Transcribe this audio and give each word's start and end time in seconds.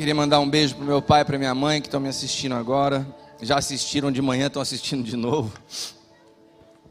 Queria 0.00 0.14
mandar 0.14 0.40
um 0.40 0.48
beijo 0.48 0.76
pro 0.76 0.84
meu 0.86 1.02
pai 1.02 1.20
e 1.20 1.24
pra 1.26 1.36
minha 1.36 1.54
mãe 1.54 1.78
que 1.78 1.86
estão 1.86 2.00
me 2.00 2.08
assistindo 2.08 2.54
agora. 2.54 3.06
Já 3.42 3.58
assistiram 3.58 4.10
de 4.10 4.22
manhã, 4.22 4.46
estão 4.46 4.62
assistindo 4.62 5.02
de 5.04 5.14
novo. 5.14 5.52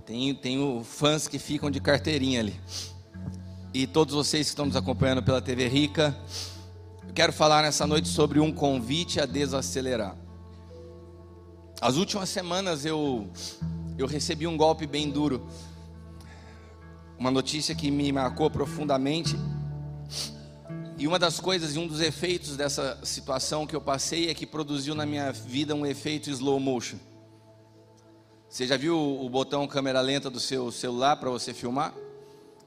Tenho, 0.05 0.35
tenho 0.35 0.83
fãs 0.83 1.27
que 1.27 1.39
ficam 1.39 1.71
de 1.71 1.79
carteirinha 1.79 2.39
ali. 2.39 2.61
E 3.73 3.87
todos 3.87 4.13
vocês 4.13 4.45
que 4.45 4.49
estão 4.51 4.67
nos 4.67 4.75
acompanhando 4.75 5.23
pela 5.23 5.41
TV 5.41 5.67
Rica. 5.67 6.15
Eu 7.07 7.11
quero 7.15 7.33
falar 7.33 7.63
nessa 7.63 7.87
noite 7.87 8.07
sobre 8.07 8.39
um 8.39 8.51
convite 8.51 9.19
a 9.19 9.25
desacelerar. 9.25 10.15
As 11.81 11.95
últimas 11.95 12.29
semanas 12.29 12.85
eu, 12.85 13.27
eu 13.97 14.05
recebi 14.05 14.45
um 14.45 14.55
golpe 14.55 14.85
bem 14.85 15.09
duro. 15.09 15.47
Uma 17.17 17.31
notícia 17.31 17.73
que 17.73 17.89
me 17.89 18.11
marcou 18.11 18.51
profundamente. 18.51 19.35
E 20.99 21.07
uma 21.07 21.17
das 21.17 21.39
coisas 21.39 21.77
e 21.77 21.79
um 21.79 21.87
dos 21.87 22.01
efeitos 22.01 22.57
dessa 22.57 22.99
situação 23.03 23.65
que 23.65 23.73
eu 23.73 23.79
passei 23.79 24.29
é 24.29 24.33
que 24.33 24.45
produziu 24.45 24.93
na 24.93 25.05
minha 25.05 25.31
vida 25.31 25.73
um 25.73 25.85
efeito 25.85 26.29
slow 26.29 26.59
motion. 26.59 26.97
Você 28.49 28.67
já 28.67 28.75
viu 28.75 28.97
o 28.97 29.29
botão 29.29 29.65
câmera 29.65 30.01
lenta 30.01 30.29
do 30.29 30.41
seu 30.41 30.69
celular 30.73 31.15
para 31.15 31.29
você 31.29 31.53
filmar? 31.53 31.93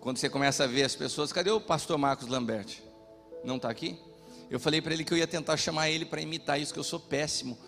Quando 0.01 0.17
você 0.17 0.31
começa 0.31 0.65
a 0.65 0.67
ver 0.67 0.85
as 0.85 0.97
pessoas, 0.97 1.31
cadê 1.31 1.51
o 1.51 1.61
pastor 1.61 1.99
Marcos 1.99 2.27
Lambert? 2.27 2.79
Não 3.45 3.57
está 3.57 3.69
aqui? 3.69 3.99
Eu 4.51 4.59
falei 4.59 4.81
para 4.81 4.95
ele 4.95 5.05
que 5.05 5.13
eu 5.13 5.19
ia 5.19 5.27
tentar 5.27 5.59
chamar 5.59 5.91
ele 5.91 6.07
para 6.07 6.23
imitar 6.23 6.59
isso, 6.59 6.73
que 6.73 6.81
eu 6.81 6.85
sou 6.85 6.99
péssimo. 6.99 7.59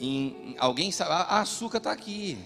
Em, 0.00 0.56
alguém 0.58 0.90
sabe? 0.90 1.10
Ah, 1.12 1.40
a 1.40 1.44
Suca 1.44 1.76
está 1.76 1.92
aqui. 1.92 2.38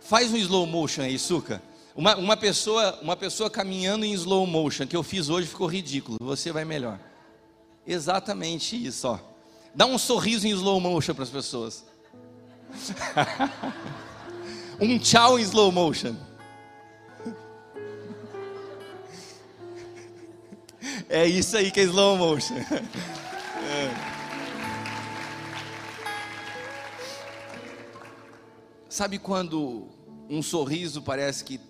Faz 0.00 0.32
um 0.32 0.36
slow 0.36 0.66
motion 0.66 1.02
aí, 1.02 1.16
Suca. 1.16 1.62
Uma, 2.00 2.16
uma, 2.16 2.34
pessoa, 2.34 2.98
uma 3.02 3.14
pessoa 3.14 3.50
caminhando 3.50 4.06
em 4.06 4.14
slow 4.14 4.46
motion, 4.46 4.86
que 4.86 4.96
eu 4.96 5.02
fiz 5.02 5.28
hoje, 5.28 5.46
ficou 5.46 5.66
ridículo. 5.66 6.16
Você 6.22 6.50
vai 6.50 6.64
melhor. 6.64 6.98
Exatamente 7.86 8.74
isso, 8.74 9.06
ó. 9.06 9.18
Dá 9.74 9.84
um 9.84 9.98
sorriso 9.98 10.46
em 10.46 10.50
slow 10.50 10.80
motion 10.80 11.14
para 11.14 11.24
as 11.24 11.28
pessoas. 11.28 11.84
um 14.80 14.98
tchau 14.98 15.38
em 15.38 15.42
slow 15.42 15.70
motion. 15.70 16.16
É 21.06 21.26
isso 21.26 21.54
aí 21.54 21.70
que 21.70 21.80
é 21.80 21.82
slow 21.82 22.16
motion. 22.16 22.54
É. 23.62 23.90
Sabe 28.88 29.18
quando 29.18 29.86
um 30.30 30.42
sorriso 30.42 31.02
parece 31.02 31.44
que 31.44 31.60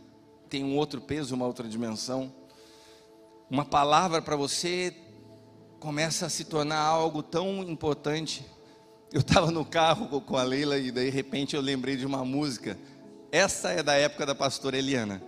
tem 0.50 0.64
um 0.64 0.76
outro 0.76 1.00
peso, 1.00 1.36
uma 1.36 1.46
outra 1.46 1.68
dimensão. 1.68 2.32
Uma 3.48 3.64
palavra 3.64 4.20
para 4.20 4.34
você 4.34 4.92
começa 5.78 6.26
a 6.26 6.28
se 6.28 6.44
tornar 6.44 6.80
algo 6.80 7.22
tão 7.22 7.62
importante. 7.62 8.44
Eu 9.12 9.20
estava 9.20 9.52
no 9.52 9.64
carro 9.64 10.20
com 10.20 10.36
a 10.36 10.42
Leila 10.42 10.76
e 10.76 10.90
de 10.90 11.08
repente 11.08 11.54
eu 11.54 11.62
lembrei 11.62 11.96
de 11.96 12.04
uma 12.04 12.24
música. 12.24 12.76
Essa 13.30 13.70
é 13.70 13.80
da 13.80 13.94
época 13.94 14.26
da 14.26 14.34
pastora 14.34 14.76
Eliana, 14.76 15.22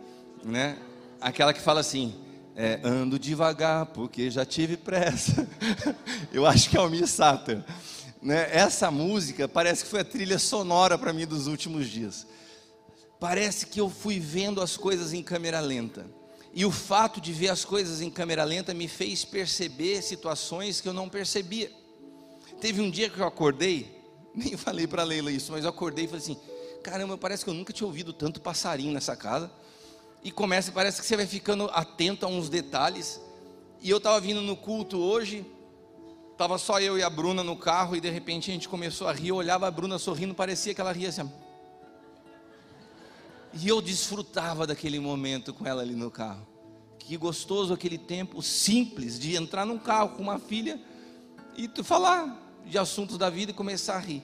né? 0.45 0.77
Aquela 1.21 1.53
que 1.53 1.61
fala 1.61 1.79
assim: 1.79 2.17
é, 2.57 2.81
ando 2.83 3.17
devagar 3.17 3.87
porque 3.87 4.29
já 4.29 4.45
tive 4.45 4.77
pressa. 4.77 5.49
eu 6.33 6.45
acho 6.45 6.69
que 6.69 6.77
é 6.77 6.81
o 6.81 6.91
Missater. 6.91 7.63
Né? 8.21 8.49
Essa 8.53 8.91
música 8.91 9.47
parece 9.47 9.85
que 9.85 9.91
foi 9.91 10.01
a 10.01 10.05
trilha 10.05 10.39
sonora 10.41 10.99
para 10.99 11.13
mim 11.13 11.27
dos 11.27 11.47
últimos 11.47 11.89
dias 11.89 12.27
parece 13.23 13.67
que 13.67 13.81
eu 13.81 13.89
fui 13.89 14.19
vendo 14.19 14.61
as 14.61 14.77
coisas 14.77 15.13
em 15.13 15.23
câmera 15.23 15.61
lenta. 15.61 16.05
E 16.53 16.65
o 16.65 16.73
fato 16.73 17.21
de 17.21 17.33
ver 17.33 17.51
as 17.51 17.65
coisas 17.65 18.01
em 18.01 18.11
câmera 18.11 18.43
lenta 18.43 18.75
me 18.75 18.89
fez 18.89 19.25
perceber 19.25 20.03
situações 20.03 20.81
que 20.81 20.89
eu 20.89 20.93
não 20.93 21.09
percebia. 21.09 21.71
Teve 22.61 22.81
um 22.81 22.91
dia 22.91 23.09
que 23.09 23.21
eu 23.21 23.25
acordei, 23.25 23.97
nem 24.35 24.57
falei 24.57 24.89
para 24.89 25.05
Leila 25.05 25.31
isso, 25.31 25.53
mas 25.53 25.63
eu 25.63 25.71
acordei 25.71 26.07
e 26.07 26.09
falei 26.09 26.21
assim: 26.21 26.37
caramba, 26.83 27.17
parece 27.17 27.45
que 27.45 27.51
eu 27.51 27.55
nunca 27.55 27.73
tinha 27.73 27.87
ouvido 27.87 28.13
tanto 28.13 28.41
passarinho 28.41 28.93
nessa 28.93 29.15
casa. 29.15 29.49
E 30.25 30.33
começa, 30.33 30.73
parece 30.73 31.01
que 31.01 31.07
você 31.07 31.17
vai 31.17 31.27
ficando 31.27 31.71
atento 31.73 32.27
a 32.27 32.29
uns 32.29 32.49
detalhes. 32.49 33.21
E 33.81 33.89
eu 33.89 33.99
estava 33.99 34.19
vindo 34.19 34.41
no 34.41 34.57
culto 34.57 34.99
hoje, 34.99 35.47
estava 36.33 36.59
só 36.59 36.81
eu 36.81 36.99
e 36.99 37.05
a 37.05 37.11
Bruna 37.11 37.45
no 37.45 37.57
carro, 37.57 37.95
e 37.95 38.01
de 38.01 38.11
repente 38.11 38.51
a 38.51 38.53
gente 38.55 38.69
começou 38.69 39.07
a 39.07 39.13
rir. 39.13 39.29
Eu 39.29 39.37
olhava 39.37 39.69
a 39.69 39.71
Bruna 39.71 39.97
sorrindo, 39.97 40.35
parecia 40.35 40.75
que 40.75 40.81
ela 40.81 40.91
ria 40.91 41.09
assim. 41.09 41.31
E 43.55 43.69
eu 43.69 43.83
desfrutava 43.83 44.67
daquele 44.67 44.99
momento 44.99 45.53
com 45.53 45.67
ela 45.67 45.83
ali 45.83 45.95
no 45.95 46.11
carro. 46.11 46.47
Que 46.99 47.17
gostoso 47.17 47.75
aquele 47.75 47.99
tempo 47.99 48.43
simples 48.43 49.19
de 49.19 49.37
entrar 49.37 49.67
num 49.67 49.79
carro 49.79 50.11
com 50.11 50.23
uma 50.23 50.39
filha 50.39 50.81
e 51.57 51.69
falar 51.83 52.61
de 52.65 52.79
assuntos 52.79 53.19
da 53.19 53.29
vida 53.29 53.51
e 53.51 53.55
começar 53.55 53.97
a 53.97 53.99
rir. 53.99 54.23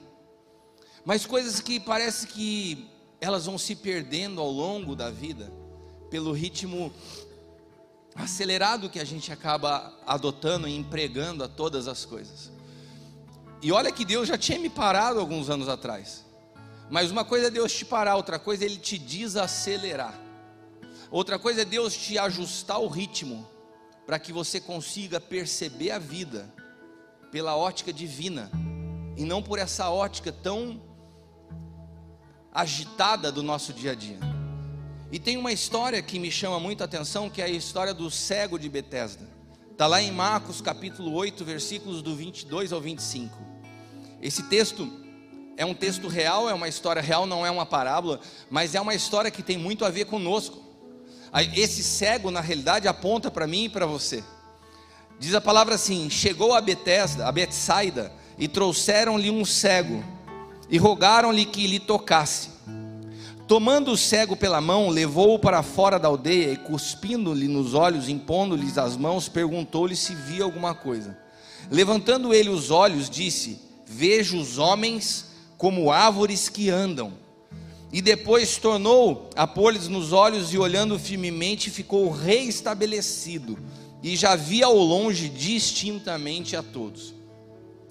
Mas 1.05 1.25
coisas 1.25 1.59
que 1.59 1.79
parece 1.79 2.27
que 2.27 2.87
elas 3.21 3.45
vão 3.45 3.57
se 3.57 3.75
perdendo 3.75 4.39
ao 4.41 4.49
longo 4.49 4.95
da 4.95 5.09
vida 5.11 5.51
pelo 6.09 6.31
ritmo 6.31 6.91
acelerado 8.15 8.89
que 8.89 8.99
a 8.99 9.05
gente 9.05 9.31
acaba 9.31 9.93
adotando 10.05 10.67
e 10.67 10.75
empregando 10.75 11.43
a 11.43 11.47
todas 11.47 11.87
as 11.87 12.05
coisas. 12.05 12.51
E 13.61 13.71
olha 13.71 13.91
que 13.91 14.05
Deus 14.05 14.27
já 14.27 14.37
tinha 14.37 14.57
me 14.57 14.69
parado 14.69 15.19
alguns 15.19 15.49
anos 15.49 15.67
atrás. 15.67 16.25
Mas 16.89 17.11
uma 17.11 17.23
coisa 17.23 17.47
é 17.47 17.51
Deus 17.51 17.71
te 17.71 17.85
parar, 17.85 18.15
outra 18.15 18.39
coisa 18.39 18.63
é 18.63 18.67
Ele 18.67 18.77
te 18.77 18.97
desacelerar. 18.97 20.19
Outra 21.11 21.37
coisa 21.37 21.61
é 21.61 21.65
Deus 21.65 21.95
te 21.95 22.17
ajustar 22.17 22.79
o 22.79 22.87
ritmo 22.87 23.47
para 24.05 24.17
que 24.17 24.33
você 24.33 24.59
consiga 24.59 25.19
perceber 25.19 25.91
a 25.91 25.99
vida 25.99 26.51
pela 27.31 27.55
ótica 27.55 27.93
divina 27.93 28.49
e 29.15 29.23
não 29.23 29.41
por 29.41 29.59
essa 29.59 29.89
ótica 29.89 30.31
tão 30.31 30.81
agitada 32.51 33.31
do 33.31 33.43
nosso 33.43 33.71
dia 33.71 33.91
a 33.91 33.95
dia. 33.95 34.19
E 35.11 35.19
tem 35.19 35.37
uma 35.37 35.51
história 35.51 36.01
que 36.01 36.19
me 36.19 36.31
chama 36.31 36.59
muito 36.59 36.81
a 36.81 36.85
atenção, 36.85 37.29
que 37.29 37.41
é 37.41 37.45
a 37.45 37.49
história 37.49 37.93
do 37.93 38.09
cego 38.11 38.57
de 38.57 38.69
Betesda. 38.69 39.27
Está 39.71 39.87
lá 39.87 40.01
em 40.01 40.11
Marcos 40.11 40.61
capítulo 40.61 41.13
8, 41.13 41.43
versículos 41.45 42.01
do 42.01 42.15
22 42.15 42.71
ao 42.71 42.81
25. 42.81 43.35
Esse 44.21 44.43
texto 44.43 44.91
é 45.59 45.65
um 45.65 45.73
texto 45.73 46.07
real, 46.07 46.49
é 46.49 46.53
uma 46.53 46.69
história 46.69 47.01
real, 47.01 47.25
não 47.25 47.45
é 47.45 47.51
uma 47.51 47.65
parábola, 47.65 48.21
mas 48.49 48.75
é 48.75 48.79
uma 48.79 48.95
história 48.95 49.29
que 49.29 49.43
tem 49.43 49.57
muito 49.57 49.83
a 49.83 49.89
ver 49.89 50.05
conosco. 50.05 50.57
Esse 51.53 51.83
cego, 51.83 52.31
na 52.31 52.39
realidade, 52.39 52.87
aponta 52.87 53.29
para 53.29 53.45
mim 53.45 53.65
e 53.65 53.69
para 53.69 53.85
você. 53.85 54.23
Diz 55.19 55.35
a 55.35 55.41
palavra 55.41 55.75
assim: 55.75 56.09
chegou 56.09 56.53
a 56.53 56.61
Betesda, 56.61 57.27
a 57.27 57.31
Betsaida, 57.33 58.09
e 58.37 58.47
trouxeram-lhe 58.47 59.29
um 59.29 59.43
cego, 59.43 60.01
e 60.69 60.77
rogaram-lhe 60.77 61.43
que 61.43 61.67
lhe 61.67 61.77
tocasse. 61.77 62.51
Tomando 63.45 63.91
o 63.91 63.97
cego 63.97 64.37
pela 64.37 64.61
mão, 64.61 64.87
levou-o 64.87 65.39
para 65.39 65.61
fora 65.61 65.99
da 65.99 66.07
aldeia 66.07 66.53
e, 66.53 66.57
cuspindo-lhe 66.57 67.49
nos 67.49 67.73
olhos, 67.73 68.07
impondo-lhes 68.07 68.77
as 68.77 68.95
mãos, 68.95 69.27
perguntou-lhe 69.27 69.97
se 69.97 70.15
via 70.15 70.45
alguma 70.45 70.73
coisa. 70.73 71.17
Levantando 71.69 72.33
ele 72.33 72.47
os 72.47 72.71
olhos, 72.71 73.09
disse: 73.09 73.59
Vejo 73.85 74.37
os 74.37 74.57
homens 74.57 75.27
como 75.59 75.91
árvores 75.91 76.47
que 76.47 76.69
andam. 76.69 77.13
E 77.91 78.01
depois 78.01 78.57
tornou 78.57 79.29
a 79.35 79.45
pôr-lhes 79.45 79.89
nos 79.89 80.13
olhos 80.13 80.53
e 80.53 80.57
olhando 80.57 80.97
firmemente 80.97 81.69
ficou 81.69 82.09
reestabelecido 82.09 83.59
e 84.01 84.15
já 84.15 84.35
via 84.35 84.67
ao 84.67 84.77
longe 84.77 85.27
distintamente 85.27 86.55
a 86.55 86.63
todos. 86.63 87.13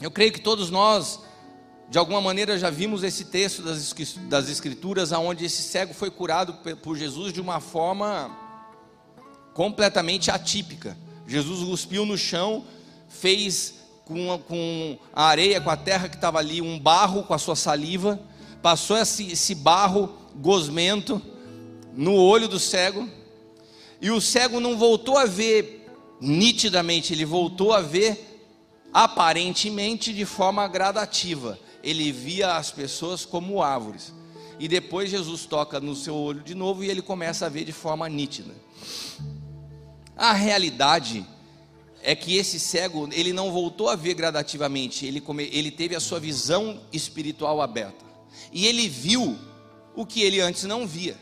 Eu 0.00 0.10
creio 0.10 0.32
que 0.32 0.40
todos 0.40 0.70
nós, 0.70 1.20
de 1.90 1.98
alguma 1.98 2.22
maneira, 2.22 2.58
já 2.58 2.70
vimos 2.70 3.02
esse 3.02 3.26
texto 3.26 3.62
das 3.62 4.48
Escrituras, 4.48 5.12
aonde 5.12 5.44
esse 5.44 5.60
cego 5.60 5.92
foi 5.92 6.10
curado 6.10 6.54
por 6.82 6.96
Jesus 6.96 7.32
de 7.32 7.40
uma 7.40 7.60
forma 7.60 8.34
completamente 9.52 10.30
atípica. 10.30 10.96
Jesus 11.26 11.68
cuspiu 11.68 12.06
no 12.06 12.16
chão, 12.16 12.64
fez 13.08 13.74
com 14.08 14.38
com 14.48 14.98
a 15.12 15.26
areia, 15.26 15.60
com 15.60 15.70
a 15.70 15.76
terra 15.76 16.08
que 16.08 16.16
estava 16.16 16.38
ali, 16.38 16.62
um 16.62 16.78
barro 16.78 17.22
com 17.22 17.34
a 17.34 17.38
sua 17.38 17.54
saliva, 17.54 18.18
passou 18.62 18.96
esse, 18.96 19.30
esse 19.30 19.54
barro 19.54 20.12
gosmento 20.34 21.22
no 21.94 22.14
olho 22.14 22.48
do 22.48 22.58
cego, 22.58 23.08
e 24.00 24.10
o 24.10 24.20
cego 24.20 24.58
não 24.58 24.76
voltou 24.76 25.18
a 25.18 25.26
ver 25.26 25.86
nitidamente, 26.20 27.12
ele 27.12 27.24
voltou 27.24 27.72
a 27.72 27.80
ver 27.80 28.42
aparentemente 28.92 30.12
de 30.12 30.24
forma 30.24 30.66
gradativa. 30.66 31.58
Ele 31.82 32.10
via 32.10 32.56
as 32.56 32.70
pessoas 32.70 33.24
como 33.24 33.62
árvores. 33.62 34.12
E 34.58 34.66
depois 34.66 35.10
Jesus 35.10 35.46
toca 35.46 35.78
no 35.78 35.94
seu 35.94 36.14
olho 36.14 36.42
de 36.42 36.54
novo 36.54 36.82
e 36.82 36.90
ele 36.90 37.02
começa 37.02 37.46
a 37.46 37.48
ver 37.48 37.64
de 37.64 37.72
forma 37.72 38.08
nítida. 38.08 38.54
A 40.16 40.32
realidade 40.32 41.24
é 42.02 42.14
que 42.14 42.36
esse 42.36 42.58
cego, 42.58 43.08
ele 43.12 43.32
não 43.32 43.52
voltou 43.52 43.88
a 43.88 43.96
ver 43.96 44.14
gradativamente, 44.14 45.04
ele, 45.04 45.20
come, 45.20 45.48
ele 45.52 45.70
teve 45.70 45.94
a 45.94 46.00
sua 46.00 46.20
visão 46.20 46.80
espiritual 46.92 47.60
aberta. 47.60 48.04
E 48.52 48.66
ele 48.66 48.88
viu 48.88 49.36
o 49.94 50.06
que 50.06 50.22
ele 50.22 50.40
antes 50.40 50.64
não 50.64 50.86
via. 50.86 51.16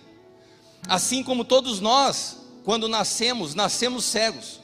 Assim 0.89 1.23
como 1.23 1.45
todos 1.45 1.81
nós, 1.81 2.39
quando 2.65 2.89
nascemos, 2.89 3.55
nascemos 3.55 4.05
cegos. 4.05 4.61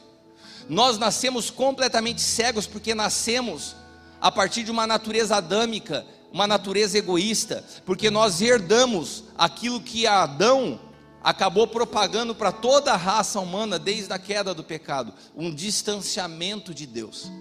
Nós 0.69 0.97
nascemos 0.97 1.49
completamente 1.49 2.21
cegos 2.21 2.65
porque 2.65 2.95
nascemos 2.95 3.75
a 4.21 4.31
partir 4.31 4.63
de 4.63 4.71
uma 4.71 4.87
natureza 4.87 5.35
adâmica, 5.35 6.05
uma 6.31 6.47
natureza 6.47 6.97
egoísta, 6.97 7.63
porque 7.85 8.09
nós 8.09 8.41
herdamos 8.41 9.25
aquilo 9.37 9.81
que 9.81 10.07
Adão 10.07 10.79
acabou 11.23 11.65
propagando 11.65 12.35
para 12.35 12.51
toda 12.51 12.91
a 12.91 12.97
raça 12.97 13.39
humana 13.39 13.79
desde 13.79 14.11
a 14.11 14.19
queda 14.19 14.53
do 14.53 14.63
pecado, 14.63 15.13
um 15.35 15.53
distanciamento 15.53 16.73
de 16.73 16.85
Deus. 16.85 17.31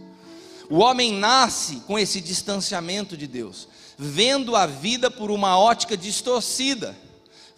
O 0.70 0.78
homem 0.78 1.12
nasce 1.12 1.82
com 1.86 1.98
esse 1.98 2.20
distanciamento 2.20 3.16
de 3.16 3.26
Deus, 3.26 3.68
vendo 3.98 4.56
a 4.56 4.66
vida 4.66 5.10
por 5.10 5.30
uma 5.30 5.58
ótica 5.58 5.96
distorcida, 5.96 6.96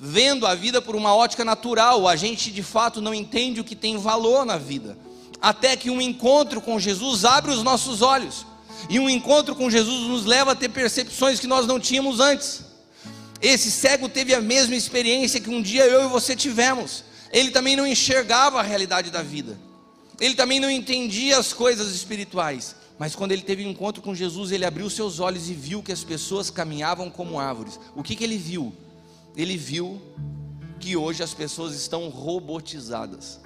vendo 0.00 0.47
a 0.47 0.55
vida 0.55 0.82
por 0.82 0.97
uma 0.97 1.15
ótica 1.15 1.44
natural. 1.44 2.09
A 2.09 2.17
gente 2.17 2.50
de 2.50 2.62
fato 2.62 3.00
não 3.00 3.15
entende 3.15 3.61
o 3.61 3.65
que 3.65 3.76
tem 3.76 3.99
valor 3.99 4.44
na 4.44 4.56
vida, 4.56 4.99
até 5.41 5.76
que 5.76 5.91
um 5.91 6.00
encontro 6.00 6.61
com 6.61 6.81
Jesus 6.81 7.25
abre 7.25 7.53
os 7.53 7.62
nossos 7.62 8.03
olhos, 8.03 8.47
e 8.88 8.99
um 8.99 9.09
encontro 9.09 9.55
com 9.55 9.71
Jesus 9.71 10.09
nos 10.09 10.25
leva 10.25 10.53
a 10.53 10.56
ter 10.56 10.71
percepções 10.71 11.38
que 11.38 11.47
nós 11.47 11.67
não 11.67 11.79
tínhamos 11.79 12.19
antes. 12.19 12.63
Esse 13.44 13.70
cego 13.70 14.08
teve 14.08 14.32
a 14.32 14.41
mesma 14.41 14.75
experiência 14.75 15.38
que 15.38 15.50
um 15.50 15.61
dia 15.61 15.85
eu 15.85 16.06
e 16.06 16.08
você 16.08 16.35
tivemos. 16.35 17.05
Ele 17.31 17.50
também 17.50 17.76
não 17.76 17.87
enxergava 17.87 18.58
a 18.58 18.62
realidade 18.62 19.11
da 19.11 19.20
vida. 19.20 19.58
Ele 20.19 20.35
também 20.35 20.58
não 20.58 20.70
entendia 20.70 21.37
as 21.37 21.52
coisas 21.52 21.94
espirituais. 21.94 22.75
Mas 22.99 23.14
quando 23.14 23.32
ele 23.32 23.43
teve 23.43 23.67
um 23.67 23.70
encontro 23.70 24.00
com 24.00 24.14
Jesus, 24.14 24.50
ele 24.50 24.64
abriu 24.64 24.88
seus 24.88 25.20
olhos 25.20 25.50
e 25.50 25.52
viu 25.52 25.82
que 25.82 25.93
as 25.93 26.02
pessoas 26.02 26.49
caminhavam 26.49 27.11
como 27.11 27.38
árvores. 27.38 27.79
O 27.94 28.02
que, 28.02 28.17
que 28.17 28.25
ele 28.25 28.38
viu? 28.38 28.73
Ele 29.37 29.58
viu 29.58 30.00
que 30.81 30.97
hoje 30.97 31.23
as 31.23 31.35
pessoas 31.35 31.75
estão 31.75 32.08
robotizadas. 32.08 33.40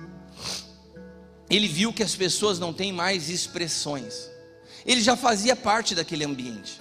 Ele 1.50 1.66
viu 1.66 1.92
que 1.92 2.04
as 2.04 2.14
pessoas 2.14 2.60
não 2.60 2.72
têm 2.72 2.92
mais 2.92 3.28
expressões. 3.28 4.30
Ele 4.86 5.00
já 5.00 5.16
fazia 5.16 5.56
parte 5.56 5.92
daquele 5.96 6.24
ambiente. 6.24 6.80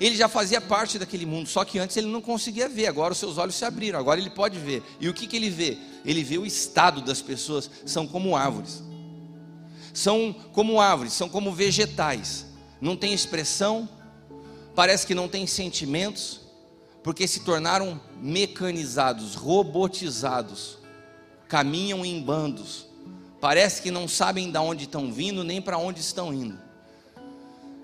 Ele 0.00 0.16
já 0.16 0.28
fazia 0.28 0.60
parte 0.60 0.98
daquele 0.98 1.26
mundo, 1.26 1.48
só 1.48 1.64
que 1.64 1.78
antes 1.78 1.96
ele 1.96 2.08
não 2.08 2.20
conseguia 2.20 2.68
ver, 2.68 2.86
agora 2.86 3.12
os 3.12 3.18
seus 3.18 3.38
olhos 3.38 3.54
se 3.54 3.64
abriram, 3.64 3.98
agora 3.98 4.20
ele 4.20 4.30
pode 4.30 4.58
ver. 4.58 4.82
E 5.00 5.08
o 5.08 5.14
que, 5.14 5.26
que 5.26 5.36
ele 5.36 5.50
vê? 5.50 5.78
Ele 6.04 6.22
vê 6.22 6.38
o 6.38 6.46
estado 6.46 7.00
das 7.00 7.20
pessoas, 7.20 7.70
são 7.84 8.06
como 8.06 8.36
árvores 8.36 8.82
são 9.92 10.34
como 10.52 10.80
árvores, 10.80 11.12
são 11.12 11.28
como 11.28 11.52
vegetais, 11.52 12.46
não 12.80 12.96
tem 12.96 13.12
expressão, 13.12 13.88
parece 14.74 15.06
que 15.06 15.14
não 15.14 15.28
tem 15.28 15.46
sentimentos, 15.46 16.40
porque 17.02 17.26
se 17.26 17.40
tornaram 17.40 18.00
mecanizados, 18.20 19.34
robotizados, 19.34 20.78
caminham 21.48 22.04
em 22.04 22.22
bandos, 22.22 22.86
parece 23.40 23.82
que 23.82 23.90
não 23.90 24.08
sabem 24.08 24.50
de 24.50 24.58
onde 24.58 24.84
estão 24.84 25.12
vindo 25.12 25.44
nem 25.44 25.60
para 25.60 25.76
onde 25.76 26.00
estão 26.00 26.32
indo. 26.32 26.58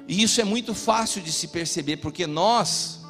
E 0.08 0.22
isso 0.22 0.40
é 0.40 0.44
muito 0.44 0.74
fácil 0.74 1.20
de 1.20 1.30
se 1.30 1.48
perceber, 1.48 1.98
porque 1.98 2.26
nós, 2.26 3.00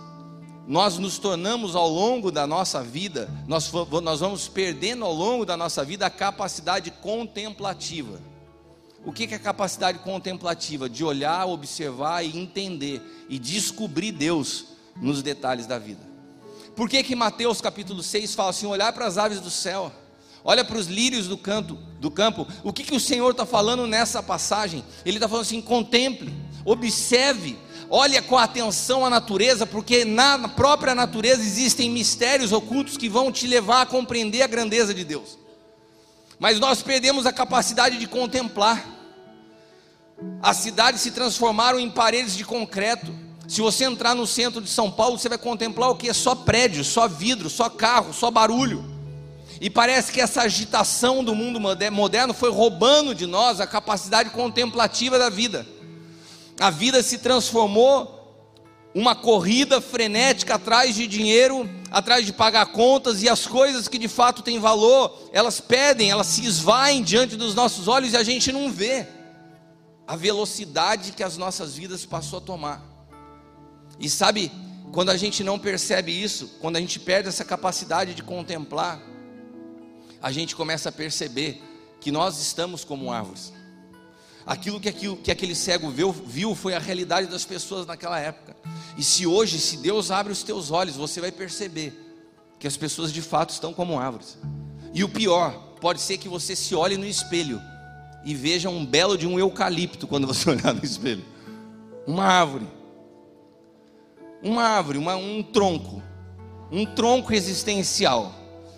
nós 0.67 0.99
nos 0.99 1.17
tornamos 1.17 1.77
ao 1.77 1.89
longo 1.89 2.33
da 2.33 2.45
nossa 2.45 2.83
vida, 2.83 3.31
nós, 3.47 3.73
nós 4.03 4.19
vamos 4.19 4.49
perdendo 4.49 5.05
ao 5.05 5.15
longo 5.15 5.47
da 5.47 5.57
nossa 5.57 5.85
vida 5.85 6.05
a 6.05 6.11
capacidade 6.11 6.91
contemplativa. 6.91 8.21
O 9.07 9.13
que 9.13 9.33
é 9.33 9.37
a 9.37 9.39
capacidade 9.39 10.01
contemplativa? 10.01 10.89
De 10.89 11.05
olhar, 11.05 11.47
observar 11.47 12.25
e 12.25 12.37
entender 12.37 13.01
e 13.29 13.39
descobrir 13.39 14.11
Deus 14.11 14.67
nos 14.97 15.23
detalhes 15.23 15.67
da 15.67 15.79
vida. 15.79 16.05
Por 16.75 16.89
que 16.89 17.05
que 17.05 17.15
Mateus 17.15 17.61
capítulo 17.61 18.03
6 18.03 18.35
fala 18.35 18.51
assim: 18.51 18.67
olhar 18.67 18.93
para 18.93 19.07
as 19.07 19.17
aves 19.19 19.41
do 19.41 19.51
céu, 19.51 19.93
olha 20.45 20.65
para 20.65 20.77
os 20.77 20.89
lírios 20.89 21.29
do 21.29 21.39
campo, 21.39 21.79
do 22.01 22.11
campo. 22.11 22.47
O 22.65 22.73
que 22.73 22.83
que 22.83 22.95
o 22.95 23.01
Senhor 23.01 23.31
está 23.31 23.47
falando 23.47 23.87
nessa 23.87 24.21
passagem? 24.21 24.85
Ele 25.05 25.17
está 25.17 25.29
falando 25.29 25.43
assim: 25.45 25.63
contemple, 25.63 26.35
observe, 26.65 27.59
olha 27.89 28.23
com 28.23 28.37
atenção 28.37 29.05
a 29.05 29.11
natureza, 29.11 29.67
porque 29.67 30.05
na 30.05 30.49
própria 30.49 30.95
natureza 30.95 31.43
existem 31.43 31.91
mistérios 31.91 32.53
ocultos 32.53 32.97
que 32.97 33.09
vão 33.09 33.33
te 33.33 33.47
levar 33.47 33.83
a 33.83 33.87
compreender 33.87 34.43
a 34.43 34.47
grandeza 34.47 34.93
de 34.95 35.05
Deus 35.05 35.39
mas 36.39 36.61
nós 36.61 36.83
perdemos 36.83 37.27
a 37.27 37.33
capacidade 37.33 37.99
de 37.99 38.07
contemplar. 38.07 38.87
As 40.41 40.59
cidades 40.59 41.01
se 41.01 41.11
transformaram 41.11 41.79
em 41.79 41.91
paredes 41.91 42.37
de 42.37 42.45
concreto. 42.45 43.13
Se 43.49 43.61
você 43.61 43.85
entrar 43.85 44.15
no 44.15 44.27
centro 44.27 44.61
de 44.61 44.69
São 44.69 44.91
Paulo, 44.91 45.19
você 45.19 45.29
vai 45.29 45.39
contemplar 45.39 45.91
o 45.91 45.97
que? 45.97 46.13
Só 46.13 46.35
prédio, 46.35 46.85
só 46.85 47.09
vidro, 47.09 47.51
só 47.51 47.69
carro, 47.69 48.13
só 48.13 48.31
barulho. 48.31 48.85
E 49.61 49.69
parece 49.69 50.13
que 50.13 50.21
essa 50.21 50.43
agitação 50.43 51.25
do 51.25 51.35
mundo 51.35 51.59
moderno 51.91 52.33
foi 52.33 52.51
roubando 52.51 53.15
de 53.15 53.27
nós 53.27 53.61
a 53.61 53.67
capacidade 53.67 54.31
contemplativa 54.31 55.19
da 55.19 55.29
vida. 55.29 55.67
A 56.59 56.71
vida 56.71 57.03
se 57.03 57.19
transformou 57.19 58.19
uma 58.95 59.15
corrida 59.15 59.81
frenética 59.81 60.57
atrás 60.57 60.95
de 60.95 61.07
dinheiro, 61.07 61.69
atrás 61.91 62.27
de 62.27 62.33
pagar 62.33 62.67
contas 62.67 63.23
e 63.23 63.29
as 63.29 63.47
coisas 63.47 63.87
que 63.87 63.99
de 63.99 64.09
fato 64.09 64.43
têm 64.43 64.59
valor, 64.59 65.17
elas 65.33 65.61
pedem, 65.61 66.11
elas 66.11 66.27
se 66.27 66.45
esvaem 66.45 67.03
diante 67.03 67.37
dos 67.37 67.55
nossos 67.55 67.87
olhos 67.87 68.13
e 68.13 68.17
a 68.17 68.25
gente 68.25 68.51
não 68.51 68.73
vê 68.73 69.07
a 70.07 70.17
velocidade 70.17 71.13
que 71.13 71.23
as 71.23 71.37
nossas 71.37 71.75
vidas 71.77 72.05
passou 72.05 72.39
a 72.39 72.43
tomar. 72.43 72.83
E 74.01 74.09
sabe, 74.09 74.51
quando 74.93 75.11
a 75.11 75.17
gente 75.17 75.45
não 75.45 75.59
percebe 75.59 76.11
isso, 76.11 76.57
quando 76.61 76.77
a 76.77 76.81
gente 76.81 76.99
perde 76.99 77.29
essa 77.29 77.45
capacidade 77.45 78.15
de 78.15 78.23
contemplar, 78.23 79.01
a 80.21 80.33
gente 80.33 80.57
começa 80.57 80.89
a 80.89 80.93
perceber 80.93 81.63
que 82.01 82.11
nós 82.11 82.41
estamos 82.41 82.85
como 82.85 83.13
árvores. 83.13 83.53
Aquilo 84.49 84.81
que, 84.81 84.89
aquilo 84.89 85.15
que 85.15 85.31
aquele 85.31 85.55
cego 85.55 85.91
viu, 85.91 86.11
viu 86.11 86.55
foi 86.55 86.73
a 86.73 86.79
realidade 86.79 87.27
das 87.27 87.45
pessoas 87.45 87.87
naquela 87.87 88.19
época. 88.19 88.57
E 88.97 89.05
se 89.05 89.27
hoje, 89.27 89.59
se 89.59 89.77
Deus 89.77 90.11
abre 90.11 90.33
os 90.33 90.43
teus 90.43 90.71
olhos, 90.71 90.97
você 90.97 91.21
vai 91.21 91.31
perceber 91.31 91.93
que 92.59 92.67
as 92.67 92.75
pessoas 92.75 93.13
de 93.13 93.21
fato 93.21 93.51
estão 93.51 93.75
como 93.75 93.99
árvores. 93.99 94.39
E 94.95 95.05
o 95.05 95.09
pior, 95.09 95.53
pode 95.83 96.01
ser 96.01 96.17
que 96.17 96.31
você 96.31 96.57
se 96.57 96.75
olhe 96.75 96.97
no 96.97 97.05
espelho 97.05 97.61
e 98.25 98.35
veja 98.35 98.71
um 98.71 98.87
belo 98.87 99.19
de 99.19 99.27
um 99.27 99.39
eucalipto 99.39 100.07
quando 100.07 100.27
você 100.27 100.49
olhar 100.51 100.73
no 100.73 100.83
espelho. 100.83 101.27
Uma 102.07 102.25
árvore. 102.25 102.67
Uma 104.43 104.63
árvore, 104.63 104.97
uma, 104.97 105.15
um 105.15 105.43
tronco. 105.43 106.03
Um 106.73 106.87
tronco 106.87 107.35
existencial. 107.35 108.35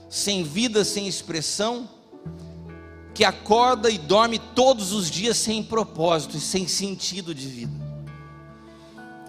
Sem 0.08 0.43
vida, 0.43 0.84
sem 0.84 1.06
expressão 1.06 1.88
que 3.14 3.24
acorda 3.24 3.90
e 3.90 3.98
dorme 3.98 4.38
todos 4.38 4.92
os 4.92 5.10
dias 5.10 5.36
sem 5.36 5.62
propósito 5.62 6.36
e 6.36 6.40
sem 6.40 6.66
sentido 6.68 7.34
de 7.34 7.46
vida. 7.46 7.72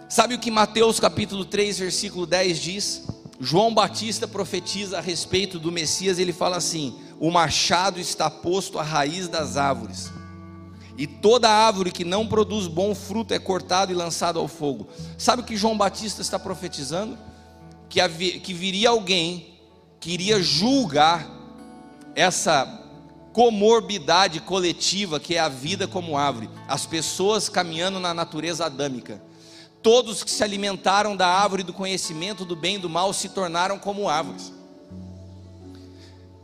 Sabe 0.08 0.34
o 0.34 0.38
que 0.38 0.50
Mateus 0.50 1.00
capítulo 1.00 1.44
3, 1.44 1.78
versículo 1.78 2.26
10 2.26 2.60
diz? 2.60 3.06
João 3.40 3.74
Batista 3.74 4.28
profetiza 4.28 4.98
a 4.98 5.00
respeito 5.00 5.58
do 5.58 5.72
Messias, 5.72 6.18
ele 6.18 6.32
fala 6.32 6.58
assim: 6.58 6.94
"O 7.18 7.30
machado 7.30 7.98
está 7.98 8.30
posto 8.30 8.78
à 8.78 8.82
raiz 8.82 9.26
das 9.26 9.56
árvores, 9.56 10.12
e 10.96 11.06
toda 11.06 11.48
árvore 11.48 11.90
que 11.90 12.04
não 12.04 12.26
produz 12.26 12.66
bom 12.66 12.94
fruto 12.94 13.32
é 13.32 13.38
cortado 13.38 13.90
e 13.90 13.94
lançado 13.94 14.38
ao 14.38 14.46
fogo". 14.46 14.86
Sabe 15.16 15.42
o 15.42 15.44
que 15.44 15.56
João 15.56 15.76
Batista 15.76 16.20
está 16.20 16.38
profetizando? 16.38 17.18
Que, 17.88 18.00
havia, 18.00 18.38
que 18.38 18.54
viria 18.54 18.90
alguém 18.90 19.58
que 19.98 20.10
iria 20.10 20.42
julgar 20.42 21.26
essa 22.14 22.81
comorbidade 23.32 24.40
coletiva 24.40 25.18
que 25.18 25.36
é 25.36 25.40
a 25.40 25.48
vida 25.48 25.88
como 25.88 26.16
árvore, 26.16 26.50
as 26.68 26.86
pessoas 26.86 27.48
caminhando 27.48 27.98
na 27.98 28.12
natureza 28.12 28.66
adâmica. 28.66 29.22
Todos 29.82 30.22
que 30.22 30.30
se 30.30 30.44
alimentaram 30.44 31.16
da 31.16 31.26
árvore 31.26 31.62
do 31.62 31.72
conhecimento 31.72 32.44
do 32.44 32.54
bem 32.54 32.76
e 32.76 32.78
do 32.78 32.88
mal 32.88 33.12
se 33.12 33.30
tornaram 33.30 33.78
como 33.78 34.08
árvores. 34.08 34.52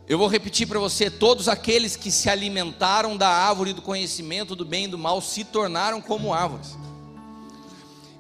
Eu 0.08 0.16
vou 0.16 0.26
repetir 0.26 0.66
para 0.66 0.80
você: 0.80 1.10
todos 1.10 1.48
aqueles 1.48 1.94
que 1.94 2.10
se 2.10 2.30
alimentaram 2.30 3.16
da 3.16 3.28
árvore 3.28 3.72
do 3.72 3.82
conhecimento 3.82 4.56
do 4.56 4.64
bem 4.64 4.86
e 4.86 4.88
do 4.88 4.98
mal 4.98 5.20
se 5.20 5.44
tornaram 5.44 6.00
como 6.00 6.32
árvores. 6.32 6.76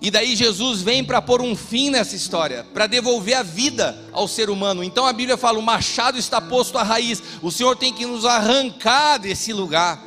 E 0.00 0.10
daí 0.10 0.36
Jesus 0.36 0.80
vem 0.80 1.04
para 1.04 1.20
pôr 1.20 1.42
um 1.42 1.56
fim 1.56 1.90
nessa 1.90 2.14
história, 2.14 2.64
para 2.72 2.86
devolver 2.86 3.36
a 3.36 3.42
vida 3.42 3.98
ao 4.12 4.28
ser 4.28 4.48
humano. 4.48 4.84
Então 4.84 5.04
a 5.04 5.12
Bíblia 5.12 5.36
fala: 5.36 5.58
o 5.58 5.62
machado 5.62 6.16
está 6.18 6.40
posto 6.40 6.78
à 6.78 6.84
raiz. 6.84 7.20
O 7.42 7.50
Senhor 7.50 7.76
tem 7.76 7.92
que 7.92 8.06
nos 8.06 8.24
arrancar 8.24 9.18
desse 9.18 9.52
lugar, 9.52 10.00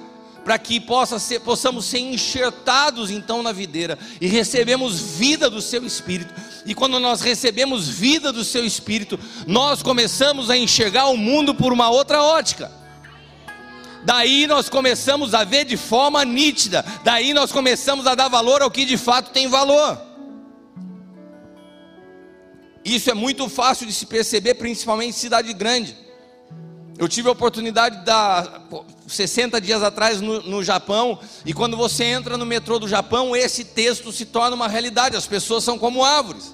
para 0.45 0.57
que 0.57 0.79
possa 0.79 1.19
ser, 1.19 1.41
possamos 1.41 1.86
ser 1.86 2.00
enxertados 2.00 3.12
então 3.12 3.43
na 3.43 3.51
videira 3.51 4.00
e 4.21 4.27
recebemos 4.27 4.98
vida 5.00 5.50
do 5.50 5.62
Seu 5.62 5.86
Espírito. 5.86 6.33
E 6.65 6.74
quando 6.74 6.98
nós 6.98 7.19
recebemos 7.19 7.89
vida 7.89 8.31
do 8.31 8.45
Seu 8.45 8.65
Espírito, 8.65 9.19
nós 9.45 9.83
começamos 9.83 10.50
a 10.50 10.57
enxergar 10.57 11.07
o 11.07 11.17
mundo 11.17 11.53
por 11.53 11.74
uma 11.74 11.89
outra 11.89 12.24
ótica. 12.24 12.80
Daí 14.03 14.48
nós 14.48 14.70
começamos 14.70 15.34
a 15.34 15.43
ver 15.43 15.65
de 15.65 15.77
forma 15.77 16.25
nítida, 16.25 16.84
daí 17.03 17.34
nós 17.34 17.51
começamos 17.51 18.08
a 18.08 18.15
dar 18.15 18.27
valor 18.27 18.62
ao 18.62 18.72
que 18.72 18.86
de 18.86 18.98
fato 18.98 19.31
tem 19.31 19.48
valor. 19.48 20.00
Isso 22.84 23.12
é 23.12 23.13
muito 23.13 23.48
fácil 23.48 23.86
de 23.86 23.93
se 23.93 24.05
perceber, 24.08 24.55
principalmente 24.55 25.10
em 25.10 25.20
cidade 25.20 25.53
grande. 25.53 25.96
Eu 26.98 27.08
tive 27.08 27.29
a 27.29 27.31
oportunidade 27.31 28.03
da 28.03 28.62
60 29.08 29.60
dias 29.62 29.84
atrás 29.84 30.22
no, 30.22 30.41
no, 30.41 30.63
Japão, 30.63 31.20
e 31.46 31.53
quando 31.53 31.77
você 31.77 32.03
entra 32.05 32.38
no 32.38 32.46
metrô 32.46 32.79
do 32.79 32.88
Japão, 32.88 33.36
esse 33.36 33.65
texto 33.65 34.12
se 34.12 34.25
torna 34.25 34.55
uma 34.55 34.67
realidade. 34.67 35.15
As 35.15 35.27
pessoas 35.27 35.63
são 35.63 35.77
como 35.77 36.03
árvores. 36.03 36.53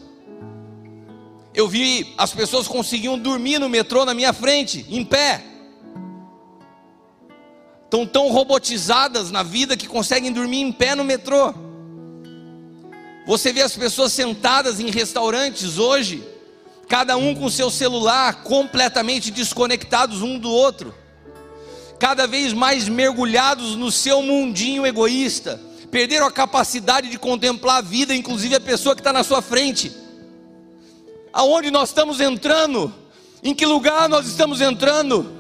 Eu 1.54 1.68
vi 1.68 2.13
as 2.18 2.34
pessoas 2.34 2.68
conseguiam 2.68 3.18
dormir 3.18 3.60
no 3.60 3.70
metrô 3.70 4.06
na 4.06 4.13
minha 4.13 4.32
frente, 4.32 4.86
em 4.89 5.04
pé. 5.04 5.44
Estão 7.88 8.06
tão 8.06 8.27
robotizadas 8.27 9.32
na 9.32 9.44
vida 9.44 9.77
que 9.77 9.88
conseguem 9.88 10.29
dormir 10.29 10.60
em 10.60 10.74
pé 10.74 10.94
no 10.94 11.06
metrô. 11.06 11.53
Você 13.25 13.53
vê 13.53 13.62
as 13.62 13.77
pessoas 13.77 14.12
sentadas 14.12 14.82
em 14.82 14.91
restaurantes 14.91 15.77
hoje, 15.77 16.22
cada 16.89 17.15
um 17.15 17.34
com 17.34 17.50
seu 17.50 17.72
celular, 17.72 18.44
completamente 18.44 19.32
desconectados 19.32 20.22
um 20.22 20.38
do 20.38 20.51
outro, 20.51 20.94
cada 21.98 22.27
vez 22.27 22.51
mais 22.51 22.89
mergulhados 22.89 23.77
no 23.77 23.89
seu 23.89 24.22
mundinho 24.22 24.86
egoísta, 24.86 25.58
perderam 25.89 26.27
a 26.27 26.32
capacidade 26.32 27.10
de 27.10 27.17
contemplar 27.17 27.77
a 27.77 27.82
vida, 27.82 28.13
inclusive 28.13 28.53
a 28.53 28.60
pessoa 28.60 28.96
que 28.96 29.00
está 29.00 29.13
na 29.13 29.24
sua 29.24 29.41
frente. 29.41 29.96
Aonde 31.32 31.72
nós 31.72 31.88
estamos 31.88 32.20
entrando, 32.20 32.94
em 33.41 33.56
que 33.56 33.65
lugar 33.65 34.10
nós 34.10 34.27
estamos 34.27 34.60
entrando, 34.60 35.37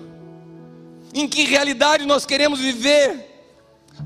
em 1.13 1.27
que 1.27 1.43
realidade 1.43 2.05
nós 2.05 2.25
queremos 2.25 2.59
viver, 2.59 3.25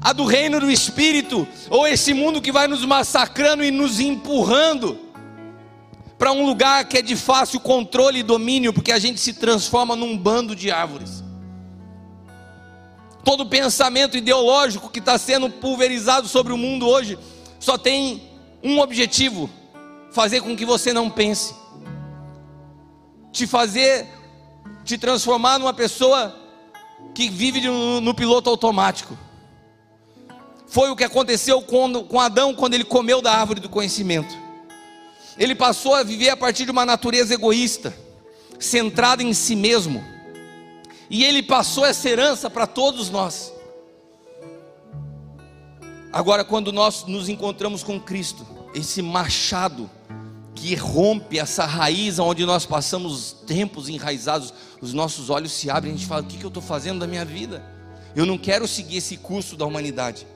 a 0.01 0.13
do 0.13 0.25
reino 0.25 0.59
do 0.59 0.71
Espírito, 0.71 1.47
ou 1.69 1.87
esse 1.87 2.13
mundo 2.13 2.41
que 2.41 2.51
vai 2.51 2.67
nos 2.67 2.85
massacrando 2.85 3.63
e 3.63 3.71
nos 3.71 3.99
empurrando 3.99 4.97
para 6.17 6.31
um 6.31 6.45
lugar 6.45 6.85
que 6.85 6.97
é 6.97 7.01
de 7.01 7.15
fácil 7.15 7.59
controle 7.59 8.19
e 8.19 8.23
domínio, 8.23 8.71
porque 8.71 8.91
a 8.91 8.99
gente 8.99 9.19
se 9.19 9.33
transforma 9.33 9.95
num 9.95 10.17
bando 10.17 10.55
de 10.55 10.71
árvores. 10.71 11.23
Todo 13.23 13.45
pensamento 13.45 14.17
ideológico 14.17 14.89
que 14.89 14.99
está 14.99 15.17
sendo 15.17 15.49
pulverizado 15.49 16.27
sobre 16.27 16.53
o 16.53 16.57
mundo 16.57 16.87
hoje 16.87 17.17
só 17.59 17.77
tem 17.77 18.23
um 18.63 18.79
objetivo: 18.79 19.49
fazer 20.11 20.41
com 20.41 20.55
que 20.55 20.65
você 20.65 20.93
não 20.93 21.09
pense 21.09 21.53
te 23.31 23.47
fazer, 23.47 24.07
te 24.83 24.97
transformar 24.97 25.57
numa 25.57 25.73
pessoa 25.73 26.35
que 27.13 27.29
vive 27.29 27.61
no, 27.61 28.01
no 28.01 28.13
piloto 28.13 28.49
automático. 28.49 29.17
Foi 30.67 30.89
o 30.89 30.95
que 30.95 31.03
aconteceu 31.03 31.61
com, 31.61 32.05
com 32.05 32.19
Adão 32.19 32.55
quando 32.55 32.73
ele 32.73 32.85
comeu 32.85 33.21
da 33.21 33.33
árvore 33.33 33.59
do 33.59 33.69
conhecimento. 33.69 34.37
Ele 35.37 35.55
passou 35.55 35.95
a 35.95 36.03
viver 36.03 36.29
a 36.29 36.37
partir 36.37 36.65
de 36.65 36.71
uma 36.71 36.85
natureza 36.85 37.33
egoísta, 37.33 37.93
centrada 38.59 39.21
em 39.21 39.33
si 39.33 39.55
mesmo. 39.55 40.03
E 41.09 41.25
ele 41.25 41.43
passou 41.43 41.85
essa 41.85 42.09
herança 42.09 42.49
para 42.49 42.65
todos 42.65 43.09
nós. 43.09 43.51
Agora, 46.13 46.43
quando 46.43 46.71
nós 46.71 47.05
nos 47.05 47.29
encontramos 47.29 47.83
com 47.83 47.99
Cristo, 47.99 48.45
esse 48.73 49.01
machado 49.01 49.89
que 50.55 50.75
rompe 50.75 51.39
essa 51.39 51.65
raiz 51.65 52.19
onde 52.19 52.45
nós 52.45 52.65
passamos 52.65 53.33
tempos 53.47 53.89
enraizados, 53.89 54.53
os 54.81 54.93
nossos 54.93 55.29
olhos 55.29 55.51
se 55.51 55.69
abrem 55.69 55.93
a 55.93 55.95
gente 55.95 56.07
fala: 56.07 56.23
o 56.23 56.25
que, 56.25 56.37
que 56.37 56.43
eu 56.43 56.49
estou 56.49 56.63
fazendo 56.63 56.99
da 56.99 57.07
minha 57.07 57.23
vida? 57.23 57.63
Eu 58.15 58.25
não 58.25 58.37
quero 58.37 58.67
seguir 58.67 58.97
esse 58.97 59.15
curso 59.15 59.55
da 59.55 59.65
humanidade. 59.65 60.27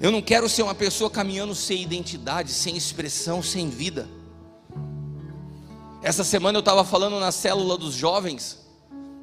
Eu 0.00 0.10
não 0.10 0.22
quero 0.22 0.48
ser 0.48 0.62
uma 0.62 0.74
pessoa 0.74 1.10
caminhando 1.10 1.54
sem 1.54 1.82
identidade, 1.82 2.52
sem 2.52 2.76
expressão, 2.76 3.42
sem 3.42 3.68
vida. 3.68 4.08
Essa 6.02 6.22
semana 6.22 6.56
eu 6.56 6.60
estava 6.60 6.84
falando 6.84 7.18
na 7.18 7.32
célula 7.32 7.76
dos 7.76 7.94
jovens, 7.94 8.64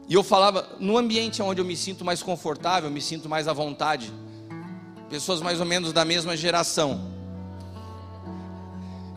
e 0.10 0.14
eu 0.14 0.24
falava 0.24 0.76
no 0.80 0.98
ambiente 0.98 1.42
onde 1.42 1.62
eu 1.62 1.66
me 1.66 1.78
sinto 1.78 2.04
mais 2.04 2.22
confortável, 2.22 2.90
me 2.90 3.02
sinto 3.02 3.30
mais 3.30 3.48
à 3.48 3.54
vontade. 3.54 4.12
Pessoas 5.10 5.42
mais 5.42 5.60
ou 5.60 5.66
menos 5.66 5.94
da 5.94 6.04
mesma 6.04 6.36
geração. 6.36 7.13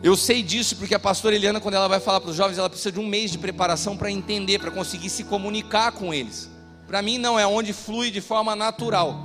Eu 0.03 0.15
sei 0.15 0.43
disso 0.43 0.75
porque 0.75 0.93
a 0.93 0.99
pastora 0.99 1.35
Eliana, 1.35 1.59
quando 1.59 1.73
ela 1.73 1.87
vai 1.87 1.99
falar 1.99 2.21
para 2.21 2.29
os 2.29 2.35
jovens, 2.35 2.59
ela 2.59 2.69
precisa 2.69 2.91
de 2.91 2.99
um 2.99 3.07
mês 3.07 3.31
de 3.31 3.37
preparação 3.37 3.97
para 3.97 4.11
entender, 4.11 4.59
para 4.59 4.69
conseguir 4.69 5.09
se 5.09 5.23
comunicar 5.23 5.91
com 5.91 6.13
eles. 6.13 6.49
Para 6.85 7.01
mim, 7.01 7.17
não, 7.17 7.37
é 7.37 7.47
onde 7.47 7.73
flui 7.73 8.11
de 8.11 8.21
forma 8.21 8.55
natural. 8.55 9.19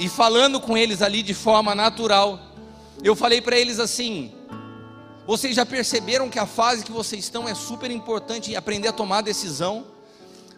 E 0.00 0.08
falando 0.08 0.58
com 0.58 0.76
eles 0.76 1.02
ali 1.02 1.22
de 1.22 1.34
forma 1.34 1.74
natural, 1.74 2.40
eu 3.02 3.14
falei 3.14 3.42
para 3.42 3.58
eles 3.58 3.78
assim: 3.78 4.32
vocês 5.26 5.54
já 5.54 5.66
perceberam 5.66 6.30
que 6.30 6.38
a 6.38 6.46
fase 6.46 6.84
que 6.84 6.92
vocês 6.92 7.24
estão 7.24 7.46
é 7.46 7.54
super 7.54 7.90
importante 7.90 8.50
em 8.50 8.56
aprender 8.56 8.88
a 8.88 8.92
tomar 8.92 9.20
decisão? 9.20 9.86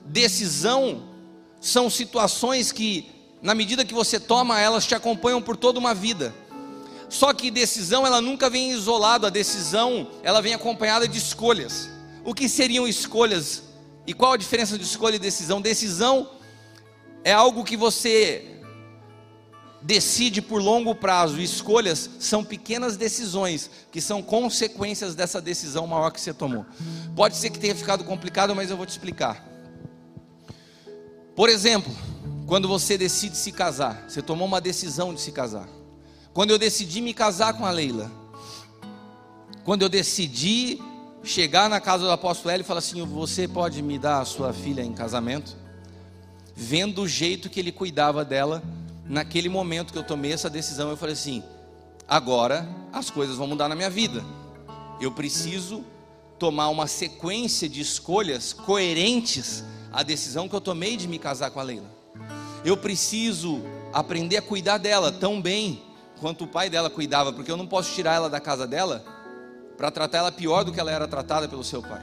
Decisão 0.04 1.02
são 1.60 1.90
situações 1.90 2.70
que, 2.70 3.10
na 3.42 3.54
medida 3.54 3.84
que 3.84 3.94
você 3.94 4.20
toma, 4.20 4.60
elas 4.60 4.86
te 4.86 4.94
acompanham 4.94 5.42
por 5.42 5.56
toda 5.56 5.80
uma 5.80 5.94
vida. 5.94 6.32
Só 7.08 7.32
que 7.32 7.50
decisão 7.50 8.06
ela 8.06 8.20
nunca 8.20 8.50
vem 8.50 8.70
isolada, 8.70 9.28
a 9.28 9.30
decisão 9.30 10.10
ela 10.22 10.42
vem 10.42 10.54
acompanhada 10.54 11.08
de 11.08 11.18
escolhas. 11.18 11.88
O 12.24 12.34
que 12.34 12.48
seriam 12.48 12.86
escolhas? 12.86 13.62
E 14.06 14.12
qual 14.12 14.32
a 14.32 14.36
diferença 14.36 14.76
de 14.76 14.84
escolha 14.84 15.16
e 15.16 15.18
decisão? 15.18 15.60
Decisão 15.60 16.30
é 17.24 17.32
algo 17.32 17.64
que 17.64 17.76
você 17.76 18.58
decide 19.80 20.42
por 20.42 20.60
longo 20.60 20.94
prazo. 20.94 21.40
Escolhas 21.40 22.10
são 22.18 22.44
pequenas 22.44 22.96
decisões 22.96 23.70
que 23.90 24.00
são 24.00 24.22
consequências 24.22 25.14
dessa 25.14 25.40
decisão 25.40 25.86
maior 25.86 26.10
que 26.10 26.20
você 26.20 26.34
tomou. 26.34 26.66
Pode 27.14 27.36
ser 27.36 27.50
que 27.50 27.58
tenha 27.58 27.74
ficado 27.74 28.04
complicado, 28.04 28.54
mas 28.54 28.70
eu 28.70 28.76
vou 28.76 28.86
te 28.86 28.90
explicar. 28.90 29.46
Por 31.34 31.48
exemplo, 31.48 31.94
quando 32.46 32.66
você 32.66 32.98
decide 32.98 33.36
se 33.36 33.52
casar, 33.52 34.04
você 34.08 34.20
tomou 34.20 34.46
uma 34.46 34.60
decisão 34.60 35.14
de 35.14 35.20
se 35.20 35.32
casar. 35.32 35.68
Quando 36.32 36.50
eu 36.50 36.58
decidi 36.58 37.00
me 37.00 37.12
casar 37.12 37.54
com 37.54 37.64
a 37.64 37.70
Leila, 37.70 38.10
quando 39.64 39.82
eu 39.82 39.88
decidi 39.88 40.80
chegar 41.22 41.68
na 41.68 41.80
casa 41.80 42.04
do 42.04 42.10
apóstolo 42.10 42.50
Hélio 42.50 42.62
e 42.62 42.66
falar 42.66 42.78
assim: 42.78 43.04
Você 43.04 43.46
pode 43.46 43.82
me 43.82 43.98
dar 43.98 44.20
a 44.20 44.24
sua 44.24 44.52
filha 44.52 44.82
em 44.82 44.92
casamento? 44.92 45.56
Vendo 46.54 47.02
o 47.02 47.08
jeito 47.08 47.50
que 47.50 47.60
ele 47.60 47.70
cuidava 47.70 48.24
dela, 48.24 48.62
naquele 49.04 49.48
momento 49.48 49.92
que 49.92 49.98
eu 49.98 50.02
tomei 50.02 50.32
essa 50.32 50.50
decisão, 50.50 50.90
eu 50.90 50.96
falei 50.96 51.14
assim: 51.14 51.42
Agora 52.08 52.68
as 52.92 53.10
coisas 53.10 53.36
vão 53.36 53.46
mudar 53.46 53.68
na 53.68 53.74
minha 53.74 53.90
vida. 53.90 54.24
Eu 55.00 55.12
preciso 55.12 55.84
tomar 56.38 56.68
uma 56.68 56.86
sequência 56.86 57.68
de 57.68 57.80
escolhas 57.80 58.52
coerentes 58.52 59.64
à 59.92 60.02
decisão 60.02 60.48
que 60.48 60.54
eu 60.54 60.60
tomei 60.60 60.96
de 60.96 61.08
me 61.08 61.18
casar 61.18 61.50
com 61.50 61.60
a 61.60 61.62
Leila. 61.62 61.90
Eu 62.64 62.76
preciso 62.76 63.60
aprender 63.92 64.36
a 64.36 64.42
cuidar 64.42 64.78
dela 64.78 65.12
tão 65.12 65.40
bem 65.40 65.82
quanto 66.18 66.44
o 66.44 66.46
pai 66.46 66.68
dela 66.68 66.90
cuidava, 66.90 67.32
porque 67.32 67.50
eu 67.50 67.56
não 67.56 67.66
posso 67.66 67.94
tirar 67.94 68.14
ela 68.14 68.28
da 68.28 68.40
casa 68.40 68.66
dela 68.66 69.04
para 69.76 69.90
tratar 69.90 70.18
ela 70.18 70.32
pior 70.32 70.64
do 70.64 70.72
que 70.72 70.80
ela 70.80 70.90
era 70.90 71.06
tratada 71.06 71.48
pelo 71.48 71.64
seu 71.64 71.80
pai. 71.80 72.02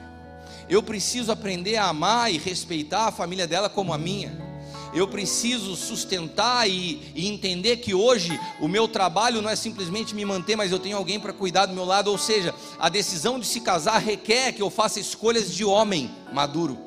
Eu 0.69 0.81
preciso 0.81 1.31
aprender 1.31 1.75
a 1.75 1.89
amar 1.89 2.34
e 2.34 2.38
respeitar 2.38 3.07
a 3.07 3.12
família 3.12 3.45
dela 3.45 3.69
como 3.69 3.93
a 3.93 3.98
minha. 3.98 4.45
Eu 4.93 5.07
preciso 5.10 5.75
sustentar 5.75 6.69
e, 6.69 7.12
e 7.13 7.27
entender 7.27 7.77
que 7.77 7.93
hoje 7.93 8.39
o 8.62 8.67
meu 8.67 8.88
trabalho 8.88 9.41
não 9.41 9.50
é 9.50 9.55
simplesmente 9.55 10.15
me 10.15 10.24
manter, 10.24 10.55
mas 10.55 10.72
eu 10.72 10.79
tenho 10.79 10.95
alguém 10.95 11.19
para 11.19 11.34
cuidar 11.34 11.65
do 11.65 11.74
meu 11.74 11.84
lado. 11.84 12.10
Ou 12.10 12.17
seja, 12.17 12.55
a 12.79 12.88
decisão 12.88 13.38
de 13.38 13.45
se 13.45 13.60
casar 13.60 14.00
requer 14.00 14.53
que 14.53 14.62
eu 14.62 14.69
faça 14.69 15.00
escolhas 15.00 15.53
de 15.53 15.65
homem 15.65 16.10
maduro. 16.31 16.77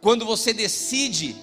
Quando 0.00 0.26
você 0.26 0.52
decide 0.52 1.36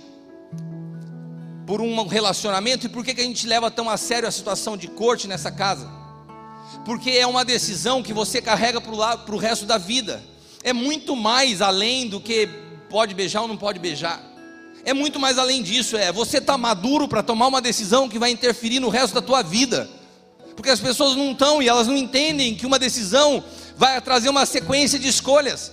por 1.66 1.82
um 1.82 2.06
relacionamento. 2.08 2.86
E 2.86 2.90
por 2.90 3.04
que, 3.04 3.14
que 3.14 3.22
a 3.22 3.26
gente 3.26 3.48
leva 3.48 3.72
tão 3.72 3.90
a 3.90 3.98
sério 3.98 4.28
a 4.28 4.32
situação 4.32 4.78
de 4.78 4.88
corte 4.88 5.28
nessa 5.28 5.52
casa? 5.52 5.90
Porque 6.86 7.12
é 7.12 7.26
uma 7.26 7.44
decisão 7.44 8.04
que 8.04 8.14
você 8.14 8.42
carrega 8.42 8.80
para 8.80 9.36
o 9.36 9.38
resto 9.38 9.66
da 9.66 9.78
vida. 9.78 10.24
É 10.64 10.74
muito 10.74 11.16
mais 11.16 11.62
além 11.62 12.08
do 12.08 12.20
que 12.20 12.48
pode 12.90 13.14
beijar 13.14 13.42
ou 13.42 13.48
não 13.48 13.58
pode 13.58 13.80
beijar. 13.80 14.22
É 14.84 14.94
muito 14.94 15.20
mais 15.20 15.38
além 15.38 15.64
disso. 15.64 15.98
É 15.98 16.12
você 16.12 16.38
está 16.38 16.58
maduro 16.58 17.08
para 17.08 17.24
tomar 17.24 17.48
uma 17.48 17.62
decisão 17.62 18.08
que 18.08 18.20
vai 18.20 18.30
interferir 18.30 18.80
no 18.80 18.90
resto 18.90 19.14
da 19.16 19.22
tua 19.22 19.42
vida. 19.42 19.90
Porque 20.56 20.70
as 20.70 20.80
pessoas 20.80 21.16
não 21.16 21.32
estão 21.32 21.62
e 21.62 21.68
elas 21.68 21.88
não 21.88 21.98
entendem 21.98 22.56
que 22.56 22.66
uma 22.66 22.80
decisão 22.80 23.44
vai 23.76 24.00
trazer 24.02 24.30
uma 24.30 24.46
sequência 24.46 24.98
de 25.00 25.08
escolhas. 25.08 25.72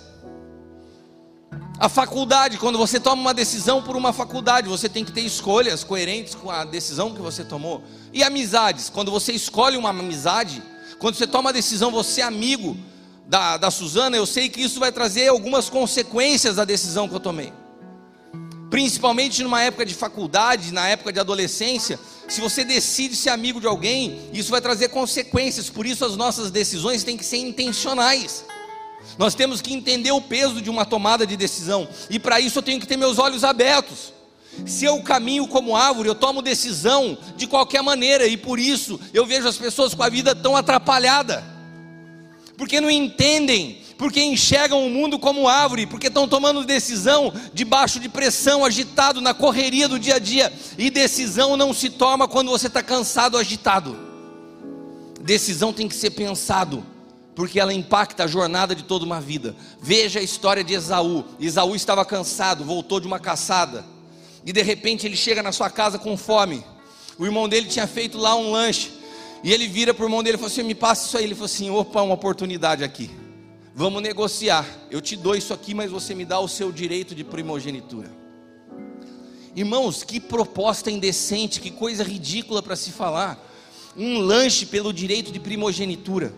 A 1.82 1.88
faculdade, 1.88 2.58
quando 2.58 2.78
você 2.78 3.00
toma 3.00 3.20
uma 3.20 3.34
decisão 3.34 3.82
por 3.82 3.96
uma 3.96 4.12
faculdade, 4.12 4.68
você 4.68 4.88
tem 4.88 5.04
que 5.04 5.10
ter 5.10 5.22
escolhas 5.22 5.82
coerentes 5.82 6.32
com 6.32 6.48
a 6.48 6.64
decisão 6.64 7.12
que 7.12 7.20
você 7.20 7.42
tomou. 7.44 7.82
E 8.12 8.22
amizades, 8.22 8.88
quando 8.88 9.10
você 9.10 9.32
escolhe 9.32 9.76
uma 9.76 9.90
amizade, 9.90 10.62
quando 11.00 11.16
você 11.16 11.26
toma 11.26 11.50
a 11.50 11.52
decisão, 11.52 11.90
você 11.90 12.20
é 12.20 12.24
amigo 12.24 12.76
da, 13.26 13.56
da 13.56 13.68
Suzana, 13.68 14.16
eu 14.16 14.26
sei 14.26 14.48
que 14.48 14.60
isso 14.60 14.78
vai 14.78 14.92
trazer 14.92 15.26
algumas 15.26 15.68
consequências 15.68 16.54
da 16.54 16.64
decisão 16.64 17.08
que 17.08 17.16
eu 17.16 17.20
tomei. 17.20 17.52
Principalmente 18.70 19.42
numa 19.42 19.60
época 19.60 19.84
de 19.84 19.96
faculdade, 19.96 20.72
na 20.72 20.86
época 20.86 21.12
de 21.12 21.18
adolescência, 21.18 21.98
se 22.28 22.40
você 22.40 22.62
decide 22.62 23.16
ser 23.16 23.30
amigo 23.30 23.60
de 23.60 23.66
alguém, 23.66 24.30
isso 24.32 24.52
vai 24.52 24.60
trazer 24.60 24.90
consequências, 24.90 25.68
por 25.68 25.84
isso 25.84 26.04
as 26.04 26.14
nossas 26.14 26.48
decisões 26.48 27.02
têm 27.02 27.16
que 27.16 27.24
ser 27.24 27.38
intencionais. 27.38 28.44
Nós 29.18 29.34
temos 29.34 29.60
que 29.60 29.72
entender 29.72 30.12
o 30.12 30.20
peso 30.20 30.60
de 30.60 30.70
uma 30.70 30.84
tomada 30.84 31.26
de 31.26 31.36
decisão, 31.36 31.88
e 32.08 32.18
para 32.18 32.40
isso 32.40 32.58
eu 32.58 32.62
tenho 32.62 32.80
que 32.80 32.86
ter 32.86 32.96
meus 32.96 33.18
olhos 33.18 33.44
abertos. 33.44 34.12
Se 34.66 34.84
eu 34.84 35.02
caminho 35.02 35.46
como 35.46 35.76
árvore, 35.76 36.08
eu 36.08 36.14
tomo 36.14 36.42
decisão 36.42 37.16
de 37.36 37.46
qualquer 37.46 37.82
maneira, 37.82 38.26
e 38.26 38.36
por 38.36 38.58
isso 38.58 39.00
eu 39.12 39.24
vejo 39.24 39.48
as 39.48 39.56
pessoas 39.56 39.94
com 39.94 40.02
a 40.02 40.08
vida 40.08 40.34
tão 40.34 40.56
atrapalhada, 40.56 41.44
porque 42.56 42.80
não 42.80 42.90
entendem, 42.90 43.78
porque 43.96 44.22
enxergam 44.22 44.86
o 44.86 44.90
mundo 44.90 45.18
como 45.18 45.48
árvore, 45.48 45.86
porque 45.86 46.08
estão 46.08 46.28
tomando 46.28 46.64
decisão 46.64 47.32
debaixo 47.54 48.00
de 48.00 48.08
pressão, 48.08 48.64
agitado, 48.64 49.20
na 49.20 49.32
correria 49.32 49.88
do 49.88 49.98
dia 49.98 50.16
a 50.16 50.18
dia, 50.18 50.52
e 50.76 50.90
decisão 50.90 51.56
não 51.56 51.72
se 51.72 51.88
toma 51.88 52.28
quando 52.28 52.50
você 52.50 52.66
está 52.66 52.82
cansado, 52.82 53.38
agitado. 53.38 53.96
Decisão 55.20 55.72
tem 55.72 55.88
que 55.88 55.94
ser 55.94 56.10
pensado, 56.10 56.84
porque 57.34 57.58
ela 57.58 57.72
impacta 57.72 58.24
a 58.24 58.26
jornada 58.26 58.74
de 58.74 58.82
toda 58.82 59.04
uma 59.04 59.20
vida. 59.20 59.56
Veja 59.80 60.20
a 60.20 60.22
história 60.22 60.62
de 60.62 60.74
Esaú. 60.74 61.24
Esaú 61.40 61.74
estava 61.74 62.04
cansado, 62.04 62.64
voltou 62.64 63.00
de 63.00 63.06
uma 63.06 63.18
caçada 63.18 63.84
e 64.44 64.52
de 64.52 64.62
repente 64.62 65.06
ele 65.06 65.16
chega 65.16 65.42
na 65.42 65.52
sua 65.52 65.70
casa 65.70 65.98
com 65.98 66.16
fome. 66.16 66.64
O 67.18 67.24
irmão 67.24 67.48
dele 67.48 67.68
tinha 67.68 67.86
feito 67.86 68.18
lá 68.18 68.34
um 68.34 68.50
lanche. 68.50 68.90
E 69.44 69.52
ele 69.52 69.66
vira 69.66 69.92
para 69.92 70.04
o 70.04 70.06
irmão 70.06 70.22
dele 70.22 70.36
e 70.36 70.38
fala 70.38 70.50
assim: 70.50 70.62
Me 70.62 70.74
passa 70.74 71.06
isso 71.06 71.18
aí. 71.18 71.24
Ele 71.24 71.34
falou 71.34 71.46
assim: 71.46 71.70
opa, 71.70 72.02
uma 72.02 72.14
oportunidade 72.14 72.82
aqui. 72.84 73.10
Vamos 73.74 74.02
negociar. 74.02 74.66
Eu 74.90 75.00
te 75.00 75.16
dou 75.16 75.34
isso 75.34 75.54
aqui, 75.54 75.74
mas 75.74 75.90
você 75.90 76.14
me 76.14 76.24
dá 76.24 76.38
o 76.40 76.48
seu 76.48 76.70
direito 76.70 77.14
de 77.14 77.24
primogenitura. 77.24 78.10
Irmãos, 79.54 80.02
que 80.02 80.18
proposta 80.18 80.90
indecente, 80.90 81.60
que 81.60 81.70
coisa 81.70 82.02
ridícula 82.02 82.62
para 82.62 82.76
se 82.76 82.90
falar. 82.90 83.38
Um 83.96 84.18
lanche 84.18 84.64
pelo 84.66 84.92
direito 84.92 85.30
de 85.30 85.38
primogenitura. 85.38 86.32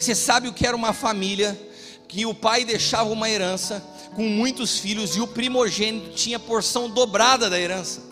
Você 0.00 0.14
sabe 0.14 0.48
o 0.48 0.52
que 0.54 0.66
era 0.66 0.74
uma 0.74 0.94
família 0.94 1.60
que 2.08 2.24
o 2.24 2.34
pai 2.34 2.64
deixava 2.64 3.10
uma 3.10 3.28
herança 3.28 3.84
com 4.16 4.22
muitos 4.22 4.78
filhos 4.78 5.14
e 5.14 5.20
o 5.20 5.26
primogênito 5.26 6.10
tinha 6.14 6.38
porção 6.38 6.88
dobrada 6.88 7.50
da 7.50 7.60
herança. 7.60 8.02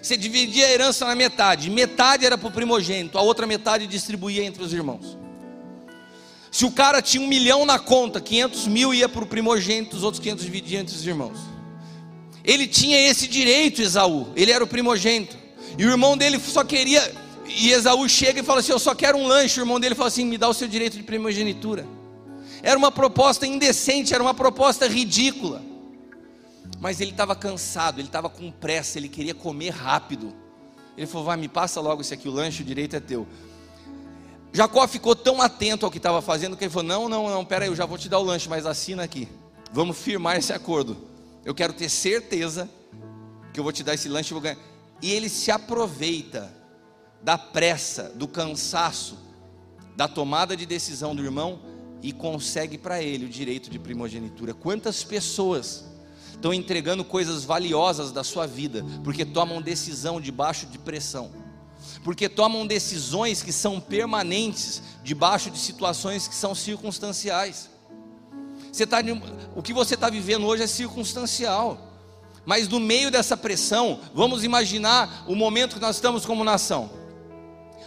Você 0.00 0.16
dividia 0.16 0.66
a 0.66 0.70
herança 0.70 1.04
na 1.04 1.16
metade, 1.16 1.68
metade 1.68 2.24
era 2.24 2.38
para 2.38 2.46
o 2.46 2.52
primogênito, 2.52 3.18
a 3.18 3.22
outra 3.22 3.44
metade 3.46 3.88
distribuía 3.88 4.44
entre 4.44 4.62
os 4.62 4.72
irmãos. 4.72 5.18
Se 6.52 6.64
o 6.64 6.70
cara 6.70 7.02
tinha 7.02 7.22
um 7.22 7.26
milhão 7.26 7.66
na 7.66 7.80
conta, 7.80 8.20
500 8.20 8.68
mil 8.68 8.94
ia 8.94 9.08
para 9.08 9.24
o 9.24 9.26
primogênito, 9.26 9.96
os 9.96 10.04
outros 10.04 10.22
500 10.22 10.44
dividia 10.44 10.78
entre 10.78 10.94
os 10.94 11.04
irmãos. 11.04 11.38
Ele 12.44 12.68
tinha 12.68 12.96
esse 12.98 13.26
direito, 13.26 13.82
Esaú, 13.82 14.28
ele 14.36 14.52
era 14.52 14.62
o 14.62 14.66
primogênito, 14.66 15.36
e 15.76 15.84
o 15.84 15.90
irmão 15.90 16.16
dele 16.16 16.38
só 16.38 16.62
queria, 16.62 17.12
e 17.56 17.70
Esaú 17.70 18.08
chega 18.08 18.40
e 18.40 18.42
fala 18.42 18.60
assim: 18.60 18.72
Eu 18.72 18.78
só 18.78 18.94
quero 18.94 19.18
um 19.18 19.26
lanche. 19.26 19.60
O 19.60 19.62
irmão 19.62 19.78
dele 19.78 19.94
fala 19.94 20.08
assim: 20.08 20.24
Me 20.24 20.38
dá 20.38 20.48
o 20.48 20.54
seu 20.54 20.68
direito 20.68 20.96
de 20.96 21.02
primogenitura. 21.02 21.86
Era 22.62 22.78
uma 22.78 22.90
proposta 22.90 23.46
indecente, 23.46 24.14
era 24.14 24.22
uma 24.22 24.34
proposta 24.34 24.86
ridícula. 24.86 25.62
Mas 26.80 27.00
ele 27.00 27.10
estava 27.10 27.36
cansado, 27.36 28.00
ele 28.00 28.08
estava 28.08 28.28
com 28.28 28.50
pressa, 28.50 28.98
ele 28.98 29.08
queria 29.08 29.34
comer 29.34 29.70
rápido. 29.70 30.34
Ele 30.96 31.06
falou: 31.06 31.26
Vai, 31.26 31.36
me 31.36 31.48
passa 31.48 31.80
logo 31.80 32.00
esse 32.00 32.14
aqui, 32.14 32.28
o 32.28 32.32
lanche, 32.32 32.62
o 32.62 32.64
direito 32.64 32.96
é 32.96 33.00
teu. 33.00 33.26
Jacó 34.52 34.86
ficou 34.86 35.16
tão 35.16 35.42
atento 35.42 35.84
ao 35.84 35.90
que 35.90 35.98
estava 35.98 36.22
fazendo 36.22 36.56
que 36.56 36.64
ele 36.64 36.70
falou: 36.70 36.88
Não, 36.88 37.08
não, 37.08 37.28
não, 37.28 37.44
pera 37.44 37.64
aí, 37.64 37.70
eu 37.70 37.76
já 37.76 37.86
vou 37.86 37.98
te 37.98 38.08
dar 38.08 38.18
o 38.18 38.22
lanche, 38.22 38.48
mas 38.48 38.66
assina 38.66 39.02
aqui. 39.02 39.28
Vamos 39.72 39.98
firmar 39.98 40.36
esse 40.36 40.52
acordo. 40.52 40.96
Eu 41.44 41.54
quero 41.54 41.72
ter 41.72 41.88
certeza 41.88 42.70
que 43.52 43.60
eu 43.60 43.64
vou 43.64 43.72
te 43.72 43.82
dar 43.82 43.94
esse 43.94 44.08
lanche 44.08 44.30
e 44.30 44.34
vou 44.34 44.40
ganhar. 44.40 44.58
E 45.02 45.12
ele 45.12 45.28
se 45.28 45.50
aproveita 45.50 46.63
da 47.24 47.38
pressa, 47.38 48.12
do 48.14 48.28
cansaço, 48.28 49.16
da 49.96 50.06
tomada 50.06 50.54
de 50.54 50.66
decisão 50.66 51.16
do 51.16 51.24
irmão 51.24 51.58
e 52.02 52.12
consegue 52.12 52.76
para 52.76 53.02
ele 53.02 53.24
o 53.24 53.28
direito 53.30 53.70
de 53.70 53.78
primogenitura. 53.78 54.52
Quantas 54.52 55.02
pessoas 55.02 55.86
estão 56.30 56.52
entregando 56.52 57.02
coisas 57.02 57.42
valiosas 57.42 58.12
da 58.12 58.22
sua 58.22 58.46
vida 58.46 58.84
porque 59.02 59.24
tomam 59.24 59.62
decisão 59.62 60.20
debaixo 60.20 60.66
de 60.66 60.76
pressão? 60.76 61.32
Porque 62.02 62.28
tomam 62.28 62.66
decisões 62.66 63.42
que 63.42 63.52
são 63.52 63.80
permanentes 63.80 64.82
debaixo 65.02 65.50
de 65.50 65.58
situações 65.58 66.28
que 66.28 66.34
são 66.34 66.54
circunstanciais. 66.54 67.70
Você 68.70 68.86
tá, 68.86 68.98
o 69.56 69.62
que 69.62 69.72
você 69.72 69.94
está 69.94 70.10
vivendo 70.10 70.44
hoje 70.44 70.62
é 70.62 70.66
circunstancial. 70.66 71.90
Mas 72.44 72.68
no 72.68 72.78
meio 72.78 73.10
dessa 73.10 73.34
pressão, 73.34 74.00
vamos 74.12 74.44
imaginar 74.44 75.24
o 75.26 75.34
momento 75.34 75.76
que 75.76 75.80
nós 75.80 75.96
estamos 75.96 76.26
como 76.26 76.44
nação 76.44 77.03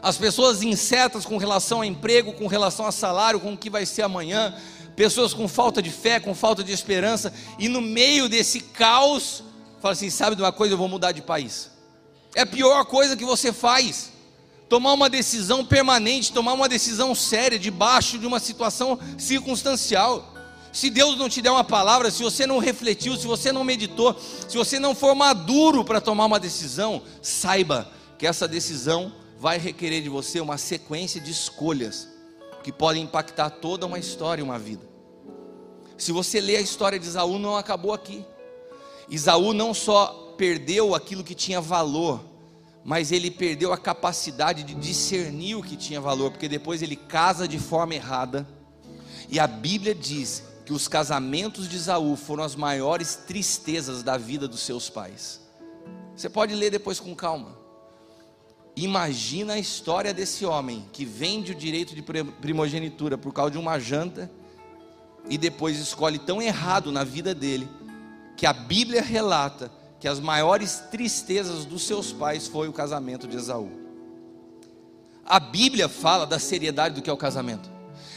as 0.02 0.18
pessoas 0.18 0.62
incertas 0.62 1.26
com 1.26 1.38
relação 1.38 1.82
a 1.82 1.88
emprego, 1.88 2.34
com 2.34 2.48
relação 2.48 2.86
a 2.86 2.92
salário, 2.92 3.40
com 3.40 3.54
o 3.54 3.58
que 3.58 3.70
vai 3.70 3.86
ser 3.86 4.04
amanhã, 4.04 4.54
pessoas 4.96 5.34
com 5.34 5.48
falta 5.48 5.82
de 5.82 5.92
fé, 5.92 6.20
com 6.20 6.34
falta 6.34 6.64
de 6.64 6.72
esperança, 6.72 7.34
e 7.58 7.68
no 7.68 7.82
meio 7.82 8.28
desse 8.28 8.60
caos, 8.60 9.44
fala 9.80 9.94
assim: 9.94 10.10
sabe 10.10 10.36
de 10.36 10.42
uma 10.42 10.52
coisa, 10.52 10.74
eu 10.74 10.78
vou 10.78 10.88
mudar 10.88 11.12
de 11.12 11.22
país. 11.22 11.72
É 12.36 12.42
a 12.42 12.46
pior 12.46 12.86
coisa 12.86 13.16
que 13.16 13.26
você 13.26 13.52
faz. 13.54 14.12
Tomar 14.70 14.92
uma 14.94 15.10
decisão 15.10 15.64
permanente, 15.64 16.34
tomar 16.34 16.52
uma 16.52 16.68
decisão 16.68 17.16
séria, 17.16 17.58
debaixo 17.58 18.20
de 18.20 18.28
uma 18.28 18.40
situação 18.40 19.00
circunstancial. 19.18 20.34
Se 20.74 20.90
Deus 20.90 21.18
não 21.18 21.30
te 21.30 21.42
der 21.42 21.50
uma 21.50 21.64
palavra, 21.64 22.12
se 22.12 22.22
você 22.22 22.46
não 22.46 22.60
refletiu, 22.60 23.16
se 23.16 23.26
você 23.26 23.52
não 23.52 23.64
meditou, 23.64 24.16
se 24.48 24.58
você 24.58 24.78
não 24.78 24.94
for 24.94 25.16
maduro 25.16 25.86
para 25.86 26.02
tomar 26.02 26.26
uma 26.26 26.40
decisão, 26.40 27.02
saiba 27.22 27.90
que 28.18 28.28
essa 28.28 28.48
decisão 28.48 29.12
vai 29.40 29.58
requerer 29.60 30.02
de 30.02 30.10
você 30.10 30.40
uma 30.40 30.58
sequência 30.58 31.22
de 31.22 31.32
escolhas 31.32 32.08
que 32.64 32.72
podem 32.72 33.04
impactar 33.04 33.50
toda 33.52 33.86
uma 33.86 34.00
história, 34.00 34.44
uma 34.44 34.58
vida. 34.58 34.86
Se 35.98 36.12
você 36.12 36.42
ler 36.42 36.58
a 36.58 36.62
história 36.62 37.00
de 37.00 37.08
Isaú, 37.08 37.38
não 37.38 37.56
acabou 37.56 37.94
aqui. 37.94 38.26
Isaú 39.10 39.54
não 39.54 39.74
só 39.74 40.34
perdeu 40.38 40.94
aquilo 40.94 41.24
que 41.24 41.36
tinha 41.36 41.62
valor, 41.62 42.24
mas 42.84 43.12
ele 43.12 43.30
perdeu 43.30 43.72
a 43.72 43.78
capacidade 43.78 44.64
de 44.64 44.74
discernir 44.74 45.56
o 45.56 45.64
que 45.64 45.78
tinha 45.78 46.02
valor, 46.02 46.32
porque 46.32 46.48
depois 46.48 46.82
ele 46.82 46.96
casa 46.96 47.48
de 47.48 47.60
forma 47.60 47.96
errada. 47.96 48.48
E 49.30 49.40
a 49.40 49.48
Bíblia 49.48 49.94
diz 49.94 50.44
que 50.66 50.74
os 50.74 50.88
casamentos 50.88 51.70
de 51.70 51.76
Isaú 51.76 52.16
foram 52.16 52.44
as 52.44 52.56
maiores 52.56 53.16
tristezas 53.16 54.04
da 54.04 54.18
vida 54.18 54.48
dos 54.48 54.62
seus 54.62 54.90
pais. 54.90 55.42
Você 56.16 56.30
pode 56.30 56.54
ler 56.56 56.72
depois 56.72 57.00
com 57.00 57.16
calma. 57.16 57.67
Imagina 58.78 59.54
a 59.54 59.58
história 59.58 60.14
desse 60.14 60.46
homem 60.46 60.86
que 60.94 61.04
vende 61.04 61.52
o 61.52 61.56
direito 61.56 61.96
de 61.96 62.04
primogenitura 62.04 63.18
por 63.18 63.34
causa 63.34 63.50
de 63.50 63.58
uma 63.58 63.80
janta 63.80 64.30
e 65.28 65.36
depois 65.36 65.80
escolhe 65.80 66.20
tão 66.20 66.40
errado 66.40 66.92
na 66.92 67.04
vida 67.04 67.34
dele 67.34 67.68
que 68.38 68.46
a 68.46 68.54
Bíblia 68.54 69.02
relata 69.02 69.72
que 70.00 70.08
as 70.08 70.20
maiores 70.20 70.84
tristezas 70.92 71.66
dos 71.66 71.88
seus 71.88 72.14
pais 72.14 72.48
foi 72.48 72.68
o 72.68 72.74
casamento 72.74 73.28
de 73.28 73.36
Esaú. 73.36 73.72
A 75.26 75.40
Bíblia 75.40 75.90
fala 75.90 76.28
da 76.28 76.38
seriedade 76.38 76.94
do 76.94 77.02
que 77.02 77.10
é 77.10 77.14
o 77.14 77.18
casamento. 77.18 77.68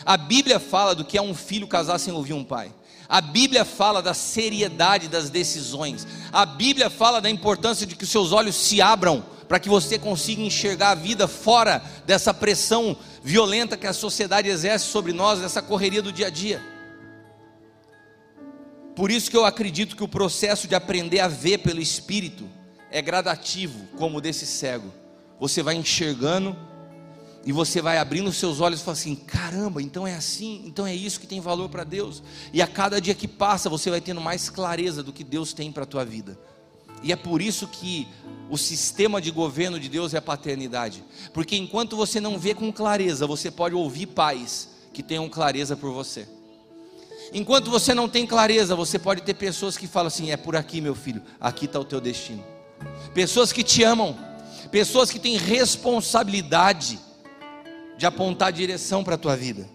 A 0.05 0.19
Bíblia 0.19 0.61
fala 0.61 0.95
do 0.95 1.07
que 1.07 1.17
é 1.17 1.23
um 1.23 1.35
filho 1.35 1.67
casar 1.67 1.99
sem 1.99 2.13
ouvir 2.13 2.35
um 2.35 2.45
pai. 2.45 2.71
A 3.09 3.23
Bíblia 3.23 3.65
fala 3.65 4.03
da 4.03 4.13
seriedade 4.13 5.09
das 5.09 5.31
decisões. 5.31 6.07
A 6.31 6.45
Bíblia 6.45 6.91
fala 6.91 7.19
da 7.19 7.31
importância 7.31 7.87
de 7.87 7.97
que 7.97 8.05
os 8.05 8.11
seus 8.11 8.31
olhos 8.31 8.55
se 8.55 8.83
abram 8.83 9.25
para 9.51 9.59
que 9.59 9.69
você 9.69 9.99
consiga 9.99 10.43
enxergar 10.43 10.91
a 10.91 10.95
vida 10.95 11.27
fora 11.27 11.83
dessa 12.07 12.33
pressão 12.33 12.97
violenta 13.21 13.77
que 13.77 13.85
a 13.85 13.93
sociedade 13.93 14.49
exerce 14.49 14.85
sobre 14.85 15.13
nós, 15.13 15.41
dessa 15.41 15.61
correria 15.61 16.01
do 16.01 16.13
dia 16.13 16.29
a 16.29 16.31
dia. 16.31 16.63
Por 18.95 19.11
isso 19.11 19.29
que 19.29 19.37
eu 19.37 19.45
acredito 19.45 19.97
que 19.97 20.05
o 20.05 20.09
processo 20.09 20.69
de 20.69 20.77
aprender 20.77 21.19
a 21.19 21.27
ver 21.27 21.59
pelo 21.59 21.81
Espírito 21.81 22.49
é 22.93 23.03
gradativo, 23.03 23.89
como 23.99 24.19
o 24.19 24.21
desse 24.21 24.47
cego. 24.47 24.95
Você 25.41 25.65
vai 25.65 25.75
enxergando 25.75 26.57
e 27.45 27.51
você 27.51 27.83
vai 27.83 27.99
abrindo 27.99 28.33
seus 28.33 28.61
olhos 28.61 28.81
e 28.81 28.85
fala 28.85 28.97
assim: 28.97 29.17
caramba, 29.17 29.83
então 29.83 30.07
é 30.07 30.15
assim, 30.15 30.63
então 30.65 30.87
é 30.87 30.95
isso 30.95 31.19
que 31.19 31.27
tem 31.27 31.41
valor 31.41 31.69
para 31.69 31.83
Deus. 31.83 32.23
E 32.53 32.63
a 32.63 32.69
cada 32.69 33.01
dia 33.01 33.17
que 33.17 33.27
passa, 33.27 33.69
você 33.69 33.91
vai 33.91 34.01
tendo 34.01 34.21
mais 34.21 34.49
clareza 34.49 35.03
do 35.03 35.13
que 35.13 35.25
Deus 35.25 35.53
tem 35.53 35.73
para 35.73 35.83
a 35.83 35.87
tua 35.87 36.05
vida. 36.05 36.39
E 37.03 37.13
é 37.13 37.17
por 37.17 37.41
isso 37.41 37.67
que 37.67 38.09
o 38.51 38.59
sistema 38.59 39.21
de 39.21 39.31
governo 39.31 39.79
de 39.79 39.89
Deus 39.89 40.13
é 40.13 40.19
a 40.19 40.23
paternidade. 40.23 41.05
Porque 41.33 41.57
enquanto 41.57 41.97
você 41.97 42.21
não 42.21 42.39
vê 42.39 42.55
com 42.55 42.73
clareza, 42.73 43.27
você 43.27 43.51
pode 43.51 43.75
ouvir 43.75 44.07
pais 44.07 44.69
que 44.93 45.03
tenham 45.03 45.29
clareza 45.29 45.77
por 45.77 45.93
você. 45.93 46.29
Enquanto 47.33 47.71
você 47.71 47.95
não 47.95 48.09
tem 48.09 48.27
clareza, 48.27 48.75
você 48.75 48.99
pode 48.99 49.23
ter 49.23 49.35
pessoas 49.35 49.77
que 49.77 49.87
falam 49.87 50.09
assim: 50.09 50.31
é 50.31 50.37
por 50.37 50.57
aqui, 50.57 50.81
meu 50.81 50.95
filho, 50.95 51.23
aqui 51.41 51.67
está 51.67 51.79
o 51.79 51.85
teu 51.85 52.01
destino. 52.01 52.45
Pessoas 53.15 53.53
que 53.53 53.63
te 53.63 53.85
amam, 53.85 54.19
pessoas 54.71 55.11
que 55.11 55.19
têm 55.19 55.37
responsabilidade 55.37 56.99
de 57.97 58.07
apontar 58.07 58.53
direção 58.53 59.05
para 59.05 59.15
a 59.15 59.19
tua 59.19 59.37
vida. 59.37 59.69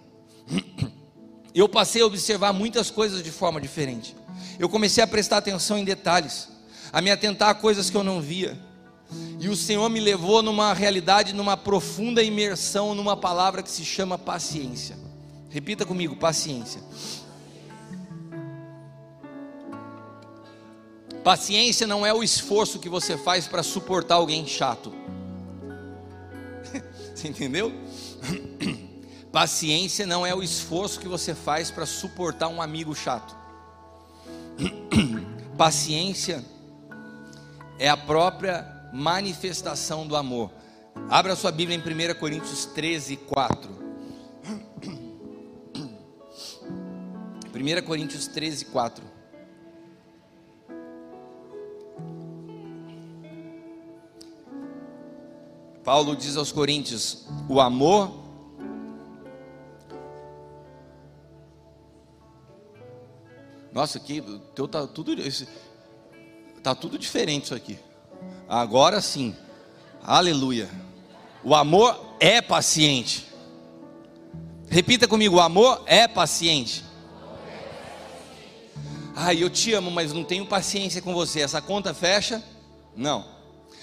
Eu 1.54 1.68
passei 1.68 2.02
a 2.02 2.06
observar 2.06 2.52
muitas 2.52 2.90
coisas 2.90 3.22
de 3.22 3.30
forma 3.30 3.58
diferente. 3.58 4.14
Eu 4.58 4.68
comecei 4.68 5.02
a 5.02 5.06
prestar 5.06 5.38
atenção 5.38 5.78
em 5.78 5.84
detalhes 5.84 6.48
a 6.92 7.00
me 7.00 7.10
atentar 7.10 7.50
a 7.50 7.54
coisas 7.54 7.90
que 7.90 7.96
eu 7.96 8.04
não 8.04 8.20
via. 8.20 8.58
E 9.38 9.48
o 9.48 9.56
Senhor 9.56 9.88
me 9.88 10.00
levou 10.00 10.42
numa 10.42 10.72
realidade, 10.72 11.32
numa 11.32 11.56
profunda 11.56 12.22
imersão 12.22 12.94
numa 12.94 13.16
palavra 13.16 13.62
que 13.62 13.70
se 13.70 13.84
chama 13.84 14.18
paciência. 14.18 14.96
Repita 15.50 15.84
comigo: 15.84 16.16
paciência. 16.16 16.80
Paciência 21.22 21.86
não 21.86 22.06
é 22.06 22.14
o 22.14 22.22
esforço 22.22 22.78
que 22.78 22.88
você 22.88 23.16
faz 23.16 23.46
para 23.48 23.62
suportar 23.62 24.14
alguém 24.16 24.46
chato. 24.46 24.92
Você 27.14 27.28
entendeu? 27.28 27.72
Paciência 29.32 30.06
não 30.06 30.24
é 30.24 30.34
o 30.34 30.42
esforço 30.42 31.00
que 31.00 31.08
você 31.08 31.34
faz 31.34 31.70
para 31.70 31.84
suportar 31.84 32.48
um 32.48 32.60
amigo 32.60 32.94
chato. 32.94 33.34
Paciência 35.56 36.44
é 37.78 37.88
a 37.88 37.96
própria 37.96 38.90
manifestação 38.92 40.06
do 40.06 40.16
amor. 40.16 40.50
Abra 41.10 41.36
sua 41.36 41.52
Bíblia 41.52 41.76
em 41.76 41.80
1 41.80 42.18
Coríntios 42.18 42.64
13, 42.66 43.16
4. 43.16 43.70
1 47.54 47.86
Coríntios 47.86 48.26
13, 48.26 48.66
4. 48.66 49.04
Paulo 55.84 56.16
diz 56.16 56.36
aos 56.36 56.50
Coríntios: 56.50 57.26
o 57.48 57.60
amor 57.60 58.26
Nossa, 63.76 63.98
aqui 63.98 64.22
teu 64.54 64.66
tá 64.66 64.86
tudo 64.86 65.14
tá 66.66 66.74
tudo 66.74 66.98
diferente 66.98 67.44
isso 67.44 67.54
aqui. 67.54 67.78
Agora 68.48 69.00
sim. 69.00 69.36
Aleluia. 70.02 70.68
O 71.44 71.54
amor 71.54 72.16
é 72.18 72.42
paciente. 72.42 73.24
Repita 74.68 75.06
comigo, 75.06 75.36
o 75.36 75.40
amor 75.40 75.84
é 75.86 76.08
paciente. 76.08 76.84
Ai, 79.14 79.40
eu 79.40 79.48
te 79.48 79.72
amo, 79.74 79.92
mas 79.92 80.12
não 80.12 80.24
tenho 80.24 80.44
paciência 80.44 81.00
com 81.00 81.14
você. 81.14 81.40
Essa 81.40 81.62
conta 81.62 81.94
fecha? 81.94 82.42
Não. 82.96 83.24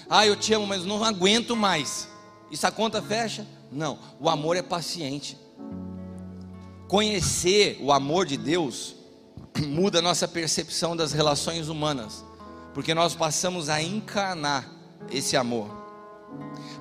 Ah, 0.06 0.26
eu 0.26 0.36
te 0.36 0.52
amo, 0.52 0.66
mas 0.66 0.84
não 0.84 1.02
aguento 1.02 1.56
mais. 1.56 2.06
Isso 2.50 2.66
a 2.66 2.70
conta 2.70 3.00
fecha? 3.00 3.46
Não. 3.72 3.98
O 4.20 4.28
amor 4.28 4.58
é 4.58 4.62
paciente. 4.62 5.38
Conhecer 6.86 7.78
o 7.80 7.90
amor 7.90 8.26
de 8.26 8.36
Deus 8.36 8.94
muda 9.66 10.00
a 10.00 10.02
nossa 10.02 10.28
percepção 10.28 10.94
das 10.94 11.12
relações 11.12 11.68
humanas, 11.68 12.23
porque 12.74 12.92
nós 12.92 13.14
passamos 13.14 13.68
a 13.68 13.80
encarnar 13.80 14.68
esse 15.10 15.36
amor. 15.36 15.70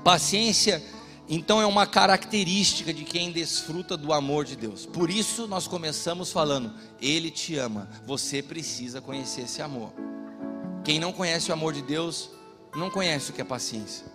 Paciência, 0.03 0.83
então, 1.29 1.61
é 1.61 1.65
uma 1.65 1.87
característica 1.87 2.93
de 2.93 3.05
quem 3.05 3.31
desfruta 3.31 3.95
do 3.95 4.11
amor 4.11 4.43
de 4.43 4.57
Deus. 4.57 4.85
Por 4.85 5.09
isso, 5.09 5.47
nós 5.47 5.67
começamos 5.67 6.31
falando: 6.31 6.73
Ele 7.01 7.31
te 7.31 7.55
ama, 7.55 7.89
você 8.05 8.41
precisa 8.41 8.99
conhecer 8.99 9.43
esse 9.43 9.61
amor. 9.61 9.93
Quem 10.83 10.99
não 10.99 11.13
conhece 11.13 11.49
o 11.49 11.53
amor 11.53 11.73
de 11.73 11.81
Deus, 11.81 12.29
não 12.75 12.89
conhece 12.89 13.31
o 13.31 13.33
que 13.33 13.41
é 13.41 13.45
paciência. 13.45 14.05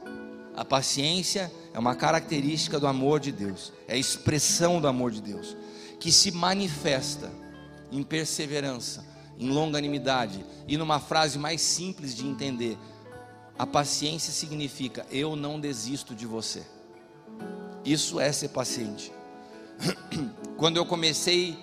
A 0.54 0.64
paciência 0.64 1.50
é 1.72 1.78
uma 1.78 1.94
característica 1.94 2.78
do 2.78 2.86
amor 2.86 3.20
de 3.20 3.32
Deus, 3.32 3.72
é 3.86 3.94
a 3.94 3.98
expressão 3.98 4.80
do 4.80 4.88
amor 4.88 5.12
de 5.12 5.22
Deus, 5.22 5.56
que 5.98 6.12
se 6.12 6.32
manifesta 6.32 7.32
em 7.90 8.02
perseverança, 8.02 9.04
em 9.38 9.48
longanimidade 9.48 10.44
e 10.66 10.76
numa 10.76 10.98
frase 10.98 11.38
mais 11.38 11.60
simples 11.60 12.14
de 12.14 12.26
entender. 12.26 12.76
A 13.58 13.66
paciência 13.66 14.32
significa 14.32 15.06
eu 15.10 15.36
não 15.36 15.60
desisto 15.60 16.14
de 16.14 16.26
você. 16.26 16.62
Isso 17.84 18.20
é 18.20 18.30
ser 18.32 18.48
paciente. 18.48 19.12
Quando 20.56 20.76
eu 20.76 20.84
comecei 20.84 21.58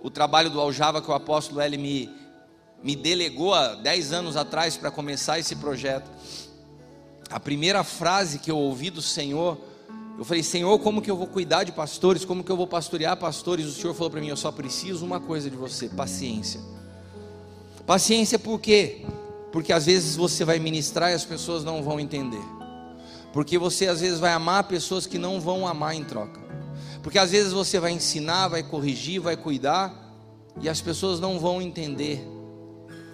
o 0.00 0.10
trabalho 0.10 0.50
do 0.50 0.60
Aljava 0.60 1.02
que 1.02 1.10
o 1.10 1.14
apóstolo 1.14 1.60
L 1.60 1.76
me 1.76 2.10
me 2.82 2.94
delegou 2.94 3.54
há 3.54 3.74
10 3.74 4.12
anos 4.12 4.36
atrás 4.36 4.76
para 4.76 4.90
começar 4.90 5.38
esse 5.38 5.56
projeto, 5.56 6.08
a 7.30 7.40
primeira 7.40 7.82
frase 7.82 8.38
que 8.38 8.50
eu 8.50 8.56
ouvi 8.56 8.90
do 8.90 9.02
Senhor, 9.02 9.58
eu 10.18 10.24
falei: 10.24 10.42
Senhor, 10.42 10.78
como 10.78 11.02
que 11.02 11.10
eu 11.10 11.16
vou 11.16 11.26
cuidar 11.26 11.64
de 11.64 11.72
pastores? 11.72 12.24
Como 12.24 12.42
que 12.42 12.50
eu 12.50 12.56
vou 12.56 12.66
pastorear 12.66 13.16
pastores? 13.16 13.66
O 13.66 13.72
Senhor 13.72 13.94
falou 13.94 14.10
para 14.10 14.20
mim: 14.20 14.28
Eu 14.28 14.36
só 14.36 14.50
preciso 14.50 15.04
uma 15.04 15.20
coisa 15.20 15.50
de 15.50 15.56
você: 15.56 15.88
paciência. 15.88 16.60
Paciência 17.88 18.38
por 18.38 18.60
quê? 18.60 19.00
Porque 19.50 19.72
às 19.72 19.86
vezes 19.86 20.14
você 20.14 20.44
vai 20.44 20.58
ministrar 20.58 21.10
e 21.10 21.14
as 21.14 21.24
pessoas 21.24 21.64
não 21.64 21.82
vão 21.82 21.98
entender. 21.98 22.44
Porque 23.32 23.56
você 23.56 23.86
às 23.86 24.02
vezes 24.02 24.20
vai 24.20 24.30
amar 24.30 24.64
pessoas 24.64 25.06
que 25.06 25.16
não 25.16 25.40
vão 25.40 25.66
amar 25.66 25.94
em 25.94 26.04
troca. 26.04 26.38
Porque 27.02 27.18
às 27.18 27.30
vezes 27.30 27.50
você 27.50 27.80
vai 27.80 27.92
ensinar, 27.92 28.48
vai 28.48 28.62
corrigir, 28.62 29.22
vai 29.22 29.38
cuidar 29.38 30.14
e 30.60 30.68
as 30.68 30.82
pessoas 30.82 31.18
não 31.18 31.38
vão 31.38 31.62
entender 31.62 32.22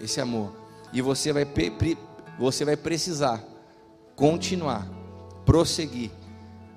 esse 0.00 0.20
amor. 0.20 0.50
E 0.92 1.00
você 1.00 1.32
vai, 1.32 1.46
você 2.36 2.64
vai 2.64 2.76
precisar 2.76 3.44
continuar, 4.16 4.88
prosseguir, 5.46 6.10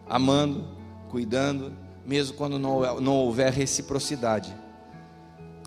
amando, 0.07 0.67
cuidando, 1.09 1.75
mesmo 2.05 2.37
quando 2.37 2.59
não, 2.59 3.01
não 3.01 3.15
houver 3.15 3.51
reciprocidade. 3.51 4.55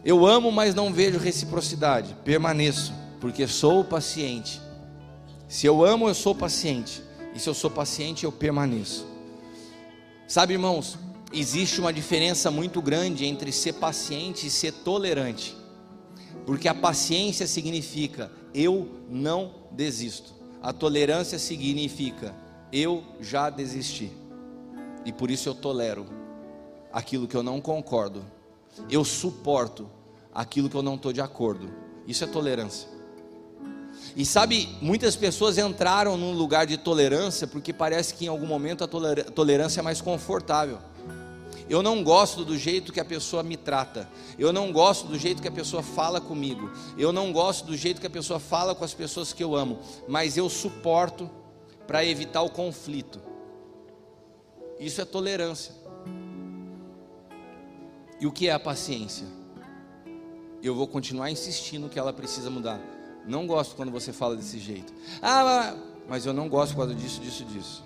Eu 0.04 0.26
amo, 0.26 0.50
mas 0.50 0.74
não 0.74 0.92
vejo 0.92 1.18
reciprocidade. 1.18 2.16
Permaneço, 2.24 2.92
porque 3.20 3.46
sou 3.46 3.84
paciente. 3.84 4.60
Se 5.46 5.66
eu 5.66 5.84
amo, 5.84 6.08
eu 6.08 6.14
sou 6.14 6.34
paciente. 6.34 7.02
E 7.34 7.38
se 7.38 7.48
eu 7.48 7.54
sou 7.54 7.70
paciente, 7.70 8.24
eu 8.24 8.32
permaneço. 8.32 9.06
Sabe, 10.26 10.54
irmãos, 10.54 10.98
existe 11.32 11.80
uma 11.80 11.92
diferença 11.92 12.50
muito 12.50 12.80
grande 12.80 13.26
entre 13.26 13.52
ser 13.52 13.74
paciente 13.74 14.46
e 14.46 14.50
ser 14.50 14.72
tolerante. 14.72 15.56
Porque 16.46 16.68
a 16.68 16.74
paciência 16.74 17.46
significa 17.46 18.30
eu 18.54 18.88
não 19.08 19.54
desisto. 19.70 20.32
A 20.62 20.72
tolerância 20.72 21.38
significa 21.38 22.34
eu 22.72 23.04
já 23.20 23.50
desisti. 23.50 24.10
E 25.04 25.12
por 25.12 25.30
isso 25.30 25.48
eu 25.48 25.54
tolero 25.54 26.06
aquilo 26.92 27.26
que 27.26 27.36
eu 27.36 27.42
não 27.42 27.60
concordo. 27.60 28.24
Eu 28.88 29.04
suporto 29.04 29.90
aquilo 30.32 30.70
que 30.70 30.76
eu 30.76 30.82
não 30.82 30.94
estou 30.94 31.12
de 31.12 31.20
acordo. 31.20 31.70
Isso 32.06 32.24
é 32.24 32.26
tolerância. 32.26 32.88
E 34.16 34.24
sabe, 34.24 34.68
muitas 34.80 35.16
pessoas 35.16 35.58
entraram 35.58 36.16
num 36.16 36.32
lugar 36.32 36.66
de 36.66 36.76
tolerância 36.76 37.46
porque 37.46 37.72
parece 37.72 38.14
que 38.14 38.24
em 38.24 38.28
algum 38.28 38.46
momento 38.46 38.84
a 38.84 38.88
tolerância 38.88 39.80
é 39.80 39.82
mais 39.82 40.00
confortável. 40.00 40.78
Eu 41.68 41.84
não 41.84 42.02
gosto 42.02 42.44
do 42.44 42.58
jeito 42.58 42.92
que 42.92 42.98
a 42.98 43.04
pessoa 43.04 43.44
me 43.44 43.56
trata. 43.56 44.08
Eu 44.36 44.52
não 44.52 44.72
gosto 44.72 45.06
do 45.06 45.16
jeito 45.16 45.40
que 45.40 45.46
a 45.46 45.52
pessoa 45.52 45.84
fala 45.84 46.20
comigo. 46.20 46.68
Eu 46.98 47.12
não 47.12 47.32
gosto 47.32 47.64
do 47.64 47.76
jeito 47.76 48.00
que 48.00 48.08
a 48.08 48.10
pessoa 48.10 48.40
fala 48.40 48.74
com 48.74 48.84
as 48.84 48.92
pessoas 48.92 49.32
que 49.32 49.44
eu 49.44 49.54
amo. 49.54 49.78
Mas 50.08 50.36
eu 50.36 50.48
suporto 50.48 51.30
para 51.86 52.04
evitar 52.04 52.42
o 52.42 52.50
conflito. 52.50 53.20
Isso 54.80 55.00
é 55.00 55.04
tolerância. 55.04 55.72
E 58.20 58.26
o 58.26 58.32
que 58.32 58.48
é 58.48 58.52
a 58.52 58.60
paciência? 58.60 59.26
Eu 60.62 60.74
vou 60.74 60.86
continuar 60.86 61.30
insistindo 61.30 61.88
que 61.88 61.98
ela 61.98 62.12
precisa 62.12 62.50
mudar. 62.50 62.78
Não 63.26 63.46
gosto 63.46 63.74
quando 63.74 63.90
você 63.90 64.12
fala 64.12 64.36
desse 64.36 64.58
jeito. 64.58 64.92
Ah, 65.22 65.74
mas 66.08 66.26
eu 66.26 66.32
não 66.32 66.48
gosto 66.48 66.72
por 66.72 66.80
causa 66.80 66.94
disso, 66.94 67.20
disso, 67.20 67.44
disso. 67.44 67.84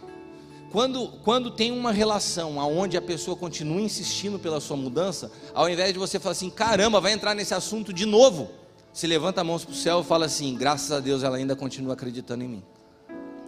Quando, 0.73 1.07
quando 1.23 1.53
tem 1.53 1.71
uma 1.71 1.93
relação 1.93 2.57
onde 2.57 2.97
a 2.97 3.03
pessoa 3.03 3.37
continua 3.37 3.81
insistindo 3.81 4.41
pela 4.41 4.59
sua 4.61 4.77
mudança, 4.77 5.31
ao 5.55 5.71
invés 5.71 5.93
de 5.93 6.01
você 6.01 6.19
falar 6.19 6.33
assim, 6.33 6.51
caramba, 6.51 7.01
vai 7.01 7.13
entrar 7.13 7.33
nesse 7.33 7.55
assunto 7.55 7.93
de 7.93 8.05
novo, 8.05 8.51
você 8.93 9.07
levanta 9.07 9.41
a 9.41 9.45
mão 9.45 9.57
para 9.57 9.71
o 9.71 9.75
céu 9.75 10.01
e 10.01 10.05
fala 10.05 10.27
assim, 10.27 10.57
graças 10.57 10.91
a 10.91 10.99
Deus 10.99 11.23
ela 11.23 11.37
ainda 11.37 11.55
continua 11.55 11.95
acreditando 11.95 12.43
em 12.43 12.49
mim. 12.49 12.63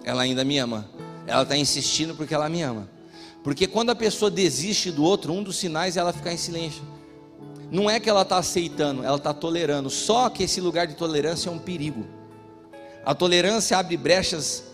Ela 0.04 0.22
ainda 0.22 0.44
me 0.44 0.56
ama. 0.58 0.88
Ela 1.26 1.42
está 1.42 1.56
insistindo 1.56 2.14
porque 2.14 2.32
ela 2.32 2.48
me 2.48 2.62
ama. 2.62 2.88
Porque 3.46 3.68
quando 3.68 3.90
a 3.90 3.94
pessoa 3.94 4.28
desiste 4.28 4.90
do 4.90 5.04
outro, 5.04 5.32
um 5.32 5.40
dos 5.40 5.54
sinais 5.54 5.96
é 5.96 6.00
ela 6.00 6.12
ficar 6.12 6.32
em 6.32 6.36
silêncio. 6.36 6.82
Não 7.70 7.88
é 7.88 8.00
que 8.00 8.10
ela 8.10 8.22
está 8.22 8.38
aceitando, 8.38 9.04
ela 9.04 9.18
está 9.18 9.32
tolerando. 9.32 9.88
Só 9.88 10.28
que 10.28 10.42
esse 10.42 10.60
lugar 10.60 10.88
de 10.88 10.96
tolerância 10.96 11.48
é 11.48 11.52
um 11.52 11.58
perigo. 11.60 12.04
A 13.04 13.14
tolerância 13.14 13.78
abre 13.78 13.96
brechas 13.96 14.64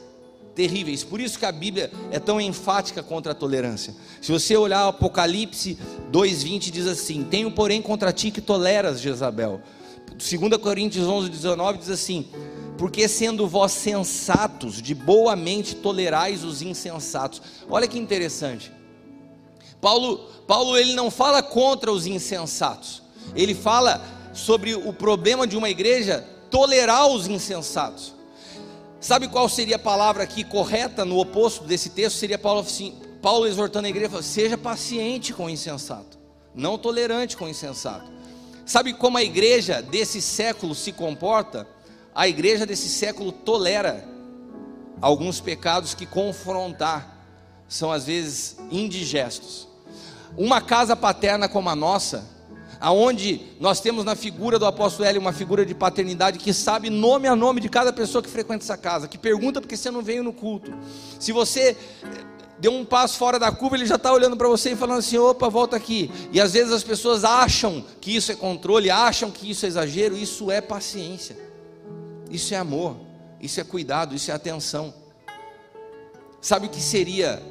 terríveis. 0.54 1.04
Por 1.04 1.20
isso 1.20 1.38
que 1.38 1.44
a 1.44 1.52
Bíblia 1.52 1.92
é 2.10 2.18
tão 2.18 2.40
enfática 2.40 3.02
contra 3.02 3.32
a 3.32 3.34
tolerância. 3.34 3.94
Se 4.22 4.32
você 4.32 4.56
olhar 4.56 4.88
Apocalipse 4.88 5.76
2:20 6.10 6.70
diz 6.70 6.86
assim: 6.86 7.24
"Tenho, 7.24 7.50
porém, 7.50 7.82
contra 7.82 8.10
ti 8.10 8.30
que 8.30 8.40
toleras 8.40 9.02
Jezabel". 9.02 9.60
2 10.16 10.56
Coríntios 10.56 11.06
11:19 11.06 11.76
diz 11.76 11.90
assim: 11.90 12.26
"Porque 12.78 13.06
sendo 13.08 13.46
vós 13.46 13.72
sensatos, 13.72 14.80
de 14.80 14.94
boa 14.94 15.36
mente 15.36 15.76
tolerais 15.76 16.44
os 16.44 16.62
insensatos". 16.62 17.40
Olha 17.68 17.86
que 17.86 17.98
interessante. 17.98 18.72
Paulo, 19.80 20.18
Paulo 20.46 20.76
ele 20.76 20.94
não 20.94 21.10
fala 21.10 21.42
contra 21.42 21.92
os 21.92 22.06
insensatos. 22.06 23.02
Ele 23.34 23.54
fala 23.54 24.00
sobre 24.32 24.74
o 24.74 24.92
problema 24.92 25.46
de 25.46 25.56
uma 25.56 25.68
igreja 25.68 26.26
tolerar 26.50 27.08
os 27.08 27.26
insensatos. 27.26 28.14
Sabe 29.00 29.26
qual 29.26 29.48
seria 29.48 29.76
a 29.76 29.80
palavra 29.80 30.22
aqui 30.22 30.44
correta 30.44 31.04
no 31.04 31.18
oposto 31.18 31.64
desse 31.64 31.90
texto? 31.90 32.16
Seria 32.16 32.38
Paulo, 32.38 32.60
assim, 32.60 32.94
Paulo 33.20 33.46
exortando 33.46 33.86
a 33.86 33.90
igreja, 33.90 34.22
seja 34.22 34.56
paciente 34.56 35.32
com 35.32 35.46
o 35.46 35.50
insensato. 35.50 36.18
não 36.54 36.76
tolerante 36.76 37.36
com 37.36 37.46
o 37.46 37.48
insensato. 37.48 38.10
Sabe 38.64 38.92
como 38.92 39.18
a 39.18 39.22
igreja 39.22 39.82
desse 39.82 40.20
século 40.20 40.74
se 40.74 40.92
comporta? 40.92 41.66
A 42.14 42.28
igreja 42.28 42.66
desse 42.66 42.88
século 42.88 43.32
tolera 43.32 44.04
alguns 45.00 45.40
pecados 45.40 45.94
que 45.94 46.06
confrontar 46.06 47.26
são 47.68 47.90
às 47.90 48.04
vezes 48.06 48.56
indigestos. 48.70 49.66
Uma 50.36 50.60
casa 50.60 50.94
paterna 50.94 51.48
como 51.48 51.68
a 51.68 51.76
nossa, 51.76 52.24
aonde 52.80 53.40
nós 53.58 53.80
temos 53.80 54.04
na 54.04 54.14
figura 54.14 54.58
do 54.58 54.66
apóstolo 54.66 55.08
Hélio 55.08 55.20
uma 55.20 55.32
figura 55.32 55.64
de 55.64 55.74
paternidade 55.74 56.38
que 56.38 56.52
sabe 56.52 56.90
nome 56.90 57.28
a 57.28 57.36
nome 57.36 57.60
de 57.60 57.68
cada 57.68 57.92
pessoa 57.92 58.22
que 58.22 58.28
frequenta 58.28 58.64
essa 58.64 58.76
casa, 58.76 59.08
que 59.08 59.16
pergunta 59.16 59.60
porque 59.60 59.76
você 59.76 59.90
não 59.90 60.02
veio 60.02 60.22
no 60.22 60.32
culto. 60.32 60.72
Se 61.18 61.32
você 61.32 61.76
deu 62.58 62.72
um 62.72 62.84
passo 62.84 63.18
fora 63.18 63.38
da 63.38 63.50
curva, 63.50 63.76
ele 63.76 63.86
já 63.86 63.96
está 63.96 64.12
olhando 64.12 64.36
para 64.36 64.48
você 64.48 64.72
e 64.72 64.76
falando 64.76 64.98
assim: 64.98 65.18
opa, 65.18 65.48
volta 65.48 65.76
aqui. 65.76 66.10
E 66.30 66.40
às 66.40 66.52
vezes 66.52 66.72
as 66.72 66.84
pessoas 66.84 67.24
acham 67.24 67.84
que 68.00 68.14
isso 68.14 68.30
é 68.30 68.34
controle, 68.34 68.90
acham 68.90 69.30
que 69.30 69.50
isso 69.50 69.64
é 69.64 69.68
exagero, 69.68 70.16
isso 70.16 70.50
é 70.50 70.60
paciência, 70.60 71.36
isso 72.32 72.54
é 72.54 72.56
amor, 72.56 72.96
isso 73.40 73.60
é 73.60 73.64
cuidado, 73.64 74.14
isso 74.14 74.30
é 74.30 74.34
atenção. 74.34 74.92
Sabe 76.40 76.66
o 76.66 76.70
que 76.70 76.80
seria 76.80 77.42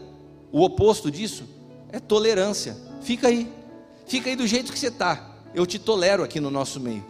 o 0.51 0.63
oposto 0.63 1.11
disso? 1.11 1.43
É 1.91 1.99
tolerância. 1.99 2.75
Fica 3.01 3.27
aí, 3.27 3.47
fica 4.05 4.29
aí 4.29 4.35
do 4.35 4.47
jeito 4.47 4.73
que 4.73 4.79
você 4.79 4.87
está. 4.87 5.37
Eu 5.53 5.65
te 5.65 5.77
tolero 5.77 6.23
aqui 6.23 6.39
no 6.39 6.49
nosso 6.49 6.79
meio, 6.79 7.05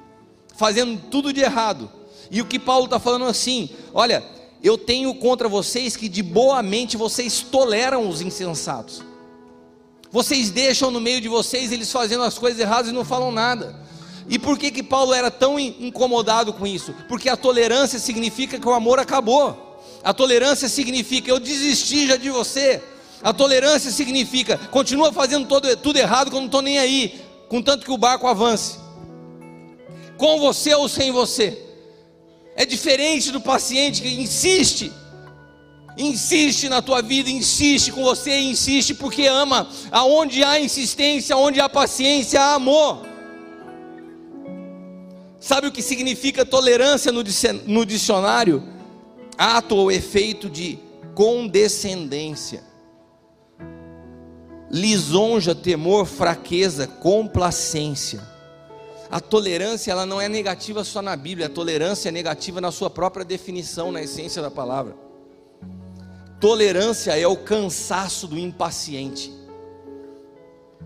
fazendo 0.55 1.01
tudo 1.09 1.31
de 1.31 1.41
errado. 1.41 1.89
E 2.29 2.41
o 2.41 2.45
que 2.45 2.59
Paulo 2.59 2.85
está 2.85 2.99
falando 2.99 3.25
assim: 3.25 3.69
olha, 3.93 4.23
eu 4.61 4.77
tenho 4.77 5.13
contra 5.15 5.47
vocês 5.47 5.95
que 5.95 6.09
de 6.09 6.21
boa 6.21 6.61
mente 6.61 6.97
vocês 6.97 7.41
toleram 7.41 8.07
os 8.09 8.21
insensatos. 8.21 9.01
Vocês 10.11 10.51
deixam 10.51 10.91
no 10.91 10.99
meio 10.99 11.21
de 11.21 11.29
vocês 11.29 11.71
eles 11.71 11.91
fazendo 11.91 12.23
as 12.23 12.37
coisas 12.37 12.59
erradas 12.59 12.91
e 12.91 12.93
não 12.93 13.05
falam 13.05 13.31
nada. 13.31 13.79
E 14.31 14.39
por 14.39 14.57
que 14.57 14.71
que 14.71 14.81
Paulo 14.81 15.13
era 15.13 15.29
tão 15.29 15.59
incomodado 15.59 16.53
com 16.53 16.65
isso? 16.65 16.95
Porque 17.09 17.27
a 17.27 17.35
tolerância 17.35 17.99
significa 17.99 18.57
que 18.57 18.65
o 18.65 18.71
amor 18.71 18.97
acabou. 18.97 19.77
A 20.01 20.13
tolerância 20.13 20.69
significa 20.69 21.29
eu 21.29 21.37
desisti 21.37 22.07
já 22.07 22.15
de 22.15 22.29
você. 22.29 22.81
A 23.21 23.33
tolerância 23.33 23.91
significa 23.91 24.57
continua 24.71 25.11
fazendo 25.11 25.45
todo, 25.49 25.75
tudo 25.75 25.99
errado 25.99 26.29
que 26.29 26.35
eu 26.37 26.39
não 26.39 26.45
estou 26.45 26.61
nem 26.61 26.79
aí, 26.79 27.21
contanto 27.49 27.83
que 27.83 27.91
o 27.91 27.97
barco 27.97 28.25
avance. 28.25 28.79
Com 30.17 30.39
você 30.39 30.73
ou 30.75 30.87
sem 30.87 31.11
você. 31.11 31.61
É 32.55 32.65
diferente 32.65 33.31
do 33.31 33.41
paciente 33.41 34.01
que 34.01 34.07
insiste, 34.07 34.93
insiste 35.97 36.69
na 36.69 36.81
tua 36.81 37.01
vida, 37.01 37.29
insiste 37.29 37.91
com 37.91 38.01
você, 38.01 38.39
insiste 38.39 38.93
porque 38.93 39.27
ama. 39.27 39.67
Aonde 39.91 40.41
há 40.41 40.57
insistência, 40.57 41.35
onde 41.35 41.59
há 41.59 41.67
paciência, 41.67 42.41
há 42.41 42.53
amor. 42.53 43.10
Sabe 45.41 45.67
o 45.67 45.71
que 45.71 45.81
significa 45.81 46.45
tolerância 46.45 47.11
no 47.11 47.85
dicionário? 47.85 48.63
ato 49.41 49.75
ou 49.75 49.91
efeito 49.91 50.47
de 50.47 50.77
condescendência, 51.15 52.63
lisonja, 54.69 55.55
temor, 55.55 56.05
fraqueza, 56.05 56.85
complacência. 56.85 58.21
A 59.09 59.19
tolerância 59.19 59.91
ela 59.91 60.05
não 60.05 60.21
é 60.21 60.29
negativa 60.29 60.83
só 60.83 61.01
na 61.01 61.15
Bíblia, 61.15 61.47
a 61.47 61.49
tolerância 61.49 62.09
é 62.09 62.11
negativa 62.11 62.61
na 62.61 62.71
sua 62.71 62.87
própria 62.87 63.25
definição, 63.25 63.91
na 63.91 64.03
essência 64.03 64.43
da 64.43 64.51
palavra. 64.51 64.95
Tolerância 66.39 67.17
é 67.17 67.25
o 67.25 67.35
cansaço 67.35 68.27
do 68.27 68.37
impaciente. 68.37 69.33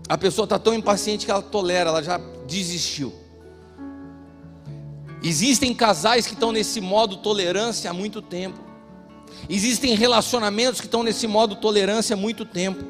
A 0.08 0.16
pessoa 0.16 0.44
está 0.44 0.58
tão 0.58 0.72
impaciente 0.72 1.26
que 1.26 1.30
ela 1.30 1.42
tolera, 1.42 1.90
ela 1.90 2.02
já 2.02 2.16
desistiu. 2.46 3.12
Existem 5.26 5.74
casais 5.74 6.24
que 6.24 6.34
estão 6.34 6.52
nesse 6.52 6.80
modo 6.80 7.16
tolerância 7.16 7.90
há 7.90 7.92
muito 7.92 8.22
tempo. 8.22 8.60
Existem 9.50 9.96
relacionamentos 9.96 10.80
que 10.80 10.86
estão 10.86 11.02
nesse 11.02 11.26
modo 11.26 11.56
tolerância 11.56 12.14
há 12.14 12.16
muito 12.16 12.44
tempo. 12.44 12.84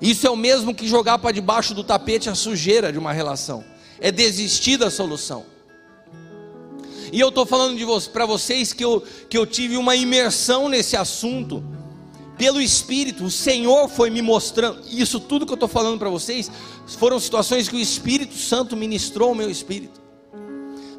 Isso 0.00 0.24
é 0.24 0.30
o 0.30 0.36
mesmo 0.36 0.72
que 0.72 0.86
jogar 0.86 1.18
para 1.18 1.32
debaixo 1.32 1.74
do 1.74 1.82
tapete 1.82 2.30
a 2.30 2.36
sujeira 2.36 2.92
de 2.92 2.98
uma 2.98 3.12
relação. 3.12 3.64
É 3.98 4.12
desistir 4.12 4.76
da 4.76 4.88
solução. 4.88 5.44
E 7.12 7.18
eu 7.18 7.30
estou 7.30 7.44
falando 7.44 7.76
para 8.12 8.24
vocês 8.24 8.72
que 8.72 8.84
eu, 8.84 9.04
que 9.28 9.36
eu 9.36 9.44
tive 9.44 9.76
uma 9.76 9.96
imersão 9.96 10.68
nesse 10.68 10.96
assunto 10.96 11.64
pelo 12.38 12.60
Espírito. 12.60 13.24
O 13.24 13.30
Senhor 13.32 13.88
foi 13.88 14.10
me 14.10 14.22
mostrando. 14.22 14.80
Isso 14.88 15.18
tudo 15.18 15.44
que 15.44 15.50
eu 15.50 15.54
estou 15.54 15.68
falando 15.68 15.98
para 15.98 16.08
vocês 16.08 16.48
foram 16.86 17.18
situações 17.18 17.68
que 17.68 17.74
o 17.74 17.80
Espírito 17.80 18.36
Santo 18.36 18.76
ministrou 18.76 19.30
ao 19.30 19.34
meu 19.34 19.50
espírito 19.50 20.01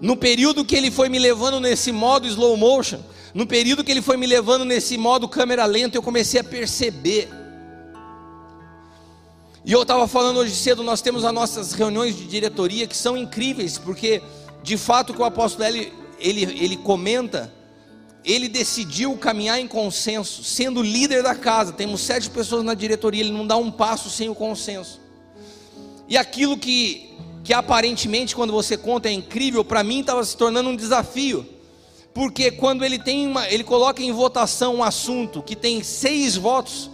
no 0.01 0.17
período 0.17 0.65
que 0.65 0.75
ele 0.75 0.91
foi 0.91 1.09
me 1.09 1.19
levando 1.19 1.59
nesse 1.59 1.91
modo 1.91 2.27
slow 2.27 2.57
motion, 2.57 2.99
no 3.33 3.47
período 3.47 3.83
que 3.83 3.91
ele 3.91 4.01
foi 4.01 4.17
me 4.17 4.27
levando 4.27 4.63
nesse 4.63 4.97
modo 4.97 5.27
câmera 5.27 5.65
lenta, 5.65 5.97
eu 5.97 6.03
comecei 6.03 6.39
a 6.39 6.43
perceber. 6.43 7.29
E 9.65 9.71
eu 9.71 9.81
estava 9.81 10.07
falando 10.07 10.37
hoje 10.37 10.53
cedo, 10.53 10.83
nós 10.83 11.01
temos 11.01 11.23
as 11.23 11.33
nossas 11.33 11.73
reuniões 11.73 12.15
de 12.15 12.25
diretoria 12.25 12.85
que 12.85 12.95
são 12.95 13.17
incríveis, 13.17 13.77
porque 13.77 14.21
de 14.61 14.77
fato 14.77 15.13
que 15.13 15.21
o 15.21 15.25
apóstolo 15.25 15.65
ele, 15.65 15.93
ele, 16.19 16.43
ele 16.63 16.77
comenta, 16.77 17.51
ele 18.25 18.47
decidiu 18.47 19.17
caminhar 19.17 19.59
em 19.59 19.67
consenso, 19.67 20.43
sendo 20.43 20.81
líder 20.83 21.23
da 21.23 21.33
casa. 21.33 21.73
Temos 21.73 22.01
sete 22.01 22.29
pessoas 22.29 22.63
na 22.63 22.73
diretoria, 22.73 23.21
ele 23.21 23.31
não 23.31 23.47
dá 23.47 23.57
um 23.57 23.71
passo 23.71 24.09
sem 24.09 24.29
o 24.29 24.35
consenso. 24.35 25.01
E 26.07 26.17
aquilo 26.17 26.57
que 26.57 27.12
que 27.43 27.53
aparentemente 27.53 28.35
quando 28.35 28.53
você 28.53 28.77
conta 28.77 29.09
é 29.09 29.11
incrível, 29.11 29.65
para 29.65 29.83
mim 29.83 29.99
estava 29.99 30.23
se 30.23 30.35
tornando 30.37 30.69
um 30.69 30.75
desafio. 30.75 31.45
Porque 32.13 32.51
quando 32.51 32.85
ele 32.85 32.99
tem 32.99 33.27
uma, 33.27 33.49
ele 33.49 33.63
coloca 33.63 34.01
em 34.01 34.11
votação 34.11 34.75
um 34.75 34.83
assunto 34.83 35.41
que 35.41 35.55
tem 35.55 35.83
seis 35.83 36.35
votos, 36.35 36.89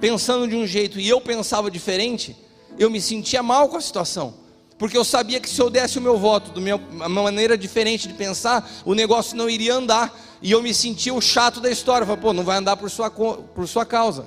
pensando 0.00 0.48
de 0.48 0.54
um 0.54 0.66
jeito 0.66 0.98
e 0.98 1.08
eu 1.08 1.20
pensava 1.20 1.70
diferente, 1.70 2.36
eu 2.78 2.90
me 2.90 3.00
sentia 3.00 3.42
mal 3.42 3.68
com 3.68 3.76
a 3.76 3.80
situação. 3.80 4.34
Porque 4.78 4.96
eu 4.96 5.04
sabia 5.04 5.38
que 5.38 5.48
se 5.48 5.60
eu 5.60 5.70
desse 5.70 5.98
o 5.98 6.02
meu 6.02 6.18
voto, 6.18 6.50
de 6.50 6.72
uma 6.72 7.08
maneira 7.08 7.56
diferente 7.56 8.08
de 8.08 8.14
pensar, 8.14 8.68
o 8.84 8.94
negócio 8.94 9.36
não 9.36 9.48
iria 9.48 9.74
andar. 9.74 10.12
E 10.42 10.50
eu 10.50 10.60
me 10.60 10.74
sentia 10.74 11.14
o 11.14 11.20
chato 11.20 11.60
da 11.60 11.70
história. 11.70 12.02
Eu 12.02 12.06
falei, 12.06 12.22
pô, 12.22 12.32
não 12.32 12.42
vai 12.42 12.58
andar 12.58 12.76
por 12.76 12.90
sua, 12.90 13.10
por 13.10 13.68
sua 13.68 13.86
causa. 13.86 14.26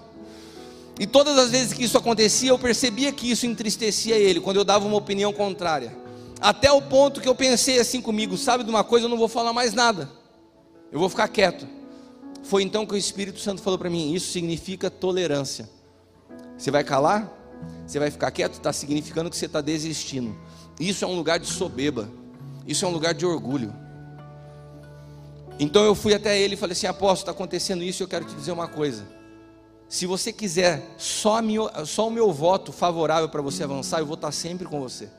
E 1.00 1.06
todas 1.06 1.38
as 1.38 1.52
vezes 1.52 1.74
que 1.74 1.84
isso 1.84 1.98
acontecia, 1.98 2.50
eu 2.50 2.58
percebia 2.58 3.12
que 3.12 3.30
isso 3.30 3.46
entristecia 3.46 4.16
ele, 4.16 4.40
quando 4.40 4.58
eu 4.58 4.64
dava 4.64 4.86
uma 4.86 4.98
opinião 4.98 5.32
contrária. 5.32 5.96
Até 6.40 6.72
o 6.72 6.82
ponto 6.82 7.22
que 7.22 7.28
eu 7.28 7.36
pensei 7.36 7.80
assim 7.80 8.02
comigo: 8.02 8.38
sabe 8.38 8.64
de 8.64 8.70
uma 8.70 8.84
coisa, 8.84 9.06
eu 9.06 9.10
não 9.10 9.18
vou 9.18 9.28
falar 9.28 9.54
mais 9.54 9.74
nada, 9.74 10.10
eu 10.92 11.00
vou 11.00 11.10
ficar 11.10 11.28
quieto. 11.28 11.68
Foi 12.44 12.64
então 12.64 12.86
que 12.86 12.94
o 12.94 12.98
Espírito 12.98 13.40
Santo 13.40 13.62
falou 13.62 13.78
para 13.78 13.90
mim: 13.90 14.14
isso 14.14 14.32
significa 14.32 14.90
tolerância. 14.90 15.70
Você 16.58 16.72
vai 16.72 16.84
calar? 16.84 17.32
Você 17.86 18.00
vai 18.00 18.10
ficar 18.10 18.32
quieto? 18.32 18.54
Está 18.54 18.74
significando 18.74 19.30
que 19.30 19.38
você 19.38 19.46
está 19.46 19.62
desistindo. 19.62 20.36
Isso 20.80 21.06
é 21.06 21.08
um 21.08 21.16
lugar 21.16 21.40
de 21.40 21.48
soberba, 21.48 22.10
isso 22.66 22.86
é 22.86 22.88
um 22.88 22.92
lugar 22.92 23.14
de 23.14 23.26
orgulho. 23.26 23.74
Então 25.60 25.84
eu 25.84 25.96
fui 25.96 26.14
até 26.14 26.40
ele 26.40 26.56
e 26.56 26.58
falei 26.58 26.74
assim: 26.74 26.88
apóstolo, 26.88 27.20
está 27.20 27.32
acontecendo 27.32 27.84
isso, 27.84 28.02
eu 28.02 28.08
quero 28.08 28.26
te 28.26 28.34
dizer 28.36 28.52
uma 28.52 28.68
coisa. 28.68 29.17
Se 29.90 30.06
você 30.06 30.34
quiser 30.34 30.84
só, 30.98 31.40
só 31.86 32.08
o 32.08 32.12
meu 32.12 32.32
voto 32.32 32.72
favorável 32.72 33.30
para 33.30 33.42
você 33.42 33.64
avançar, 33.64 34.00
eu 34.00 34.06
vou 34.06 34.16
estar 34.16 34.32
sempre 34.32 34.68
com 34.68 34.82
você. 34.82 35.10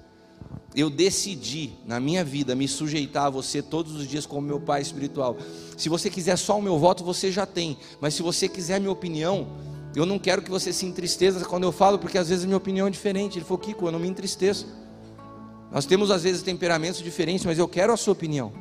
Eu 0.74 0.90
decidi 0.90 1.72
na 1.86 1.98
minha 1.98 2.22
vida 2.22 2.54
me 2.54 2.68
sujeitar 2.68 3.26
a 3.26 3.30
você 3.30 3.62
todos 3.62 3.94
os 3.94 4.06
dias 4.06 4.26
como 4.26 4.46
meu 4.46 4.60
pai 4.60 4.82
espiritual. 4.82 5.36
Se 5.76 5.88
você 5.88 6.10
quiser 6.10 6.36
só 6.36 6.58
o 6.58 6.62
meu 6.62 6.78
voto, 6.78 7.02
você 7.02 7.32
já 7.32 7.46
tem. 7.46 7.78
Mas 8.00 8.14
se 8.14 8.22
você 8.22 8.46
quiser 8.46 8.76
a 8.76 8.80
minha 8.80 8.92
opinião, 8.92 9.48
eu 9.96 10.04
não 10.04 10.18
quero 10.18 10.42
que 10.42 10.50
você 10.50 10.72
se 10.72 10.84
entristeça 10.84 11.44
quando 11.46 11.64
eu 11.64 11.72
falo, 11.72 11.98
porque 11.98 12.18
às 12.18 12.28
vezes 12.28 12.44
a 12.44 12.46
minha 12.46 12.58
opinião 12.58 12.86
é 12.86 12.90
diferente. 12.90 13.38
Ele 13.38 13.44
falou, 13.44 13.58
Kiko, 13.58 13.86
eu 13.86 13.92
não 13.92 13.98
me 13.98 14.08
entristeço. 14.08 14.66
Nós 15.72 15.86
temos 15.86 16.10
às 16.10 16.22
vezes 16.22 16.42
temperamentos 16.42 17.02
diferentes, 17.02 17.44
mas 17.44 17.58
eu 17.58 17.66
quero 17.66 17.92
a 17.92 17.96
sua 17.96 18.12
opinião. 18.12 18.52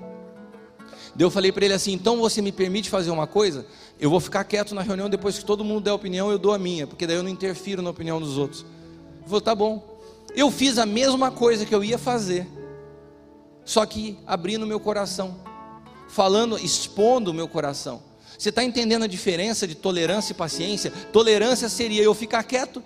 Eu 1.19 1.31
falei 1.31 1.51
para 1.51 1.65
ele 1.65 1.73
assim: 1.73 1.93
então 1.93 2.17
você 2.17 2.41
me 2.41 2.51
permite 2.51 2.89
fazer 2.89 3.09
uma 3.09 3.25
coisa? 3.25 3.65
Eu 3.99 4.09
vou 4.09 4.19
ficar 4.19 4.43
quieto 4.43 4.75
na 4.75 4.81
reunião, 4.81 5.09
depois 5.09 5.39
que 5.39 5.45
todo 5.45 5.63
mundo 5.63 5.81
der 5.81 5.91
opinião, 5.91 6.29
eu 6.29 6.37
dou 6.37 6.53
a 6.53 6.59
minha, 6.59 6.85
porque 6.85 7.07
daí 7.07 7.15
eu 7.15 7.23
não 7.23 7.29
interfiro 7.29 7.81
na 7.81 7.89
opinião 7.89 8.19
dos 8.19 8.37
outros. 8.37 8.61
Ele 8.61 9.25
falou: 9.25 9.41
tá 9.41 9.55
bom. 9.55 9.97
Eu 10.35 10.51
fiz 10.51 10.77
a 10.77 10.85
mesma 10.85 11.31
coisa 11.31 11.65
que 11.65 11.73
eu 11.73 11.83
ia 11.83 11.97
fazer, 11.97 12.47
só 13.65 13.85
que 13.85 14.17
abrindo 14.27 14.67
meu 14.67 14.79
coração, 14.79 15.35
falando, 16.09 16.57
expondo 16.59 17.31
o 17.31 17.33
meu 17.33 17.47
coração. 17.47 18.03
Você 18.37 18.49
está 18.49 18.63
entendendo 18.63 19.03
a 19.03 19.07
diferença 19.07 19.65
de 19.65 19.73
tolerância 19.73 20.31
e 20.31 20.35
paciência? 20.35 20.91
Tolerância 21.11 21.67
seria 21.67 22.03
eu 22.03 22.13
ficar 22.13 22.43
quieto 22.43 22.83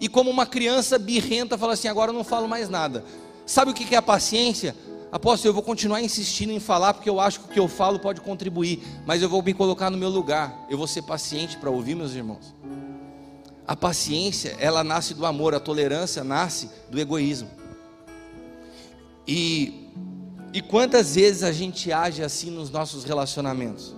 e, 0.00 0.08
como 0.08 0.30
uma 0.30 0.46
criança 0.46 0.98
birrenta, 0.98 1.58
falar 1.58 1.74
assim: 1.74 1.88
agora 1.88 2.10
eu 2.10 2.14
não 2.14 2.24
falo 2.24 2.48
mais 2.48 2.70
nada. 2.70 3.04
Sabe 3.44 3.70
o 3.70 3.74
que 3.74 3.94
é 3.94 3.98
a 3.98 4.02
paciência? 4.02 4.74
Apóstolo, 5.14 5.50
eu 5.50 5.54
vou 5.54 5.62
continuar 5.62 6.02
insistindo 6.02 6.50
em 6.50 6.58
falar 6.58 6.92
porque 6.92 7.08
eu 7.08 7.20
acho 7.20 7.38
que 7.38 7.46
o 7.46 7.48
que 7.50 7.60
eu 7.60 7.68
falo 7.68 8.00
pode 8.00 8.20
contribuir, 8.20 8.82
mas 9.06 9.22
eu 9.22 9.28
vou 9.28 9.40
me 9.44 9.54
colocar 9.54 9.88
no 9.88 9.96
meu 9.96 10.08
lugar. 10.08 10.66
Eu 10.68 10.76
vou 10.76 10.88
ser 10.88 11.02
paciente 11.02 11.56
para 11.56 11.70
ouvir, 11.70 11.94
meus 11.94 12.14
irmãos. 12.14 12.52
A 13.64 13.76
paciência, 13.76 14.56
ela 14.58 14.82
nasce 14.82 15.14
do 15.14 15.24
amor, 15.24 15.54
a 15.54 15.60
tolerância 15.60 16.24
nasce 16.24 16.68
do 16.90 16.98
egoísmo. 16.98 17.48
E, 19.24 19.88
e 20.52 20.60
quantas 20.60 21.14
vezes 21.14 21.44
a 21.44 21.52
gente 21.52 21.92
age 21.92 22.20
assim 22.20 22.50
nos 22.50 22.68
nossos 22.68 23.04
relacionamentos? 23.04 23.94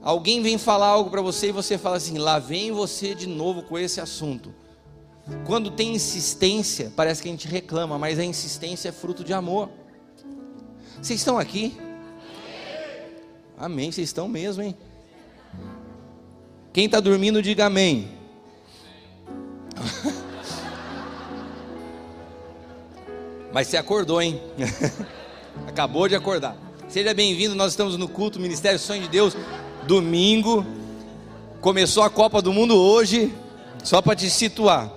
Alguém 0.00 0.40
vem 0.40 0.56
falar 0.56 0.86
algo 0.86 1.10
para 1.10 1.20
você 1.20 1.48
e 1.48 1.52
você 1.52 1.76
fala 1.76 1.96
assim: 1.96 2.16
lá 2.16 2.38
vem 2.38 2.70
você 2.70 3.12
de 3.12 3.26
novo 3.26 3.64
com 3.64 3.76
esse 3.76 4.00
assunto. 4.00 4.54
Quando 5.44 5.72
tem 5.72 5.96
insistência, 5.96 6.92
parece 6.94 7.20
que 7.20 7.28
a 7.28 7.32
gente 7.32 7.48
reclama, 7.48 7.98
mas 7.98 8.20
a 8.20 8.24
insistência 8.24 8.90
é 8.90 8.92
fruto 8.92 9.24
de 9.24 9.32
amor. 9.32 9.68
Vocês 11.00 11.20
estão 11.20 11.38
aqui? 11.38 11.78
Amém, 13.56 13.92
vocês 13.92 14.08
estão 14.08 14.28
mesmo, 14.28 14.62
hein? 14.62 14.76
Quem 16.72 16.86
está 16.86 16.98
dormindo, 16.98 17.40
diga 17.40 17.66
amém. 17.66 18.08
Mas 23.52 23.68
você 23.68 23.76
acordou, 23.76 24.20
hein? 24.20 24.40
Acabou 25.68 26.08
de 26.08 26.16
acordar. 26.16 26.56
Seja 26.88 27.14
bem-vindo, 27.14 27.54
nós 27.54 27.72
estamos 27.72 27.96
no 27.96 28.08
culto 28.08 28.40
Ministério 28.40 28.78
Sonho 28.78 29.02
de 29.02 29.08
Deus, 29.08 29.36
domingo. 29.86 30.66
Começou 31.60 32.02
a 32.02 32.10
Copa 32.10 32.42
do 32.42 32.52
Mundo 32.52 32.76
hoje, 32.76 33.32
só 33.84 34.02
para 34.02 34.16
te 34.16 34.28
situar. 34.28 34.92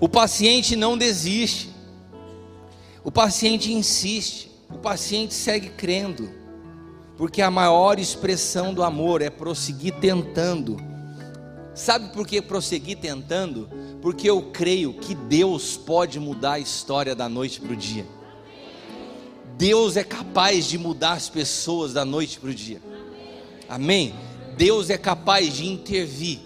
O 0.00 0.08
paciente 0.08 0.74
não 0.74 0.96
desiste, 0.96 1.70
o 3.02 3.10
paciente 3.10 3.72
insiste, 3.72 4.53
o 4.74 4.78
paciente 4.78 5.32
segue 5.32 5.68
crendo, 5.70 6.28
porque 7.16 7.40
a 7.40 7.50
maior 7.50 8.00
expressão 8.00 8.74
do 8.74 8.82
amor 8.82 9.22
é 9.22 9.30
prosseguir 9.30 9.94
tentando. 10.00 10.76
Sabe 11.74 12.12
por 12.12 12.26
que 12.26 12.42
prosseguir 12.42 12.98
tentando? 12.98 13.68
Porque 14.02 14.28
eu 14.28 14.50
creio 14.52 14.92
que 14.94 15.14
Deus 15.14 15.76
pode 15.76 16.18
mudar 16.18 16.54
a 16.54 16.58
história 16.58 17.14
da 17.14 17.28
noite 17.28 17.60
para 17.60 17.72
o 17.72 17.76
dia. 17.76 18.04
Deus 19.56 19.96
é 19.96 20.02
capaz 20.02 20.66
de 20.66 20.76
mudar 20.76 21.12
as 21.12 21.28
pessoas 21.28 21.92
da 21.92 22.04
noite 22.04 22.40
para 22.40 22.50
o 22.50 22.54
dia. 22.54 22.82
Amém? 23.68 24.12
Deus 24.56 24.90
é 24.90 24.98
capaz 24.98 25.54
de 25.54 25.66
intervir 25.66 26.40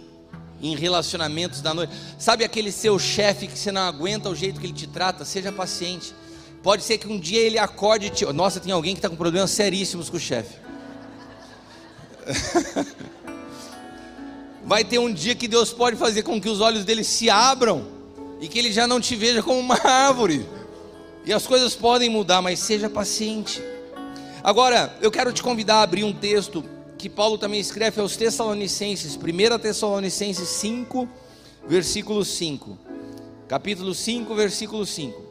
em 0.60 0.76
relacionamentos 0.76 1.62
da 1.62 1.72
noite. 1.72 1.94
Sabe 2.18 2.44
aquele 2.44 2.70
seu 2.70 2.98
chefe 2.98 3.46
que 3.46 3.58
você 3.58 3.72
não 3.72 3.82
aguenta 3.82 4.28
o 4.28 4.34
jeito 4.34 4.60
que 4.60 4.66
ele 4.66 4.74
te 4.74 4.86
trata? 4.86 5.24
Seja 5.24 5.50
paciente. 5.50 6.14
Pode 6.62 6.82
ser 6.82 6.98
que 6.98 7.06
um 7.08 7.18
dia 7.18 7.40
ele 7.40 7.58
acorde 7.58 8.06
e 8.06 8.10
te. 8.10 8.24
Nossa, 8.26 8.60
tem 8.60 8.72
alguém 8.72 8.94
que 8.94 8.98
está 8.98 9.08
com 9.08 9.16
problemas 9.16 9.50
seríssimos 9.50 10.10
com 10.10 10.16
o 10.16 10.20
chefe. 10.20 10.56
Vai 14.64 14.84
ter 14.84 14.98
um 14.98 15.12
dia 15.12 15.34
que 15.34 15.48
Deus 15.48 15.72
pode 15.72 15.96
fazer 15.96 16.22
com 16.22 16.40
que 16.40 16.48
os 16.48 16.60
olhos 16.60 16.84
dele 16.84 17.02
se 17.02 17.30
abram 17.30 17.86
e 18.40 18.48
que 18.48 18.58
ele 18.58 18.70
já 18.72 18.86
não 18.86 19.00
te 19.00 19.16
veja 19.16 19.42
como 19.42 19.58
uma 19.58 19.78
árvore. 19.82 20.46
E 21.24 21.32
as 21.32 21.46
coisas 21.46 21.74
podem 21.74 22.10
mudar, 22.10 22.42
mas 22.42 22.58
seja 22.58 22.90
paciente. 22.90 23.62
Agora, 24.42 24.96
eu 25.00 25.10
quero 25.10 25.32
te 25.32 25.42
convidar 25.42 25.76
a 25.76 25.82
abrir 25.82 26.04
um 26.04 26.12
texto 26.12 26.64
que 26.96 27.08
Paulo 27.08 27.38
também 27.38 27.60
escreve 27.60 28.00
aos 28.00 28.16
Tessalonicenses, 28.16 29.16
1 29.16 29.58
Tessalonicenses 29.58 30.48
5, 30.48 31.08
versículo 31.66 32.24
5. 32.24 32.78
Capítulo 33.46 33.94
5, 33.94 34.34
versículo 34.34 34.84
5. 34.84 35.27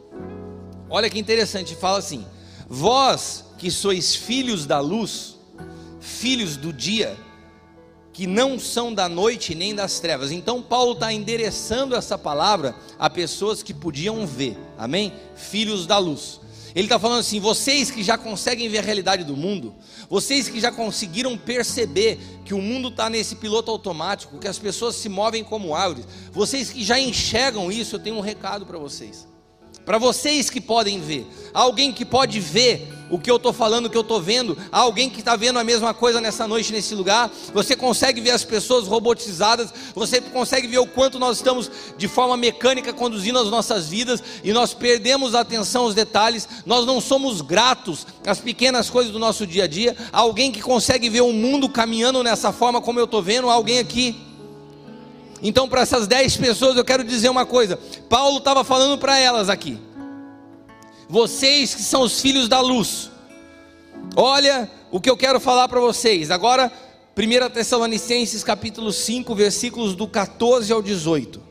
Olha 0.90 1.10
que 1.10 1.18
interessante, 1.18 1.74
fala 1.74 1.98
assim: 1.98 2.24
Vós 2.68 3.44
que 3.58 3.70
sois 3.70 4.14
filhos 4.14 4.66
da 4.66 4.80
luz, 4.80 5.36
filhos 6.00 6.56
do 6.56 6.72
dia, 6.72 7.16
que 8.12 8.26
não 8.26 8.58
são 8.58 8.92
da 8.92 9.08
noite 9.08 9.54
nem 9.54 9.74
das 9.74 10.00
trevas. 10.00 10.32
Então, 10.32 10.60
Paulo 10.60 10.92
está 10.92 11.12
endereçando 11.12 11.94
essa 11.94 12.18
palavra 12.18 12.74
a 12.98 13.08
pessoas 13.08 13.62
que 13.62 13.72
podiam 13.72 14.26
ver, 14.26 14.56
amém? 14.76 15.12
Filhos 15.36 15.86
da 15.86 15.98
luz. 15.98 16.40
Ele 16.74 16.86
está 16.86 16.98
falando 16.98 17.20
assim: 17.20 17.40
vocês 17.40 17.90
que 17.90 18.02
já 18.02 18.16
conseguem 18.16 18.68
ver 18.68 18.78
a 18.78 18.82
realidade 18.82 19.24
do 19.24 19.36
mundo, 19.36 19.74
vocês 20.08 20.48
que 20.48 20.60
já 20.60 20.72
conseguiram 20.72 21.36
perceber 21.36 22.18
que 22.44 22.54
o 22.54 22.62
mundo 22.62 22.88
está 22.88 23.08
nesse 23.08 23.36
piloto 23.36 23.70
automático, 23.70 24.38
que 24.38 24.48
as 24.48 24.58
pessoas 24.58 24.96
se 24.96 25.08
movem 25.08 25.44
como 25.44 25.74
árvores, 25.74 26.06
vocês 26.32 26.70
que 26.70 26.82
já 26.84 26.98
enxergam 26.98 27.70
isso, 27.70 27.96
eu 27.96 28.00
tenho 28.00 28.16
um 28.16 28.20
recado 28.20 28.66
para 28.66 28.78
vocês. 28.78 29.26
Para 29.88 29.96
vocês 29.96 30.50
que 30.50 30.60
podem 30.60 31.00
ver, 31.00 31.26
alguém 31.54 31.90
que 31.90 32.04
pode 32.04 32.38
ver 32.40 32.86
o 33.08 33.18
que 33.18 33.30
eu 33.30 33.36
estou 33.36 33.54
falando, 33.54 33.86
o 33.86 33.90
que 33.90 33.96
eu 33.96 34.02
estou 34.02 34.20
vendo, 34.20 34.54
alguém 34.70 35.08
que 35.08 35.20
está 35.20 35.34
vendo 35.34 35.58
a 35.58 35.64
mesma 35.64 35.94
coisa 35.94 36.20
nessa 36.20 36.46
noite, 36.46 36.74
nesse 36.74 36.94
lugar. 36.94 37.30
Você 37.54 37.74
consegue 37.74 38.20
ver 38.20 38.32
as 38.32 38.44
pessoas 38.44 38.86
robotizadas, 38.86 39.72
você 39.94 40.20
consegue 40.20 40.66
ver 40.66 40.76
o 40.76 40.86
quanto 40.86 41.18
nós 41.18 41.38
estamos 41.38 41.70
de 41.96 42.06
forma 42.06 42.36
mecânica 42.36 42.92
conduzindo 42.92 43.38
as 43.38 43.48
nossas 43.48 43.88
vidas 43.88 44.22
e 44.44 44.52
nós 44.52 44.74
perdemos 44.74 45.34
a 45.34 45.40
atenção 45.40 45.84
aos 45.84 45.94
detalhes, 45.94 46.46
nós 46.66 46.84
não 46.84 47.00
somos 47.00 47.40
gratos 47.40 48.06
às 48.26 48.40
pequenas 48.40 48.90
coisas 48.90 49.10
do 49.10 49.18
nosso 49.18 49.46
dia 49.46 49.64
a 49.64 49.66
dia. 49.66 49.96
Alguém 50.12 50.52
que 50.52 50.60
consegue 50.60 51.08
ver 51.08 51.22
o 51.22 51.32
mundo 51.32 51.66
caminhando 51.66 52.22
nessa 52.22 52.52
forma 52.52 52.82
como 52.82 53.00
eu 53.00 53.06
estou 53.06 53.22
vendo, 53.22 53.48
alguém 53.48 53.78
aqui. 53.78 54.27
Então, 55.42 55.68
para 55.68 55.82
essas 55.82 56.06
dez 56.06 56.36
pessoas, 56.36 56.76
eu 56.76 56.84
quero 56.84 57.04
dizer 57.04 57.28
uma 57.28 57.46
coisa: 57.46 57.78
Paulo 58.08 58.38
estava 58.38 58.64
falando 58.64 58.98
para 58.98 59.18
elas 59.18 59.48
aqui 59.48 59.78
vocês 61.08 61.74
que 61.74 61.82
são 61.82 62.02
os 62.02 62.20
filhos 62.20 62.48
da 62.48 62.60
luz. 62.60 63.10
Olha 64.14 64.70
o 64.90 65.00
que 65.00 65.08
eu 65.08 65.16
quero 65.16 65.40
falar 65.40 65.66
para 65.68 65.80
vocês. 65.80 66.30
Agora, 66.30 66.70
1 67.16 67.50
Tessalonicenses 67.50 68.44
capítulo 68.44 68.92
5, 68.92 69.34
versículos 69.34 69.94
do 69.94 70.06
14 70.06 70.72
ao 70.72 70.82
18. 70.82 71.48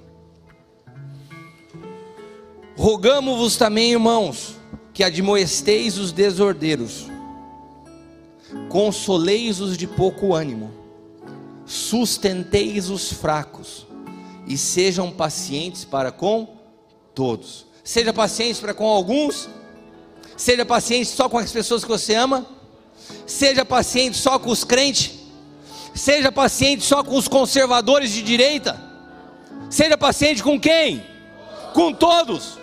Rogamo-vos 2.77 3.57
também, 3.57 3.91
irmãos, 3.91 4.55
que 4.93 5.03
admoesteis 5.03 5.97
os 5.97 6.11
desordeiros, 6.11 7.07
consoleis 8.69 9.59
os 9.59 9.75
de 9.75 9.87
pouco 9.87 10.35
ânimo, 10.35 10.71
sustenteis 11.67 12.89
os 12.89 13.11
fracos, 13.11 13.85
e 14.47 14.57
sejam 14.57 15.11
pacientes 15.11 15.83
para 15.83 16.11
com 16.11 16.47
todos. 17.13 17.65
Seja 17.83 18.13
paciente 18.13 18.59
para 18.59 18.73
com 18.73 18.87
alguns. 18.87 19.49
Seja 20.37 20.65
paciente 20.65 21.09
só 21.09 21.27
com 21.27 21.37
as 21.37 21.51
pessoas 21.51 21.83
que 21.83 21.89
você 21.89 22.15
ama. 22.15 22.45
Seja 23.25 23.65
paciente 23.65 24.17
só 24.17 24.39
com 24.39 24.49
os 24.49 24.63
crentes. 24.63 25.11
Seja 25.93 26.31
paciente 26.31 26.83
só 26.83 27.03
com 27.03 27.15
os 27.17 27.27
conservadores 27.27 28.11
de 28.11 28.21
direita. 28.21 28.81
Seja 29.69 29.97
paciente 29.97 30.41
com 30.41 30.59
quem? 30.59 31.03
Com 31.73 31.91
todos. 31.91 32.57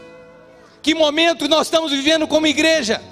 Que 0.81 0.95
momento 0.95 1.49
nós 1.49 1.67
estamos 1.67 1.91
vivendo 1.91 2.27
como 2.27 2.47
igreja? 2.47 3.03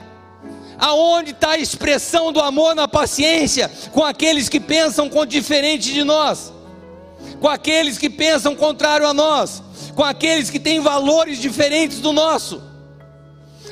Aonde 0.82 1.30
está 1.30 1.52
a 1.52 1.58
expressão 1.58 2.32
do 2.32 2.40
amor 2.40 2.74
na 2.74 2.88
paciência 2.88 3.70
com 3.92 4.04
aqueles 4.04 4.48
que 4.48 4.58
pensam 4.58 5.08
diferente 5.26 5.92
de 5.92 6.02
nós? 6.02 6.52
Com 7.40 7.48
aqueles 7.48 7.96
que 7.96 8.10
pensam 8.10 8.54
contrário 8.54 9.06
a 9.06 9.14
nós? 9.14 9.62
com 9.94 10.04
aqueles 10.04 10.50
que 10.50 10.58
têm 10.58 10.80
valores 10.80 11.38
diferentes 11.38 12.00
do 12.00 12.12
nosso. 12.12 12.62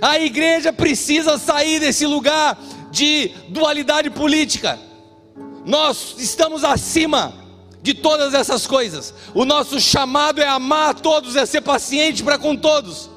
A 0.01 0.19
igreja 0.19 0.73
precisa 0.73 1.39
sair 1.39 1.81
desse 1.81 2.07
lugar 2.07 2.59
de 2.91 3.33
dualidade 3.49 4.11
política. 4.11 4.79
Nós 5.65 6.15
estamos 6.19 6.65
acima 6.65 7.35
de 7.83 7.95
todas 7.95 8.35
essas 8.35 8.67
coisas. 8.67 9.15
O 9.35 9.45
nosso 9.45 9.79
chamado 9.81 10.41
é 10.41 10.47
amar 10.47 10.91
a 10.91 10.95
todos, 10.95 11.37
é 11.37 11.45
ser 11.45 11.61
paciente 11.61 12.23
para 12.23 12.39
com 12.39 12.57
todos. 12.57 13.11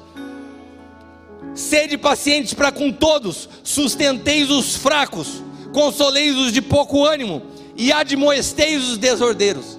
Sede 1.54 1.96
pacientes 1.96 2.52
para 2.52 2.72
com 2.72 2.90
todos, 2.90 3.48
sustenteis 3.62 4.50
os 4.50 4.74
fracos, 4.74 5.42
consoleis 5.72 6.36
os 6.36 6.52
de 6.52 6.60
pouco 6.60 7.04
ânimo 7.04 7.42
e 7.76 7.92
admoesteis 7.92 8.88
os 8.88 8.98
desordeiros. 8.98 9.78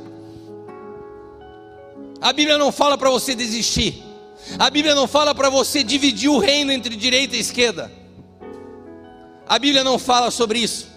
A 2.21 2.31
Bíblia 2.31 2.57
não 2.57 2.71
fala 2.71 2.97
para 2.97 3.09
você 3.09 3.35
desistir. 3.35 4.03
A 4.57 4.69
Bíblia 4.69 4.95
não 4.95 5.07
fala 5.07 5.35
para 5.35 5.49
você 5.49 5.83
dividir 5.83 6.29
o 6.29 6.37
reino 6.37 6.71
entre 6.71 6.95
direita 6.95 7.35
e 7.35 7.39
esquerda. 7.39 7.91
A 9.47 9.59
Bíblia 9.59 9.83
não 9.83 9.99
fala 9.99 10.31
sobre 10.31 10.59
isso. 10.59 10.94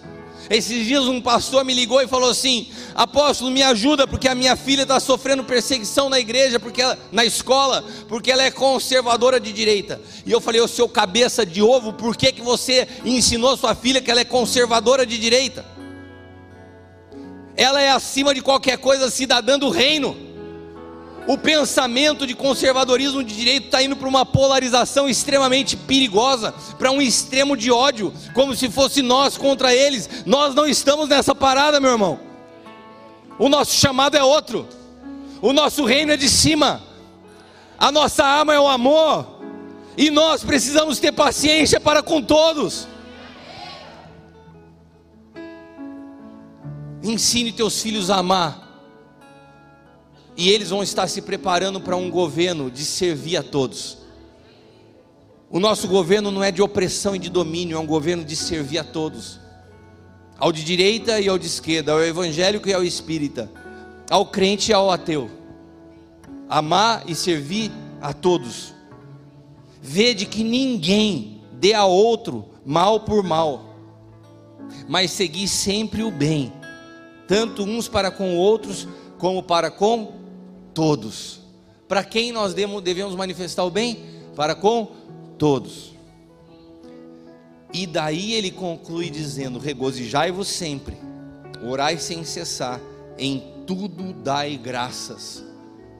Esses 0.49 0.87
dias 0.87 1.05
um 1.05 1.21
pastor 1.21 1.63
me 1.63 1.75
ligou 1.75 2.01
e 2.01 2.07
falou 2.07 2.31
assim: 2.31 2.69
Apóstolo, 2.95 3.51
me 3.51 3.61
ajuda 3.61 4.07
porque 4.07 4.27
a 4.27 4.33
minha 4.33 4.55
filha 4.55 4.81
está 4.81 4.99
sofrendo 4.99 5.43
perseguição 5.43 6.09
na 6.09 6.19
igreja, 6.19 6.59
porque 6.59 6.81
ela, 6.81 6.97
na 7.11 7.23
escola, 7.23 7.83
porque 8.07 8.31
ela 8.31 8.43
é 8.43 8.49
conservadora 8.49 9.39
de 9.39 9.53
direita. 9.53 10.01
E 10.25 10.31
eu 10.31 10.41
falei: 10.41 10.59
Ô 10.59 10.67
seu 10.67 10.89
cabeça 10.89 11.45
de 11.45 11.61
ovo, 11.61 11.93
por 11.93 12.17
que, 12.17 12.31
que 12.31 12.41
você 12.41 12.87
ensinou 13.05 13.55
sua 13.55 13.75
filha 13.75 14.01
que 14.01 14.09
ela 14.09 14.21
é 14.21 14.25
conservadora 14.25 15.05
de 15.05 15.19
direita? 15.19 15.63
Ela 17.55 17.81
é 17.81 17.91
acima 17.91 18.33
de 18.33 18.41
qualquer 18.41 18.77
coisa 18.77 19.09
cidadã 19.11 19.59
do 19.59 19.69
reino 19.69 20.28
o 21.29 21.37
pensamento 21.37 22.25
de 22.25 22.33
conservadorismo 22.33 23.23
de 23.23 23.35
direito 23.35 23.65
está 23.65 23.83
indo 23.83 23.95
para 23.95 24.07
uma 24.07 24.25
polarização 24.25 25.07
extremamente 25.07 25.77
perigosa, 25.77 26.55
para 26.75 26.89
um 26.89 26.99
extremo 26.99 27.55
de 27.55 27.71
ódio, 27.71 28.11
como 28.33 28.55
se 28.55 28.67
fosse 28.67 29.03
nós 29.03 29.37
contra 29.37 29.71
eles. 29.71 30.09
Nós 30.25 30.55
não 30.55 30.65
estamos 30.65 31.07
nessa 31.07 31.35
parada, 31.35 31.79
meu 31.79 31.91
irmão. 31.91 32.19
O 33.37 33.47
nosso 33.47 33.75
chamado 33.75 34.17
é 34.17 34.23
outro. 34.23 34.67
O 35.39 35.53
nosso 35.53 35.85
reino 35.85 36.11
é 36.11 36.17
de 36.17 36.27
cima. 36.27 36.81
A 37.77 37.91
nossa 37.91 38.25
arma 38.25 38.55
é 38.55 38.59
o 38.59 38.67
amor. 38.67 39.39
E 39.95 40.09
nós 40.09 40.43
precisamos 40.43 40.97
ter 40.97 41.11
paciência 41.11 41.79
para 41.79 42.01
com 42.01 42.23
todos. 42.23 42.87
Ensine 47.03 47.51
teus 47.51 47.79
filhos 47.79 48.09
a 48.09 48.15
amar. 48.15 48.68
E 50.39 50.47
eles 50.47 50.69
vão 50.69 50.81
estar 50.81 51.05
se 51.09 51.21
preparando 51.21 51.81
para 51.81 51.97
um 51.97 52.09
governo 52.09 52.71
de 52.71 52.85
servir 52.85 53.35
a 53.35 53.43
todos. 53.43 53.97
O 55.51 55.59
nosso 55.59 55.85
governo 55.85 56.31
não 56.31 56.41
é 56.41 56.49
de 56.49 56.61
opressão 56.61 57.13
e 57.13 57.19
de 57.19 57.29
domínio, 57.29 57.75
é 57.75 57.79
um 57.79 57.85
governo 57.85 58.23
de 58.23 58.37
servir 58.37 58.77
a 58.77 58.83
todos. 58.85 59.37
Ao 60.37 60.49
de 60.53 60.63
direita 60.63 61.19
e 61.19 61.27
ao 61.27 61.37
de 61.37 61.45
esquerda, 61.45 61.91
ao 61.91 62.01
evangélico 62.01 62.69
e 62.69 62.73
ao 62.73 62.85
espírita, 62.85 63.51
ao 64.09 64.27
crente 64.27 64.71
e 64.71 64.73
ao 64.73 64.89
ateu. 64.89 65.29
Amar 66.47 67.03
e 67.05 67.13
servir 67.13 67.69
a 67.99 68.13
todos. 68.13 68.73
Vede 69.81 70.25
que 70.25 70.41
ninguém 70.41 71.41
dê 71.51 71.73
a 71.73 71.83
outro 71.83 72.45
mal 72.65 73.01
por 73.01 73.23
mal, 73.23 73.75
mas 74.87 75.11
seguir 75.11 75.49
sempre 75.49 76.01
o 76.01 76.09
bem, 76.09 76.53
tanto 77.27 77.63
uns 77.63 77.89
para 77.89 78.09
com 78.09 78.37
outros, 78.37 78.87
como 79.17 79.43
para 79.43 79.69
com 79.69 80.18
todos. 80.73 81.39
Para 81.87 82.03
quem 82.03 82.31
nós 82.31 82.53
devemos 82.53 83.15
manifestar 83.15 83.63
o 83.63 83.71
bem? 83.71 84.03
Para 84.35 84.53
com 84.55 84.91
todos. 85.37 85.93
E 87.73 87.85
daí 87.85 88.33
ele 88.33 88.51
conclui 88.51 89.09
dizendo: 89.09 89.59
Regozijai-vos 89.59 90.47
sempre, 90.47 90.97
orai 91.63 91.97
sem 91.97 92.23
cessar, 92.23 92.79
em 93.17 93.43
tudo 93.65 94.13
dai 94.13 94.57
graças, 94.57 95.43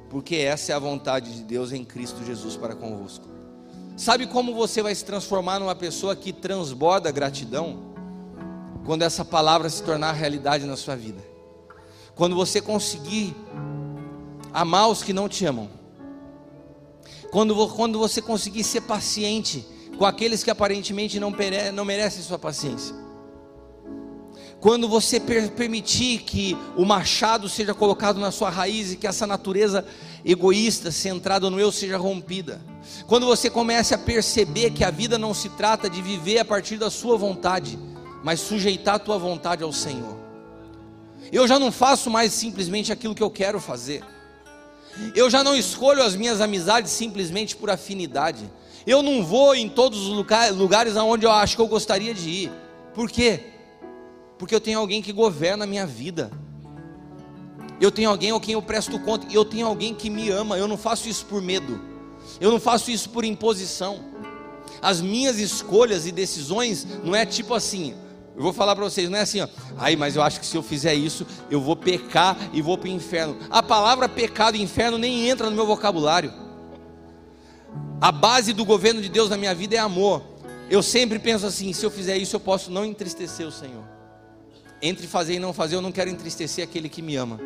porque 0.10 0.36
essa 0.38 0.72
é 0.72 0.76
a 0.76 0.80
vontade 0.80 1.34
de 1.34 1.44
Deus 1.44 1.72
em 1.72 1.86
Cristo 1.86 2.24
Jesus 2.26 2.56
para 2.56 2.76
convosco. 2.76 3.28
Sabe 3.96 4.26
como 4.28 4.56
você 4.56 4.82
vai 4.82 4.96
se 4.96 5.04
transformar 5.04 5.60
numa 5.60 5.76
pessoa 5.76 6.16
que 6.16 6.32
transborda 6.32 7.12
gratidão? 7.12 7.90
Quando 8.86 9.02
essa 9.02 9.26
palavra 9.26 9.70
se 9.70 9.84
tornar 9.84 10.14
realidade 10.14 10.66
na 10.66 10.78
sua 10.78 10.96
vida. 10.96 11.22
Quando 12.16 12.36
você 12.36 12.62
conseguir 12.62 13.36
amar 14.54 14.90
os 14.90 15.04
que 15.04 15.14
não 15.14 15.30
te 15.30 15.46
amam 15.46 15.70
quando, 17.32 17.68
quando 17.70 18.00
você 18.00 18.22
conseguir 18.22 18.64
ser 18.64 18.82
paciente 18.82 19.66
com 19.98 20.06
aqueles 20.06 20.44
que 20.44 20.50
aparentemente 20.50 21.20
não, 21.20 21.34
não 21.74 21.86
merecem 21.86 22.24
sua 22.24 22.40
paciência. 22.40 22.96
Quando 24.60 24.90
você 24.90 25.20
per, 25.20 25.52
permitir 25.52 26.20
que 26.20 26.58
o 26.76 26.84
machado 26.84 27.48
seja 27.48 27.74
colocado 27.74 28.20
na 28.20 28.32
sua 28.32 28.50
raiz 28.50 28.92
e 28.92 28.98
que 28.98 29.08
essa 29.08 29.26
natureza 29.26 29.86
egoísta, 30.26 30.92
centrada 30.92 31.50
no 31.50 31.60
eu, 31.60 31.72
seja 31.72 31.98
rompida. 31.98 32.62
Quando 33.08 33.26
você 33.26 33.50
comece 33.50 33.94
a 33.94 33.98
perceber 33.98 34.72
que 34.72 34.84
a 34.84 34.92
vida 34.92 35.18
não 35.18 35.34
se 35.34 35.50
trata 35.50 35.90
de 35.90 36.02
viver 36.02 36.40
a 36.40 36.46
partir 36.46 36.78
da 36.78 36.90
sua 36.90 37.18
vontade, 37.18 37.80
mas 38.22 38.42
sujeitar 38.42 38.96
a 38.96 39.00
tua 39.00 39.18
vontade 39.18 39.64
ao 39.64 39.72
Senhor. 39.72 40.18
Eu 41.32 41.48
já 41.48 41.58
não 41.58 41.72
faço 41.72 42.10
mais 42.10 42.34
simplesmente 42.34 42.92
aquilo 42.92 43.16
que 43.16 43.24
eu 43.24 43.30
quero 43.30 43.62
fazer. 43.62 44.04
Eu 45.16 45.30
já 45.30 45.44
não 45.44 45.56
escolho 45.56 46.04
as 46.04 46.16
minhas 46.16 46.42
amizades 46.42 46.92
simplesmente 46.92 47.56
por 47.56 47.70
afinidade. 47.70 48.50
Eu 48.86 49.04
não 49.04 49.24
vou 49.24 49.56
em 49.56 49.70
todos 49.70 50.08
os 50.08 50.28
lugares 50.56 50.98
aonde 50.98 51.26
eu 51.26 51.32
acho 51.32 51.56
que 51.56 51.62
eu 51.62 51.68
gostaria 51.68 52.14
de 52.14 52.30
ir. 52.30 52.52
Por 52.94 53.10
quê? 53.10 53.44
Porque 54.38 54.56
eu 54.56 54.62
tenho 54.62 54.80
alguém 54.80 55.02
que 55.02 55.12
governa 55.12 55.64
a 55.64 55.68
minha 55.68 55.86
vida. 55.86 56.32
Eu 57.80 57.92
tenho 57.92 58.10
alguém 58.10 58.32
a 58.32 58.40
quem 58.40 58.54
eu 58.54 58.62
presto 58.62 59.00
conta. 59.00 59.28
Eu 59.32 59.46
tenho 59.46 59.68
alguém 59.68 59.94
que 59.94 60.10
me 60.10 60.30
ama. 60.30 60.58
Eu 60.58 60.68
não 60.68 60.78
faço 60.78 61.08
isso 61.08 61.26
por 61.26 61.42
medo. 61.42 61.80
Eu 62.40 62.52
não 62.52 62.60
faço 62.60 62.92
isso 62.92 63.10
por 63.10 63.24
imposição. 63.24 64.00
As 64.82 65.02
minhas 65.02 65.40
escolhas 65.40 66.06
e 66.06 66.12
decisões 66.12 66.86
não 67.04 67.16
é 67.16 67.26
tipo 67.26 67.54
assim, 67.54 67.96
eu 68.40 68.44
vou 68.44 68.54
falar 68.54 68.74
para 68.74 68.86
vocês, 68.86 69.10
não 69.10 69.18
é 69.18 69.22
assim, 69.22 69.42
ó. 69.42 69.50
Ai, 69.78 69.98
mas 69.98 70.16
eu 70.16 70.22
acho 70.22 70.40
que 70.40 70.46
se 70.46 70.56
eu 70.56 70.64
fizer 70.64 70.94
isso, 70.94 71.28
eu 71.52 71.60
vou 71.60 71.76
pecar 71.76 72.38
e 72.54 72.62
vou 72.62 72.78
para 72.78 72.88
o 72.88 72.92
inferno. 72.92 73.38
A 73.50 73.62
palavra 73.62 74.08
pecado 74.08 74.56
e 74.56 74.62
inferno 74.62 74.98
nem 74.98 75.28
entra 75.28 75.50
no 75.50 75.56
meu 75.58 75.68
vocabulário. 75.68 76.32
A 78.00 78.14
base 78.14 78.54
do 78.54 78.64
governo 78.64 79.02
de 79.02 79.10
Deus 79.10 79.30
na 79.30 79.36
minha 79.36 79.54
vida 79.54 79.76
é 79.76 79.80
amor. 79.80 80.24
Eu 80.70 80.82
sempre 80.82 81.20
penso 81.20 81.46
assim: 81.46 81.74
se 81.74 81.86
eu 81.86 81.92
fizer 81.92 82.16
isso, 82.16 82.34
eu 82.34 82.40
posso 82.40 82.72
não 82.72 82.86
entristecer 82.86 83.46
o 83.46 83.52
Senhor. 83.52 83.84
Entre 84.82 85.06
fazer 85.06 85.34
e 85.34 85.40
não 85.40 85.52
fazer, 85.52 85.76
eu 85.76 85.82
não 85.82 85.92
quero 85.92 86.10
entristecer 86.10 86.64
aquele 86.64 86.88
que 86.88 87.02
me 87.02 87.18
ama. 87.18 87.42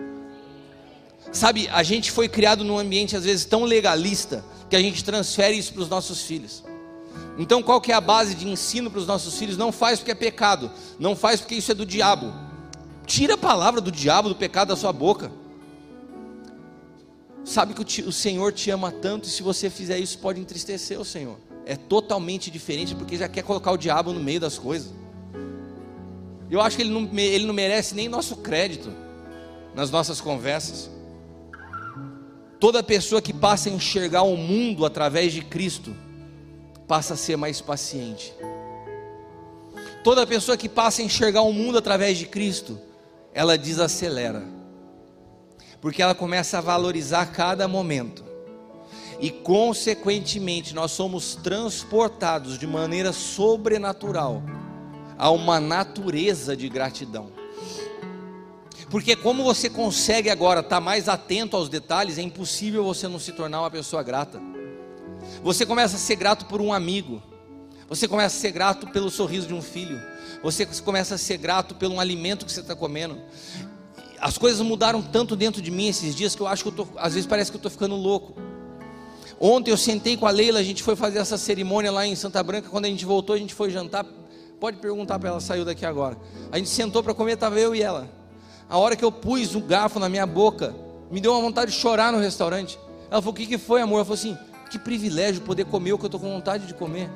Sabe, 1.31 1.67
a 1.69 1.81
gente 1.81 2.11
foi 2.11 2.29
criado 2.29 2.63
num 2.63 2.77
ambiente 2.77 3.17
às 3.17 3.23
vezes 3.23 3.45
tão 3.45 3.63
legalista 3.63 4.45
que 4.69 4.75
a 4.75 4.79
gente 4.79 5.03
transfere 5.03 5.57
isso 5.57 5.73
para 5.73 5.81
os 5.81 5.89
nossos 5.89 6.21
filhos. 6.21 6.63
Então, 7.37 7.63
qual 7.63 7.81
que 7.81 7.91
é 7.91 7.95
a 7.95 8.01
base 8.01 8.35
de 8.35 8.47
ensino 8.47 8.91
para 8.91 8.99
os 8.99 9.07
nossos 9.07 9.37
filhos? 9.37 9.57
Não 9.57 9.71
faz 9.71 9.99
porque 9.99 10.11
é 10.11 10.15
pecado, 10.15 10.69
não 10.99 11.15
faz 11.15 11.39
porque 11.39 11.55
isso 11.55 11.71
é 11.71 11.75
do 11.75 11.85
diabo. 11.85 12.31
Tira 13.05 13.33
a 13.33 13.37
palavra 13.37 13.81
do 13.81 13.91
diabo, 13.91 14.29
do 14.29 14.35
pecado 14.35 14.69
da 14.69 14.75
sua 14.75 14.93
boca. 14.93 15.31
Sabe 17.43 17.73
que 17.73 18.01
o, 18.01 18.11
Senhor 18.11 18.53
te 18.53 18.69
ama 18.71 18.91
tanto 18.91 19.27
e 19.27 19.31
se 19.31 19.43
você 19.43 19.69
fizer 19.69 19.99
isso 19.99 20.17
pode 20.19 20.39
entristecer 20.39 20.99
o 20.99 21.03
Senhor. 21.03 21.37
É 21.65 21.75
totalmente 21.75 22.49
diferente 22.49 22.95
porque 22.95 23.17
já 23.17 23.27
quer 23.27 23.43
colocar 23.43 23.71
o 23.71 23.77
diabo 23.77 24.13
no 24.13 24.19
meio 24.19 24.39
das 24.39 24.57
coisas. 24.57 24.91
Eu 26.49 26.61
acho 26.61 26.77
que 26.77 26.83
ele 26.83 26.91
não, 26.91 27.09
ele 27.17 27.45
não 27.45 27.53
merece 27.53 27.95
nem 27.95 28.07
nosso 28.07 28.37
crédito 28.37 28.93
nas 29.75 29.89
nossas 29.89 30.21
conversas. 30.21 30.89
Toda 32.59 32.81
pessoa 32.81 33.21
que 33.21 33.33
passa 33.33 33.69
a 33.69 33.73
enxergar 33.73 34.21
o 34.21 34.37
mundo 34.37 34.85
através 34.85 35.33
de 35.33 35.41
Cristo 35.41 35.93
passa 36.93 37.15
a 37.15 37.17
ser 37.17 37.35
mais 37.35 37.59
paciente. 37.59 38.31
Toda 40.03 40.27
pessoa 40.27 40.55
que 40.55 40.69
passa 40.69 41.01
a 41.01 41.05
enxergar 41.05 41.41
o 41.41 41.51
mundo 41.51 41.79
através 41.79 42.19
de 42.19 42.27
Cristo, 42.27 42.79
ela 43.33 43.57
desacelera. 43.57 44.43
Porque 45.81 46.03
ela 46.03 46.13
começa 46.13 46.59
a 46.59 46.61
valorizar 46.61 47.25
cada 47.31 47.67
momento. 47.67 48.23
E 49.19 49.31
consequentemente, 49.31 50.75
nós 50.75 50.91
somos 50.91 51.33
transportados 51.33 52.59
de 52.59 52.67
maneira 52.67 53.11
sobrenatural 53.11 54.43
a 55.17 55.31
uma 55.31 55.59
natureza 55.59 56.55
de 56.55 56.69
gratidão. 56.69 57.31
Porque 58.91 59.15
como 59.15 59.43
você 59.43 59.67
consegue 59.67 60.29
agora 60.29 60.59
estar 60.59 60.79
mais 60.79 61.09
atento 61.09 61.57
aos 61.57 61.69
detalhes, 61.69 62.19
é 62.19 62.21
impossível 62.21 62.83
você 62.83 63.07
não 63.07 63.17
se 63.17 63.31
tornar 63.31 63.61
uma 63.61 63.71
pessoa 63.71 64.03
grata. 64.03 64.39
Você 65.43 65.65
começa 65.65 65.97
a 65.97 65.99
ser 65.99 66.15
grato 66.15 66.45
por 66.45 66.61
um 66.61 66.71
amigo. 66.71 67.21
Você 67.89 68.07
começa 68.07 68.37
a 68.37 68.39
ser 68.39 68.51
grato 68.51 68.87
pelo 68.87 69.09
sorriso 69.11 69.45
de 69.45 69.53
um 69.53 69.61
filho. 69.61 70.01
Você 70.41 70.65
começa 70.65 71.15
a 71.15 71.17
ser 71.17 71.37
grato 71.37 71.75
pelo 71.75 71.99
alimento 71.99 72.45
que 72.45 72.51
você 72.51 72.61
está 72.61 72.73
comendo. 72.73 73.19
As 74.21 74.37
coisas 74.37 74.61
mudaram 74.61 75.01
tanto 75.01 75.35
dentro 75.35 75.61
de 75.61 75.69
mim 75.69 75.89
esses 75.89 76.15
dias 76.15 76.33
que 76.33 76.41
eu 76.41 76.47
acho 76.47 76.63
que 76.63 76.69
eu 76.69 76.85
tô, 76.85 76.87
às 76.95 77.13
vezes 77.13 77.27
parece 77.27 77.51
que 77.51 77.57
eu 77.57 77.59
estou 77.59 77.69
ficando 77.69 77.93
louco. 77.95 78.33
Ontem 79.37 79.69
eu 79.69 79.75
sentei 79.75 80.15
com 80.15 80.25
a 80.25 80.31
Leila, 80.31 80.59
a 80.59 80.63
gente 80.63 80.81
foi 80.81 80.95
fazer 80.95 81.19
essa 81.19 81.37
cerimônia 81.37 81.91
lá 81.91 82.07
em 82.07 82.15
Santa 82.15 82.41
Branca. 82.41 82.69
Quando 82.69 82.85
a 82.85 82.87
gente 82.87 83.03
voltou, 83.03 83.35
a 83.35 83.37
gente 83.37 83.53
foi 83.53 83.69
jantar. 83.69 84.05
Pode 84.61 84.77
perguntar 84.77 85.19
para 85.19 85.27
ela, 85.27 85.41
saiu 85.41 85.65
daqui 85.65 85.85
agora. 85.85 86.17
A 86.53 86.57
gente 86.57 86.69
sentou 86.69 87.03
para 87.03 87.13
comer, 87.13 87.33
estava 87.33 87.59
eu 87.59 87.75
e 87.75 87.83
ela. 87.83 88.09
A 88.69 88.77
hora 88.77 88.95
que 88.95 89.03
eu 89.03 89.11
pus 89.11 89.55
o 89.55 89.59
garfo 89.59 89.99
na 89.99 90.07
minha 90.07 90.25
boca, 90.25 90.73
me 91.11 91.19
deu 91.19 91.33
uma 91.33 91.41
vontade 91.41 91.71
de 91.71 91.77
chorar 91.77 92.13
no 92.13 92.19
restaurante. 92.19 92.79
Ela 93.11 93.21
falou: 93.21 93.33
O 93.33 93.35
que, 93.35 93.45
que 93.45 93.57
foi, 93.57 93.81
amor? 93.81 93.97
Ela 93.97 94.05
falou 94.05 94.15
assim: 94.15 94.37
que 94.73 94.79
privilégio 94.79 95.41
poder 95.41 95.65
comer 95.65 95.93
o 95.93 95.99
que 95.99 96.05
eu 96.05 96.07
estou 96.07 96.19
com 96.19 96.33
vontade 96.33 96.65
de 96.65 96.73
comer. 96.73 97.07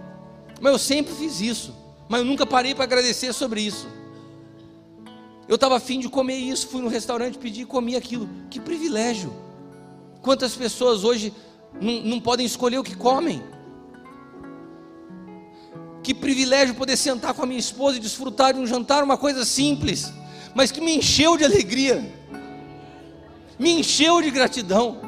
Mas 0.62 0.72
eu 0.74 0.78
sempre 0.78 1.12
fiz 1.16 1.42
isso. 1.42 1.74
Mas 2.08 2.20
eu 2.20 2.26
nunca 2.26 2.46
parei 2.46 2.76
para 2.76 2.84
agradecer 2.84 3.34
sobre 3.34 3.62
isso. 3.62 3.88
Eu 5.48 5.56
estava 5.56 5.76
afim 5.76 6.00
de 6.00 6.08
comer 6.08 6.36
isso, 6.36 6.68
fui 6.68 6.82
no 6.82 6.88
restaurante, 6.88 7.40
pedi 7.40 7.62
e 7.62 7.66
comi 7.66 7.96
aquilo. 7.96 8.30
Que 8.52 8.60
privilégio. 8.60 9.34
Quantas 10.22 10.56
pessoas 10.56 11.04
hoje 11.04 11.34
não, 11.82 12.02
não 12.02 12.20
podem 12.20 12.46
escolher 12.46 12.78
o 12.78 12.84
que 12.84 12.96
comem? 12.96 13.42
Que 16.04 16.14
privilégio 16.14 16.76
poder 16.76 16.96
sentar 16.96 17.34
com 17.34 17.42
a 17.42 17.46
minha 17.48 17.60
esposa 17.60 17.98
e 17.98 18.00
desfrutar 18.00 18.54
de 18.54 18.60
um 18.60 18.68
jantar, 18.68 19.04
uma 19.04 19.18
coisa 19.18 19.44
simples, 19.44 20.14
mas 20.54 20.72
que 20.72 20.80
me 20.80 20.96
encheu 20.96 21.36
de 21.36 21.44
alegria, 21.44 22.14
me 23.58 23.80
encheu 23.80 24.22
de 24.22 24.30
gratidão. 24.30 25.07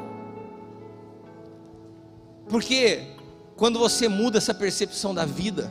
Porque 2.50 3.06
quando 3.56 3.78
você 3.78 4.08
muda 4.08 4.38
essa 4.38 4.52
percepção 4.52 5.14
da 5.14 5.24
vida, 5.24 5.70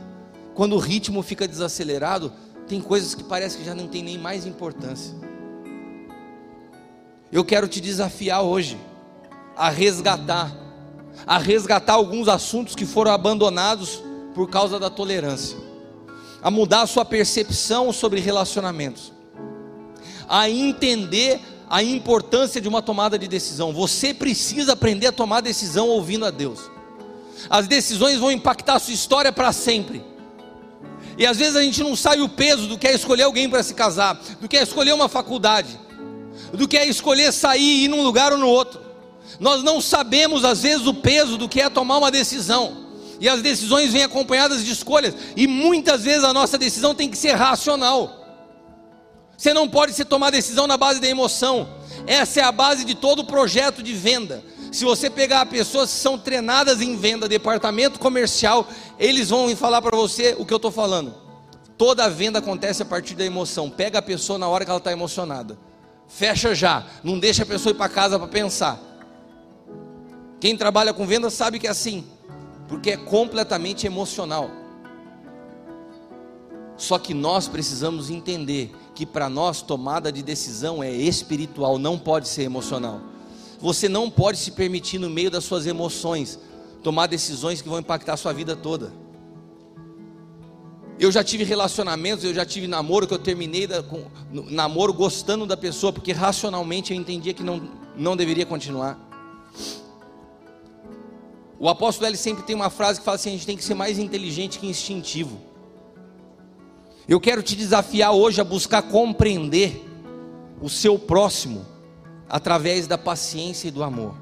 quando 0.54 0.74
o 0.74 0.78
ritmo 0.78 1.22
fica 1.22 1.46
desacelerado, 1.46 2.32
tem 2.66 2.80
coisas 2.80 3.14
que 3.14 3.22
parece 3.22 3.58
que 3.58 3.64
já 3.64 3.74
não 3.74 3.86
tem 3.86 4.02
nem 4.02 4.16
mais 4.16 4.46
importância. 4.46 5.14
Eu 7.30 7.44
quero 7.44 7.68
te 7.68 7.80
desafiar 7.80 8.42
hoje 8.42 8.78
a 9.56 9.68
resgatar, 9.68 10.56
a 11.26 11.36
resgatar 11.38 11.94
alguns 11.94 12.28
assuntos 12.28 12.74
que 12.74 12.86
foram 12.86 13.12
abandonados 13.12 14.02
por 14.34 14.48
causa 14.48 14.78
da 14.78 14.88
tolerância, 14.88 15.58
a 16.42 16.50
mudar 16.50 16.82
a 16.82 16.86
sua 16.86 17.04
percepção 17.04 17.92
sobre 17.92 18.20
relacionamentos, 18.20 19.12
a 20.28 20.48
entender 20.48 21.40
a 21.70 21.84
importância 21.84 22.60
de 22.60 22.68
uma 22.68 22.82
tomada 22.82 23.16
de 23.16 23.28
decisão. 23.28 23.72
Você 23.72 24.12
precisa 24.12 24.72
aprender 24.72 25.06
a 25.06 25.12
tomar 25.12 25.40
decisão 25.40 25.88
ouvindo 25.88 26.26
a 26.26 26.30
Deus. 26.30 26.68
As 27.48 27.68
decisões 27.68 28.18
vão 28.18 28.32
impactar 28.32 28.74
a 28.74 28.78
sua 28.80 28.92
história 28.92 29.32
para 29.32 29.52
sempre. 29.52 30.04
E 31.16 31.24
às 31.24 31.36
vezes 31.36 31.54
a 31.54 31.62
gente 31.62 31.80
não 31.80 31.94
sabe 31.94 32.22
o 32.22 32.28
peso 32.28 32.66
do 32.66 32.76
que 32.76 32.88
é 32.88 32.94
escolher 32.94 33.22
alguém 33.22 33.48
para 33.48 33.62
se 33.62 33.72
casar, 33.72 34.20
do 34.40 34.48
que 34.48 34.56
é 34.56 34.62
escolher 34.64 34.92
uma 34.92 35.08
faculdade, 35.08 35.78
do 36.52 36.66
que 36.66 36.76
é 36.76 36.88
escolher 36.88 37.32
sair 37.32 37.60
e 37.60 37.84
ir 37.84 37.88
num 37.88 38.02
lugar 38.02 38.32
ou 38.32 38.38
no 38.38 38.48
outro. 38.48 38.80
Nós 39.38 39.62
não 39.62 39.80
sabemos 39.80 40.44
às 40.44 40.62
vezes 40.62 40.86
o 40.88 40.94
peso 40.94 41.38
do 41.38 41.48
que 41.48 41.60
é 41.60 41.70
tomar 41.70 41.98
uma 41.98 42.10
decisão. 42.10 42.88
E 43.20 43.28
as 43.28 43.42
decisões 43.42 43.92
vêm 43.92 44.02
acompanhadas 44.02 44.64
de 44.64 44.72
escolhas, 44.72 45.14
e 45.36 45.46
muitas 45.46 46.02
vezes 46.02 46.24
a 46.24 46.32
nossa 46.32 46.58
decisão 46.58 46.94
tem 46.94 47.08
que 47.08 47.18
ser 47.18 47.34
racional. 47.34 48.19
Você 49.40 49.54
não 49.54 49.66
pode 49.66 49.94
se 49.94 50.04
tomar 50.04 50.28
decisão 50.28 50.66
na 50.66 50.76
base 50.76 51.00
da 51.00 51.08
emoção. 51.08 51.66
Essa 52.06 52.40
é 52.40 52.42
a 52.42 52.52
base 52.52 52.84
de 52.84 52.94
todo 52.94 53.24
projeto 53.24 53.82
de 53.82 53.94
venda. 53.94 54.44
Se 54.70 54.84
você 54.84 55.08
pegar 55.08 55.46
pessoas 55.46 55.90
que 55.90 55.96
são 55.96 56.18
treinadas 56.18 56.82
em 56.82 56.94
venda, 56.94 57.26
departamento 57.26 57.98
comercial, 57.98 58.68
eles 58.98 59.30
vão 59.30 59.56
falar 59.56 59.80
para 59.80 59.96
você 59.96 60.36
o 60.38 60.44
que 60.44 60.52
eu 60.52 60.58
estou 60.58 60.70
falando. 60.70 61.14
Toda 61.78 62.06
venda 62.10 62.40
acontece 62.40 62.82
a 62.82 62.84
partir 62.84 63.14
da 63.14 63.24
emoção. 63.24 63.70
Pega 63.70 64.00
a 64.00 64.02
pessoa 64.02 64.38
na 64.38 64.46
hora 64.46 64.62
que 64.62 64.70
ela 64.70 64.76
está 64.76 64.92
emocionada. 64.92 65.58
Fecha 66.06 66.54
já. 66.54 66.84
Não 67.02 67.18
deixa 67.18 67.42
a 67.42 67.46
pessoa 67.46 67.70
ir 67.70 67.76
para 67.76 67.88
casa 67.88 68.18
para 68.18 68.28
pensar. 68.28 68.78
Quem 70.38 70.54
trabalha 70.54 70.92
com 70.92 71.06
venda 71.06 71.30
sabe 71.30 71.58
que 71.58 71.66
é 71.66 71.70
assim, 71.70 72.04
porque 72.68 72.90
é 72.90 72.96
completamente 72.98 73.86
emocional. 73.86 74.50
Só 76.76 76.98
que 76.98 77.14
nós 77.14 77.48
precisamos 77.48 78.10
entender 78.10 78.70
que 79.00 79.06
para 79.06 79.30
nós 79.30 79.62
tomada 79.62 80.12
de 80.12 80.22
decisão 80.22 80.82
é 80.82 80.92
espiritual, 80.92 81.78
não 81.78 81.98
pode 81.98 82.28
ser 82.28 82.42
emocional. 82.42 83.00
Você 83.58 83.88
não 83.88 84.10
pode 84.10 84.36
se 84.36 84.50
permitir, 84.50 84.98
no 84.98 85.08
meio 85.08 85.30
das 85.30 85.42
suas 85.42 85.66
emoções, 85.66 86.38
tomar 86.82 87.06
decisões 87.06 87.62
que 87.62 87.68
vão 87.70 87.78
impactar 87.78 88.12
a 88.12 88.16
sua 88.18 88.34
vida 88.34 88.54
toda. 88.54 88.92
Eu 90.98 91.10
já 91.10 91.24
tive 91.24 91.44
relacionamentos, 91.44 92.26
eu 92.26 92.34
já 92.34 92.44
tive 92.44 92.66
namoro 92.66 93.06
que 93.06 93.14
eu 93.14 93.18
terminei 93.18 93.66
da, 93.66 93.82
com, 93.82 94.04
namoro 94.50 94.92
gostando 94.92 95.46
da 95.46 95.56
pessoa, 95.56 95.94
porque 95.94 96.12
racionalmente 96.12 96.92
eu 96.92 97.00
entendia 97.00 97.32
que 97.32 97.42
não, 97.42 97.70
não 97.96 98.14
deveria 98.14 98.44
continuar. 98.44 98.98
O 101.58 101.70
apóstolo 101.70 102.06
ele 102.06 102.18
sempre 102.18 102.42
tem 102.42 102.54
uma 102.54 102.68
frase 102.68 102.98
que 102.98 103.04
fala 103.06 103.14
assim: 103.14 103.30
a 103.30 103.32
gente 103.32 103.46
tem 103.46 103.56
que 103.56 103.64
ser 103.64 103.72
mais 103.72 103.98
inteligente 103.98 104.58
que 104.58 104.66
instintivo. 104.66 105.40
Eu 107.10 107.18
quero 107.18 107.42
te 107.42 107.56
desafiar 107.56 108.12
hoje 108.12 108.40
a 108.40 108.44
buscar 108.44 108.82
compreender 108.82 109.84
o 110.62 110.70
seu 110.70 110.96
próximo 110.96 111.66
através 112.28 112.86
da 112.86 112.96
paciência 112.96 113.66
e 113.66 113.72
do 113.72 113.82
amor. 113.82 114.14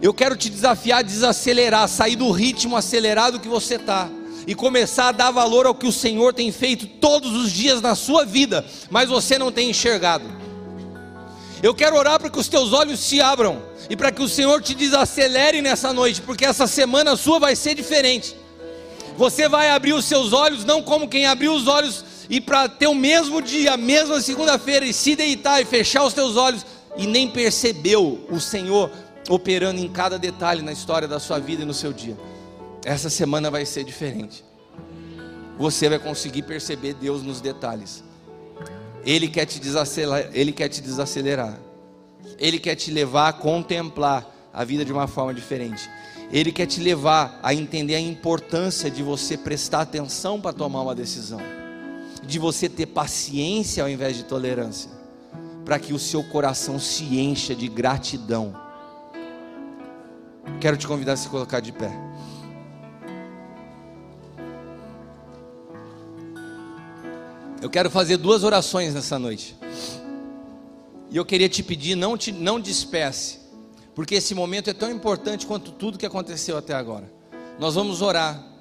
Eu 0.00 0.14
quero 0.14 0.34
te 0.34 0.48
desafiar 0.48 1.00
a 1.00 1.02
desacelerar, 1.02 1.86
sair 1.86 2.16
do 2.16 2.30
ritmo 2.30 2.74
acelerado 2.74 3.38
que 3.38 3.48
você 3.48 3.74
está 3.74 4.08
e 4.46 4.54
começar 4.54 5.08
a 5.08 5.12
dar 5.12 5.30
valor 5.30 5.66
ao 5.66 5.74
que 5.74 5.86
o 5.86 5.92
Senhor 5.92 6.32
tem 6.32 6.50
feito 6.50 6.86
todos 6.86 7.34
os 7.34 7.52
dias 7.52 7.82
na 7.82 7.94
sua 7.94 8.24
vida, 8.24 8.64
mas 8.88 9.10
você 9.10 9.36
não 9.36 9.52
tem 9.52 9.68
enxergado. 9.68 10.24
Eu 11.62 11.74
quero 11.74 11.96
orar 11.96 12.18
para 12.18 12.30
que 12.30 12.38
os 12.38 12.48
teus 12.48 12.72
olhos 12.72 12.98
se 12.98 13.20
abram 13.20 13.60
e 13.90 13.96
para 13.96 14.10
que 14.10 14.22
o 14.22 14.28
Senhor 14.28 14.62
te 14.62 14.74
desacelere 14.74 15.60
nessa 15.60 15.92
noite, 15.92 16.22
porque 16.22 16.46
essa 16.46 16.66
semana 16.66 17.14
sua 17.14 17.38
vai 17.38 17.54
ser 17.54 17.74
diferente. 17.74 18.34
Você 19.16 19.48
vai 19.48 19.70
abrir 19.70 19.92
os 19.92 20.04
seus 20.04 20.32
olhos, 20.32 20.64
não 20.64 20.82
como 20.82 21.08
quem 21.08 21.26
abriu 21.26 21.54
os 21.54 21.66
olhos 21.68 22.04
e 22.28 22.40
para 22.40 22.68
ter 22.68 22.86
o 22.86 22.94
mesmo 22.94 23.40
dia, 23.42 23.74
a 23.74 23.76
mesma 23.76 24.20
segunda-feira, 24.20 24.84
e 24.84 24.92
se 24.92 25.14
deitar 25.14 25.60
e 25.60 25.64
fechar 25.64 26.04
os 26.04 26.14
teus 26.14 26.36
olhos, 26.36 26.64
e 26.96 27.06
nem 27.06 27.28
percebeu 27.28 28.24
o 28.30 28.40
Senhor 28.40 28.90
operando 29.28 29.80
em 29.80 29.88
cada 29.88 30.18
detalhe 30.18 30.62
na 30.62 30.72
história 30.72 31.08
da 31.08 31.18
sua 31.18 31.38
vida 31.38 31.62
e 31.62 31.66
no 31.66 31.74
seu 31.74 31.92
dia. 31.92 32.16
Essa 32.84 33.10
semana 33.10 33.50
vai 33.50 33.64
ser 33.66 33.84
diferente. 33.84 34.44
Você 35.58 35.88
vai 35.88 35.98
conseguir 35.98 36.42
perceber 36.42 36.94
Deus 36.94 37.22
nos 37.22 37.40
detalhes. 37.40 38.02
Ele 39.04 39.28
quer 39.28 39.46
te 39.46 39.60
desacelerar, 39.60 40.30
ele 40.32 40.52
quer 40.52 40.68
te 40.68 40.80
desacelerar. 40.80 41.58
Ele 42.38 42.58
quer 42.58 42.74
te 42.74 42.90
levar 42.90 43.28
a 43.28 43.32
contemplar 43.32 44.26
a 44.52 44.64
vida 44.64 44.84
de 44.84 44.92
uma 44.92 45.06
forma 45.06 45.34
diferente. 45.34 45.88
Ele 46.34 46.52
quer 46.52 46.66
te 46.66 46.80
levar 46.80 47.40
a 47.42 47.54
entender 47.54 47.94
a 47.94 48.00
importância 48.00 48.90
de 48.90 49.02
você 49.02 49.38
prestar 49.38 49.80
atenção 49.80 50.38
para 50.38 50.52
tomar 50.52 50.82
uma 50.82 50.94
decisão, 50.94 51.40
de 52.22 52.38
você 52.38 52.68
ter 52.68 52.86
paciência 52.86 53.82
ao 53.82 53.88
invés 53.88 54.16
de 54.16 54.24
tolerância 54.24 54.94
para 55.64 55.78
que 55.78 55.94
o 55.94 55.98
seu 55.98 56.22
coração 56.22 56.78
se 56.78 57.04
encha 57.18 57.54
de 57.54 57.68
gratidão. 57.68 58.54
Quero 60.60 60.76
te 60.76 60.86
convidar 60.86 61.14
a 61.14 61.16
se 61.16 61.28
colocar 61.28 61.60
de 61.60 61.72
pé. 61.72 61.90
Eu 67.62 67.70
quero 67.70 67.90
fazer 67.90 68.18
duas 68.18 68.44
orações 68.44 68.92
nessa 68.92 69.18
noite. 69.18 69.56
E 71.10 71.16
eu 71.16 71.24
queria 71.24 71.48
te 71.48 71.62
pedir, 71.62 71.94
não, 71.94 72.16
te, 72.16 72.30
não 72.30 72.60
despece, 72.60 73.38
porque 73.94 74.16
esse 74.16 74.34
momento 74.34 74.70
é 74.70 74.72
tão 74.72 74.90
importante 74.90 75.46
quanto 75.46 75.70
tudo 75.70 75.98
que 75.98 76.06
aconteceu 76.06 76.56
até 76.56 76.74
agora. 76.74 77.10
Nós 77.58 77.74
vamos 77.74 78.02
orar 78.02 78.54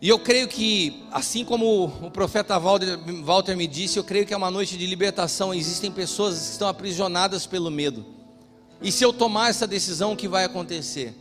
e 0.00 0.10
eu 0.10 0.18
creio 0.18 0.46
que, 0.46 1.02
assim 1.10 1.42
como 1.44 1.86
o 1.86 2.10
profeta 2.10 2.58
Walter 2.58 3.56
me 3.56 3.66
disse, 3.66 3.98
eu 3.98 4.04
creio 4.04 4.26
que 4.26 4.34
é 4.34 4.36
uma 4.36 4.50
noite 4.50 4.76
de 4.76 4.86
libertação. 4.86 5.54
Existem 5.54 5.90
pessoas 5.90 6.34
que 6.38 6.50
estão 6.52 6.68
aprisionadas 6.68 7.46
pelo 7.46 7.70
medo. 7.70 8.04
E 8.82 8.92
se 8.92 9.02
eu 9.02 9.12
tomar 9.12 9.48
essa 9.48 9.66
decisão, 9.66 10.12
o 10.12 10.16
que 10.16 10.28
vai 10.28 10.44
acontecer? 10.44 11.14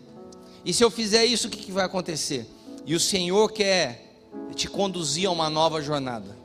E 0.66 0.74
se 0.74 0.84
eu 0.84 0.92
fizer 0.92 1.24
isso, 1.26 1.48
o 1.48 1.50
que 1.50 1.72
vai 1.72 1.86
acontecer? 1.86 2.46
E 2.86 2.94
o 2.94 3.00
Senhor 3.00 3.50
quer 3.52 4.20
te 4.54 4.68
conduzir 4.68 5.28
a 5.28 5.32
uma 5.32 5.50
nova 5.50 5.82
jornada. 5.82 6.38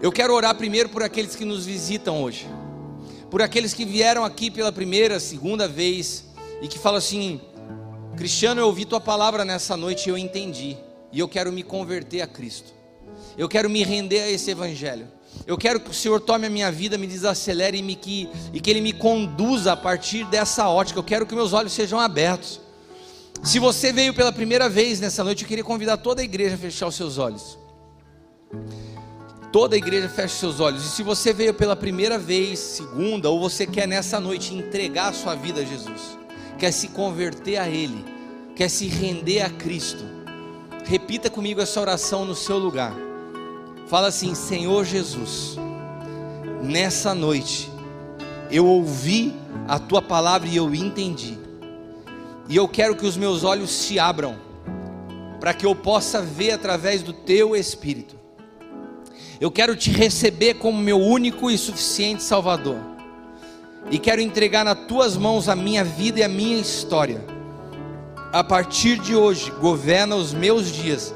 Eu 0.00 0.10
quero 0.10 0.32
orar 0.32 0.54
primeiro 0.54 0.88
por 0.88 1.02
aqueles 1.02 1.36
que 1.36 1.44
nos 1.44 1.66
visitam 1.66 2.22
hoje, 2.22 2.46
por 3.30 3.42
aqueles 3.42 3.74
que 3.74 3.84
vieram 3.84 4.24
aqui 4.24 4.50
pela 4.50 4.72
primeira, 4.72 5.20
segunda 5.20 5.68
vez 5.68 6.24
e 6.62 6.68
que 6.68 6.78
falam 6.78 6.98
assim: 6.98 7.40
Cristiano, 8.16 8.60
eu 8.60 8.66
ouvi 8.66 8.84
tua 8.84 9.00
palavra 9.00 9.44
nessa 9.44 9.76
noite 9.76 10.06
e 10.06 10.10
eu 10.10 10.18
entendi. 10.18 10.76
E 11.12 11.18
eu 11.18 11.28
quero 11.28 11.52
me 11.52 11.62
converter 11.62 12.20
a 12.20 12.26
Cristo. 12.26 12.72
Eu 13.36 13.48
quero 13.48 13.70
me 13.70 13.82
render 13.82 14.20
a 14.20 14.30
esse 14.30 14.50
evangelho. 14.50 15.08
Eu 15.46 15.56
quero 15.56 15.80
que 15.80 15.90
o 15.90 15.94
Senhor 15.94 16.20
tome 16.20 16.46
a 16.46 16.50
minha 16.50 16.70
vida, 16.70 16.98
me 16.98 17.06
desacelere 17.06 17.78
e, 17.78 17.82
me, 17.82 17.94
que, 17.94 18.28
e 18.52 18.60
que 18.60 18.70
Ele 18.70 18.80
me 18.80 18.92
conduza 18.92 19.72
a 19.72 19.76
partir 19.76 20.24
dessa 20.24 20.68
ótica. 20.68 20.98
Eu 20.98 21.04
quero 21.04 21.26
que 21.26 21.34
meus 21.34 21.52
olhos 21.52 21.72
sejam 21.72 21.98
abertos. 21.98 22.60
Se 23.42 23.58
você 23.58 23.92
veio 23.92 24.12
pela 24.12 24.32
primeira 24.32 24.68
vez 24.68 24.98
nessa 24.98 25.22
noite, 25.22 25.44
eu 25.44 25.48
queria 25.48 25.62
convidar 25.62 25.98
toda 25.98 26.20
a 26.20 26.24
igreja 26.24 26.56
a 26.56 26.58
fechar 26.58 26.88
os 26.88 26.96
seus 26.96 27.18
olhos. 27.18 27.56
Toda 29.50 29.74
a 29.74 29.78
igreja 29.78 30.08
fecha 30.08 30.34
seus 30.34 30.60
olhos. 30.60 30.84
E 30.84 30.88
se 30.90 31.02
você 31.02 31.32
veio 31.32 31.54
pela 31.54 31.74
primeira 31.74 32.18
vez, 32.18 32.58
segunda, 32.58 33.30
ou 33.30 33.40
você 33.40 33.66
quer 33.66 33.88
nessa 33.88 34.20
noite 34.20 34.54
entregar 34.54 35.08
a 35.08 35.12
sua 35.12 35.34
vida 35.34 35.62
a 35.62 35.64
Jesus, 35.64 36.18
quer 36.58 36.70
se 36.70 36.88
converter 36.88 37.56
a 37.56 37.66
Ele, 37.66 38.04
quer 38.54 38.68
se 38.68 38.86
render 38.86 39.40
a 39.40 39.48
Cristo, 39.48 40.04
repita 40.84 41.30
comigo 41.30 41.62
essa 41.62 41.80
oração 41.80 42.26
no 42.26 42.34
seu 42.34 42.58
lugar. 42.58 42.94
Fala 43.86 44.08
assim: 44.08 44.34
Senhor 44.34 44.84
Jesus, 44.84 45.56
nessa 46.62 47.14
noite 47.14 47.70
eu 48.50 48.66
ouvi 48.66 49.34
a 49.66 49.78
tua 49.78 50.02
palavra 50.02 50.46
e 50.46 50.56
eu 50.56 50.74
entendi, 50.74 51.38
e 52.50 52.56
eu 52.56 52.68
quero 52.68 52.96
que 52.96 53.06
os 53.06 53.16
meus 53.16 53.44
olhos 53.44 53.70
se 53.70 53.98
abram, 53.98 54.36
para 55.40 55.54
que 55.54 55.64
eu 55.64 55.74
possa 55.74 56.20
ver 56.20 56.50
através 56.50 57.02
do 57.02 57.14
teu 57.14 57.56
Espírito. 57.56 58.17
Eu 59.40 59.50
quero 59.50 59.76
te 59.76 59.90
receber 59.90 60.54
como 60.54 60.78
meu 60.78 60.98
único 60.98 61.50
e 61.50 61.56
suficiente 61.56 62.22
Salvador 62.22 62.78
e 63.90 63.98
quero 63.98 64.20
entregar 64.20 64.64
nas 64.64 64.86
tuas 64.86 65.16
mãos 65.16 65.48
a 65.48 65.54
minha 65.54 65.84
vida 65.84 66.20
e 66.20 66.22
a 66.22 66.28
minha 66.28 66.58
história. 66.58 67.24
A 68.32 68.44
partir 68.44 68.98
de 68.98 69.14
hoje, 69.14 69.50
governa 69.52 70.16
os 70.16 70.34
meus 70.34 70.70
dias. 70.70 71.14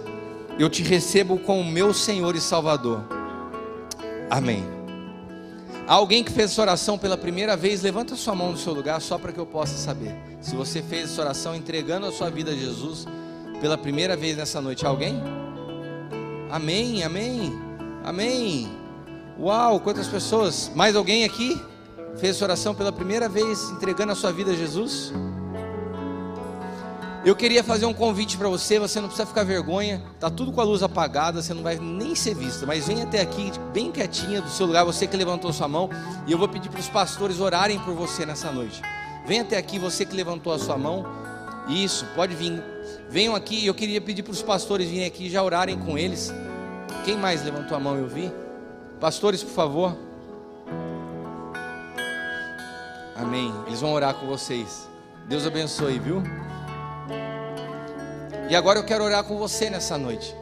Eu 0.58 0.70
te 0.70 0.82
recebo 0.82 1.38
como 1.38 1.64
meu 1.64 1.92
Senhor 1.92 2.34
e 2.34 2.40
Salvador. 2.40 3.04
Amém. 4.30 4.64
Alguém 5.86 6.22
que 6.22 6.30
fez 6.30 6.52
essa 6.52 6.62
oração 6.62 6.96
pela 6.96 7.18
primeira 7.18 7.56
vez, 7.56 7.82
levanta 7.82 8.14
sua 8.14 8.34
mão 8.34 8.52
no 8.52 8.56
seu 8.56 8.72
lugar 8.72 9.00
só 9.00 9.18
para 9.18 9.32
que 9.32 9.38
eu 9.38 9.44
possa 9.44 9.76
saber. 9.76 10.14
Se 10.40 10.54
você 10.54 10.80
fez 10.80 11.10
essa 11.10 11.20
oração 11.20 11.54
entregando 11.54 12.06
a 12.06 12.12
sua 12.12 12.30
vida 12.30 12.52
a 12.52 12.54
Jesus 12.54 13.06
pela 13.60 13.76
primeira 13.76 14.16
vez 14.16 14.36
nessa 14.36 14.60
noite, 14.60 14.86
alguém? 14.86 15.20
Amém, 16.50 17.02
amém, 17.02 17.52
amém. 18.04 18.70
Uau, 19.38 19.80
quantas 19.80 20.06
pessoas? 20.06 20.70
Mais 20.74 20.94
alguém 20.94 21.24
aqui? 21.24 21.60
fez 22.16 22.40
oração 22.42 22.74
pela 22.74 22.92
primeira 22.92 23.28
vez, 23.28 23.70
entregando 23.70 24.12
a 24.12 24.14
sua 24.14 24.32
vida 24.32 24.52
a 24.52 24.54
Jesus? 24.54 25.12
Eu 27.24 27.36
queria 27.36 27.62
fazer 27.62 27.86
um 27.86 27.94
convite 27.94 28.36
para 28.36 28.48
você, 28.48 28.80
você 28.80 29.00
não 29.00 29.06
precisa 29.06 29.26
ficar 29.26 29.44
vergonha, 29.44 30.02
tá 30.18 30.28
tudo 30.28 30.50
com 30.50 30.60
a 30.60 30.64
luz 30.64 30.82
apagada, 30.82 31.40
você 31.40 31.54
não 31.54 31.62
vai 31.62 31.78
nem 31.78 32.16
ser 32.16 32.34
visto, 32.34 32.66
mas 32.66 32.88
vem 32.88 33.00
até 33.00 33.20
aqui, 33.20 33.52
bem 33.72 33.92
quietinha 33.92 34.40
do 34.40 34.50
seu 34.50 34.66
lugar, 34.66 34.84
você 34.84 35.06
que 35.06 35.16
levantou 35.16 35.52
sua 35.52 35.68
mão, 35.68 35.88
e 36.26 36.32
eu 36.32 36.38
vou 36.38 36.48
pedir 36.48 36.68
para 36.68 36.80
os 36.80 36.88
pastores 36.88 37.38
orarem 37.38 37.78
por 37.78 37.94
você 37.94 38.26
nessa 38.26 38.50
noite. 38.50 38.82
Vem 39.24 39.38
até 39.38 39.56
aqui, 39.56 39.78
você 39.78 40.04
que 40.04 40.16
levantou 40.16 40.52
a 40.52 40.58
sua 40.58 40.76
mão. 40.76 41.06
Isso, 41.68 42.04
pode 42.16 42.34
vir. 42.34 42.60
Venham 43.08 43.36
aqui, 43.36 43.64
eu 43.64 43.72
queria 43.72 44.00
pedir 44.00 44.24
para 44.24 44.32
os 44.32 44.42
pastores 44.42 44.88
virem 44.88 45.06
aqui 45.06 45.26
e 45.26 45.30
já 45.30 45.44
orarem 45.44 45.78
com 45.78 45.96
eles. 45.96 46.34
Quem 47.04 47.16
mais 47.16 47.44
levantou 47.44 47.76
a 47.76 47.80
mão? 47.80 47.96
Eu 47.96 48.06
vi. 48.06 48.32
Pastores, 49.00 49.42
por 49.42 49.52
favor. 49.52 49.96
Amém. 53.16 53.52
Eles 53.66 53.80
vão 53.80 53.92
orar 53.92 54.14
com 54.14 54.26
vocês. 54.26 54.88
Deus 55.28 55.46
abençoe, 55.46 55.98
viu? 55.98 56.22
E 58.48 58.54
agora 58.54 58.78
eu 58.78 58.84
quero 58.84 59.02
orar 59.02 59.24
com 59.24 59.36
você 59.36 59.68
nessa 59.68 59.98
noite. 59.98 60.34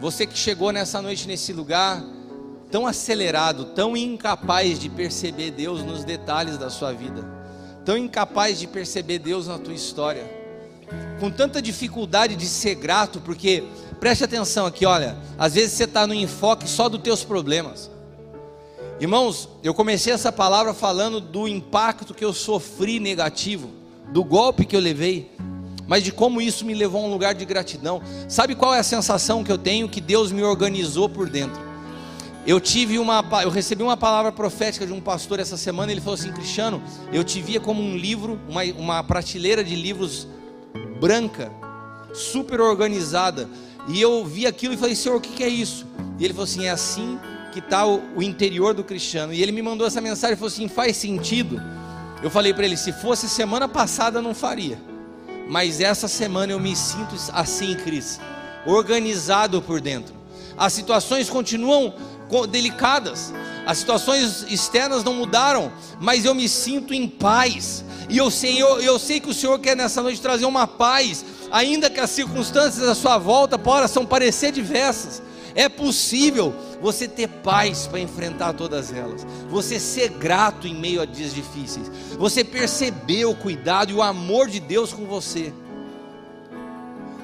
Você 0.00 0.26
que 0.26 0.36
chegou 0.36 0.70
nessa 0.70 1.00
noite 1.00 1.26
nesse 1.26 1.52
lugar 1.52 2.02
tão 2.70 2.86
acelerado, 2.86 3.66
tão 3.66 3.96
incapaz 3.96 4.78
de 4.78 4.88
perceber 4.88 5.52
Deus 5.52 5.82
nos 5.82 6.04
detalhes 6.04 6.58
da 6.58 6.68
sua 6.68 6.92
vida, 6.92 7.24
tão 7.84 7.96
incapaz 7.96 8.58
de 8.58 8.66
perceber 8.66 9.18
Deus 9.20 9.46
na 9.46 9.58
tua 9.58 9.72
história, 9.72 10.24
com 11.20 11.30
tanta 11.30 11.62
dificuldade 11.62 12.34
de 12.36 12.46
ser 12.46 12.74
grato, 12.74 13.20
porque 13.20 13.64
preste 14.04 14.22
atenção 14.22 14.66
aqui, 14.66 14.84
olha, 14.84 15.16
às 15.38 15.54
vezes 15.54 15.72
você 15.72 15.84
está 15.84 16.06
no 16.06 16.12
enfoque 16.12 16.68
só 16.68 16.90
dos 16.90 17.00
teus 17.00 17.24
problemas. 17.24 17.90
Irmãos, 19.00 19.48
eu 19.62 19.72
comecei 19.72 20.12
essa 20.12 20.30
palavra 20.30 20.74
falando 20.74 21.22
do 21.22 21.48
impacto 21.48 22.12
que 22.12 22.22
eu 22.22 22.34
sofri 22.34 23.00
negativo, 23.00 23.70
do 24.12 24.22
golpe 24.22 24.66
que 24.66 24.76
eu 24.76 24.80
levei 24.80 25.32
mas 25.86 26.02
de 26.02 26.12
como 26.12 26.40
isso 26.40 26.66
me 26.66 26.74
levou 26.74 27.02
a 27.02 27.06
um 27.06 27.10
lugar 27.10 27.34
de 27.34 27.44
gratidão. 27.44 28.02
Sabe 28.28 28.54
qual 28.54 28.74
é 28.74 28.78
a 28.78 28.82
sensação 28.82 29.42
que 29.42 29.52
eu 29.52 29.58
tenho 29.58 29.88
que 29.88 30.00
Deus 30.00 30.32
me 30.32 30.42
organizou 30.42 31.08
por 31.08 31.28
dentro? 31.28 31.60
Eu 32.46 32.58
tive 32.58 32.98
uma, 32.98 33.22
eu 33.42 33.50
recebi 33.50 33.82
uma 33.82 33.96
palavra 33.96 34.32
profética 34.32 34.86
de 34.86 34.92
um 34.94 35.00
pastor 35.00 35.40
essa 35.40 35.58
semana. 35.58 35.92
Ele 35.92 36.00
falou 36.00 36.14
assim, 36.14 36.32
Cristiano, 36.32 36.82
eu 37.12 37.22
te 37.22 37.40
via 37.42 37.60
como 37.60 37.82
um 37.82 37.96
livro, 37.98 38.40
uma, 38.48 38.64
uma 38.78 39.04
prateleira 39.04 39.62
de 39.62 39.74
livros 39.74 40.26
branca, 40.98 41.52
super 42.14 42.62
organizada. 42.62 43.46
E 43.88 44.00
eu 44.00 44.24
vi 44.24 44.46
aquilo 44.46 44.74
e 44.74 44.76
falei, 44.76 44.94
Senhor, 44.94 45.16
o 45.16 45.20
que, 45.20 45.42
é 45.42 45.48
isso? 45.48 45.86
E 46.18 46.24
ele 46.24 46.32
falou 46.32 46.44
assim, 46.44 46.64
é 46.64 46.70
assim 46.70 47.18
que 47.52 47.58
está 47.58 47.86
o, 47.86 48.02
o 48.16 48.22
interior 48.22 48.74
do 48.74 48.82
cristiano. 48.82 49.32
E 49.32 49.42
ele 49.42 49.52
me 49.52 49.62
mandou 49.62 49.86
essa 49.86 50.00
mensagem 50.00 50.34
e 50.34 50.36
falou 50.36 50.52
assim, 50.52 50.68
faz 50.68 50.96
sentido. 50.96 51.62
Eu 52.22 52.30
falei 52.30 52.52
para 52.52 52.64
ele, 52.64 52.76
se 52.76 52.92
fosse 52.92 53.28
semana 53.28 53.68
passada 53.68 54.20
não 54.20 54.34
faria 54.34 54.78
mas 55.48 55.80
essa 55.80 56.08
semana 56.08 56.52
eu 56.52 56.60
me 56.60 56.74
sinto 56.74 57.14
assim, 57.32 57.74
Cris, 57.74 58.20
organizado 58.66 59.60
por 59.60 59.80
dentro. 59.80 60.14
As 60.56 60.72
situações 60.72 61.28
continuam 61.28 61.94
delicadas, 62.48 63.32
as 63.66 63.78
situações 63.78 64.44
externas 64.48 65.04
não 65.04 65.14
mudaram, 65.14 65.72
mas 66.00 66.24
eu 66.24 66.34
me 66.34 66.48
sinto 66.48 66.94
em 66.94 67.08
paz. 67.08 67.84
E 68.08 68.18
eu 68.18 68.30
sei, 68.30 68.60
eu, 68.60 68.80
eu 68.80 68.98
sei 68.98 69.20
que 69.20 69.30
o 69.30 69.34
Senhor 69.34 69.58
quer 69.58 69.76
nessa 69.76 70.02
noite 70.02 70.20
trazer 70.20 70.44
uma 70.44 70.66
paz, 70.66 71.24
ainda 71.54 71.88
que 71.88 72.00
as 72.00 72.10
circunstâncias 72.10 72.88
à 72.88 72.96
sua 72.96 73.16
volta 73.16 73.56
possam 73.56 74.04
parecer 74.04 74.50
diversas. 74.50 75.22
É 75.54 75.68
possível 75.68 76.52
você 76.82 77.06
ter 77.06 77.28
paz 77.28 77.86
para 77.86 78.00
enfrentar 78.00 78.54
todas 78.54 78.92
elas, 78.92 79.24
você 79.48 79.78
ser 79.78 80.08
grato 80.08 80.66
em 80.66 80.74
meio 80.74 81.00
a 81.00 81.04
dias 81.04 81.32
difíceis, 81.32 81.88
você 82.18 82.42
perceber 82.42 83.26
o 83.26 83.36
cuidado 83.36 83.92
e 83.92 83.94
o 83.94 84.02
amor 84.02 84.48
de 84.48 84.58
Deus 84.58 84.92
com 84.92 85.06
você. 85.06 85.52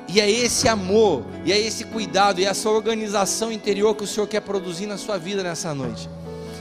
E 0.06 0.20
é 0.20 0.30
esse 0.30 0.68
amor, 0.68 1.24
e 1.44 1.50
é 1.50 1.58
esse 1.58 1.84
cuidado, 1.84 2.40
e 2.40 2.44
essa 2.44 2.70
organização 2.70 3.50
interior 3.50 3.96
que 3.96 4.04
o 4.04 4.06
Senhor 4.06 4.28
quer 4.28 4.42
produzir 4.42 4.86
na 4.86 4.96
sua 4.96 5.18
vida 5.18 5.42
nessa 5.42 5.74
noite. 5.74 6.08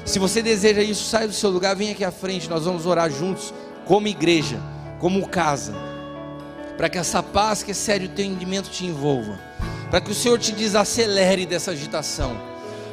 Se 0.05 0.17
você 0.17 0.41
deseja 0.41 0.82
isso, 0.82 1.05
sai 1.05 1.28
do 1.28 1.34
seu 1.34 1.51
lugar, 1.51 1.76
vem 1.76 1.91
aqui 1.91 2.03
à 2.03 2.11
frente, 2.11 2.49
nós 2.49 2.65
vamos 2.65 2.88
orar 2.88 3.11
juntos, 3.11 3.53
como 3.86 4.07
igreja, 4.07 4.59
como 4.99 5.28
casa, 5.30 5.89
para 6.80 6.89
que 6.89 6.97
essa 6.97 7.21
paz 7.21 7.61
que 7.61 7.71
excede 7.71 8.05
o 8.05 8.09
teu 8.09 8.25
entendimento 8.25 8.71
te 8.71 8.88
envolva 8.88 9.38
para 9.89 9.99
que 9.99 10.11
o 10.11 10.15
Senhor 10.15 10.38
te 10.38 10.51
desacelere 10.51 11.45
dessa 11.45 11.71
agitação, 11.71 12.38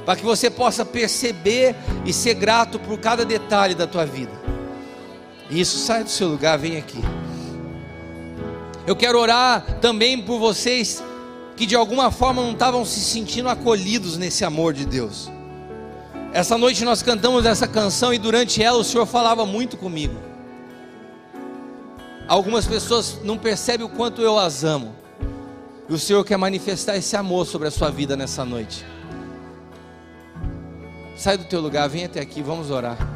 para 0.04 0.16
que 0.16 0.24
você 0.24 0.48
possa 0.48 0.84
perceber 0.84 1.74
e 2.04 2.12
ser 2.12 2.34
grato 2.34 2.78
por 2.78 2.98
cada 2.98 3.24
detalhe 3.24 3.74
da 3.74 3.86
tua 3.86 4.06
vida. 4.06 4.32
Isso, 5.50 5.78
sai 5.78 6.02
do 6.02 6.10
seu 6.10 6.28
lugar, 6.28 6.58
vem 6.58 6.76
aqui. 6.76 7.00
Eu 8.86 8.96
quero 8.96 9.18
orar 9.18 9.78
também 9.80 10.20
por 10.22 10.38
vocês 10.38 11.02
que 11.56 11.66
de 11.66 11.74
alguma 11.74 12.10
forma 12.10 12.42
não 12.42 12.52
estavam 12.52 12.84
se 12.84 13.00
sentindo 13.00 13.48
acolhidos 13.48 14.16
nesse 14.16 14.44
amor 14.44 14.72
de 14.72 14.86
Deus. 14.86 15.30
Essa 16.32 16.58
noite 16.58 16.84
nós 16.84 17.02
cantamos 17.02 17.46
essa 17.46 17.66
canção 17.66 18.12
e 18.12 18.18
durante 18.18 18.62
ela 18.62 18.78
o 18.78 18.84
Senhor 18.84 19.06
falava 19.06 19.46
muito 19.46 19.76
comigo. 19.76 20.25
Algumas 22.28 22.66
pessoas 22.66 23.20
não 23.22 23.38
percebem 23.38 23.86
o 23.86 23.88
quanto 23.88 24.20
eu 24.20 24.38
as 24.38 24.64
amo. 24.64 24.94
E 25.88 25.94
o 25.94 25.98
Senhor 25.98 26.24
quer 26.24 26.36
manifestar 26.36 26.96
esse 26.96 27.16
amor 27.16 27.46
sobre 27.46 27.68
a 27.68 27.70
sua 27.70 27.90
vida 27.90 28.16
nessa 28.16 28.44
noite. 28.44 28.84
Sai 31.16 31.38
do 31.38 31.44
teu 31.44 31.60
lugar, 31.60 31.88
vem 31.88 32.04
até 32.04 32.20
aqui, 32.20 32.42
vamos 32.42 32.70
orar. 32.70 33.15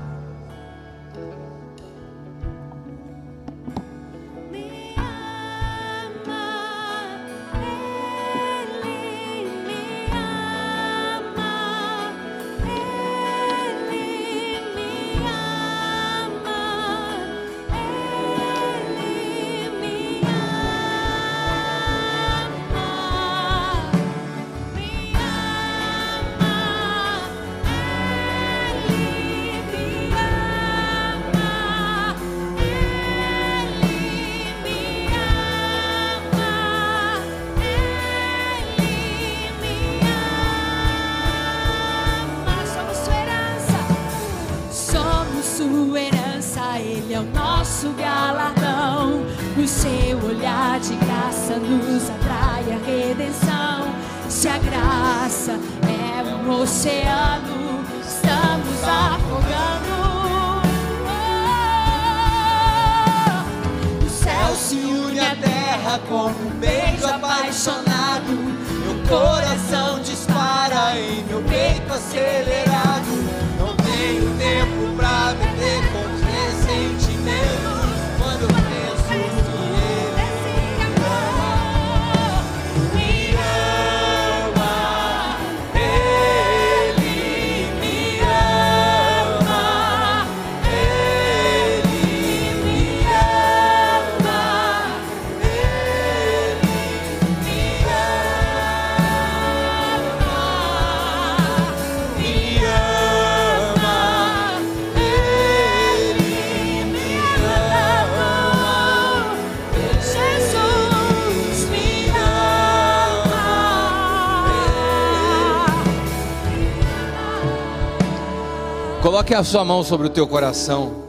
Coloque 119.31 119.47
a 119.47 119.49
sua 119.49 119.65
mão 119.65 119.85
sobre 119.85 120.09
o 120.09 120.11
teu 120.11 120.27
coração. 120.27 121.05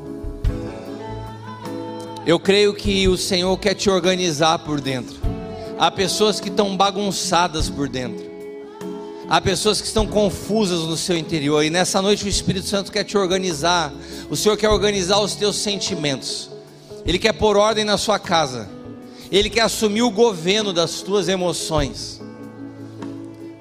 Eu 2.24 2.40
creio 2.40 2.72
que 2.72 3.08
o 3.08 3.18
Senhor 3.18 3.58
quer 3.58 3.74
te 3.74 3.90
organizar 3.90 4.60
por 4.60 4.80
dentro. 4.80 5.16
Há 5.80 5.90
pessoas 5.90 6.40
que 6.40 6.50
estão 6.50 6.78
bagunçadas 6.78 7.68
por 7.68 7.90
dentro. 7.90 8.24
Há 9.28 9.42
pessoas 9.42 9.82
que 9.82 9.88
estão 9.88 10.06
confusas 10.06 10.82
no 10.82 10.96
seu 10.98 11.18
interior. 11.18 11.66
E 11.66 11.72
nessa 11.72 12.00
noite 12.00 12.24
o 12.24 12.28
Espírito 12.28 12.68
Santo 12.68 12.92
quer 12.92 13.04
te 13.04 13.18
organizar. 13.18 13.92
O 14.30 14.38
Senhor 14.38 14.56
quer 14.56 14.70
organizar 14.70 15.20
os 15.20 15.34
teus 15.34 15.56
sentimentos. 15.56 16.48
Ele 17.04 17.18
quer 17.18 17.34
pôr 17.34 17.58
ordem 17.58 17.84
na 17.84 17.98
sua 17.98 18.20
casa. 18.20 18.70
Ele 19.32 19.50
quer 19.50 19.62
assumir 19.62 20.04
o 20.04 20.12
governo 20.12 20.72
das 20.72 21.02
tuas 21.02 21.28
emoções. 21.28 22.22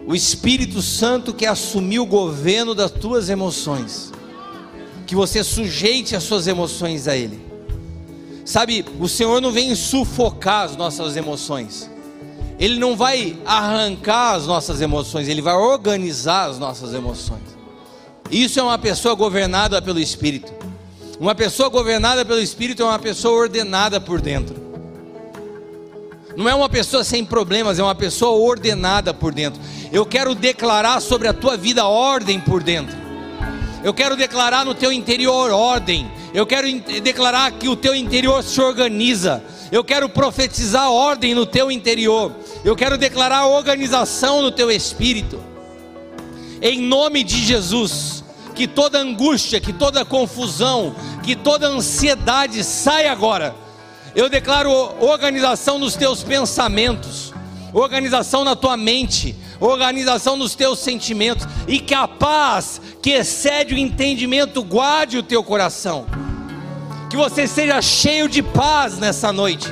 O 0.07 0.15
Espírito 0.15 0.83
Santo 0.83 1.33
quer 1.33 1.47
assumir 1.47 2.01
o 2.01 2.05
governo 2.05 2.75
das 2.75 2.91
tuas 2.91 3.31
emoções. 3.31 4.10
Que 5.11 5.17
você 5.17 5.43
sujeite 5.43 6.15
as 6.15 6.23
suas 6.23 6.47
emoções 6.47 7.09
a 7.09 7.17
Ele. 7.17 7.45
Sabe, 8.45 8.85
o 9.01 9.09
Senhor 9.09 9.41
não 9.43 9.51
vem 9.51 9.75
sufocar 9.75 10.63
as 10.63 10.77
nossas 10.77 11.17
emoções. 11.17 11.91
Ele 12.61 12.79
não 12.79 12.97
vai 12.97 13.37
arrancar 13.45 14.37
as 14.37 14.47
nossas 14.47 14.81
emoções, 14.81 15.27
ele 15.27 15.43
vai 15.43 15.57
organizar 15.57 16.49
as 16.49 16.61
nossas 16.61 16.95
emoções. 16.95 17.43
Isso 18.31 18.61
é 18.61 18.63
uma 18.63 18.79
pessoa 18.79 19.17
governada 19.17 19.83
pelo 19.83 19.99
Espírito. 19.99 20.53
Uma 21.19 21.35
pessoa 21.35 21.69
governada 21.69 22.25
pelo 22.25 22.39
Espírito 22.39 22.83
é 22.85 22.85
uma 22.85 23.01
pessoa 23.01 23.37
ordenada 23.37 24.01
por 24.01 24.21
dentro. 24.21 24.55
Não 26.37 26.49
é 26.49 26.55
uma 26.55 26.69
pessoa 26.69 27.03
sem 27.03 27.25
problemas, 27.25 27.81
é 27.81 27.83
uma 27.83 27.97
pessoa 27.97 28.31
ordenada 28.31 29.13
por 29.13 29.35
dentro. 29.35 29.61
Eu 29.91 30.07
quero 30.07 30.37
declarar 30.37 31.01
sobre 31.01 31.27
a 31.27 31.33
tua 31.35 31.57
vida 31.57 31.85
ordem 31.85 32.39
por 32.39 32.63
dentro. 32.63 33.00
Eu 33.83 33.95
quero 33.95 34.17
declarar 34.17 34.65
no 34.65 34.75
teu 34.75 34.93
interior 34.93 35.51
ordem. 35.51 36.11
Eu 36.35 36.47
quero 36.47 36.67
declarar 37.01 37.51
que 37.53 37.69
o 37.69 37.75
teu 37.75 37.95
interior 37.95 38.43
se 38.43 38.61
organiza. 38.61 39.43
Eu 39.73 39.83
quero 39.83 40.09
profetizar 40.09 40.91
ordem 40.91 41.35
no 41.35 41.47
teu 41.47 41.71
interior. 41.71 42.35
Eu 42.65 42.77
quero 42.77 42.99
declarar 42.99 43.47
organização 43.47 44.43
no 44.43 44.51
teu 44.51 44.71
espírito. 44.71 45.43
Em 46.61 46.79
nome 46.81 47.25
de 47.25 47.37
Jesus, 47.39 48.23
que 48.55 48.69
toda 48.69 48.99
angústia, 48.99 49.61
que 49.61 49.73
toda 49.73 50.05
confusão, 50.05 50.95
que 51.23 51.35
toda 51.35 51.67
ansiedade 51.67 52.63
saia 52.63 53.11
agora. 53.11 53.55
Eu 54.15 54.29
declaro 54.29 54.71
organização 55.01 55.79
nos 55.79 55.95
teus 55.95 56.23
pensamentos, 56.23 57.33
organização 57.73 58.45
na 58.45 58.55
tua 58.55 58.77
mente, 58.77 59.35
organização 59.61 60.37
nos 60.37 60.55
teus 60.55 60.79
sentimentos, 60.79 61.47
e 61.69 61.79
que 61.79 61.95
a 61.95 62.09
paz 62.09 62.81
que 63.03 63.11
excede 63.11 63.75
o 63.75 63.79
entendimento 63.79 64.63
guarde 64.65 65.19
o 65.19 65.23
teu 65.23 65.45
coração. 65.45 66.07
Que 67.09 67.17
você 67.17 67.47
seja 67.47 67.81
cheio 67.83 68.29
de 68.29 68.43
paz 68.43 68.99
nessa 68.99 69.33
noite. 69.33 69.71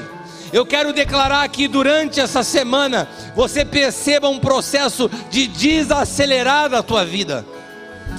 Eu 0.52 0.64
quero 0.64 0.92
declarar 0.92 1.46
que 1.48 1.68
durante 1.68 2.20
essa 2.20 2.42
semana 2.42 3.08
você 3.34 3.64
perceba 3.64 4.28
um 4.28 4.38
processo 4.38 5.10
de 5.30 5.46
desacelerar 5.46 6.68
da 6.68 6.82
tua 6.82 7.04
vida. 7.04 7.44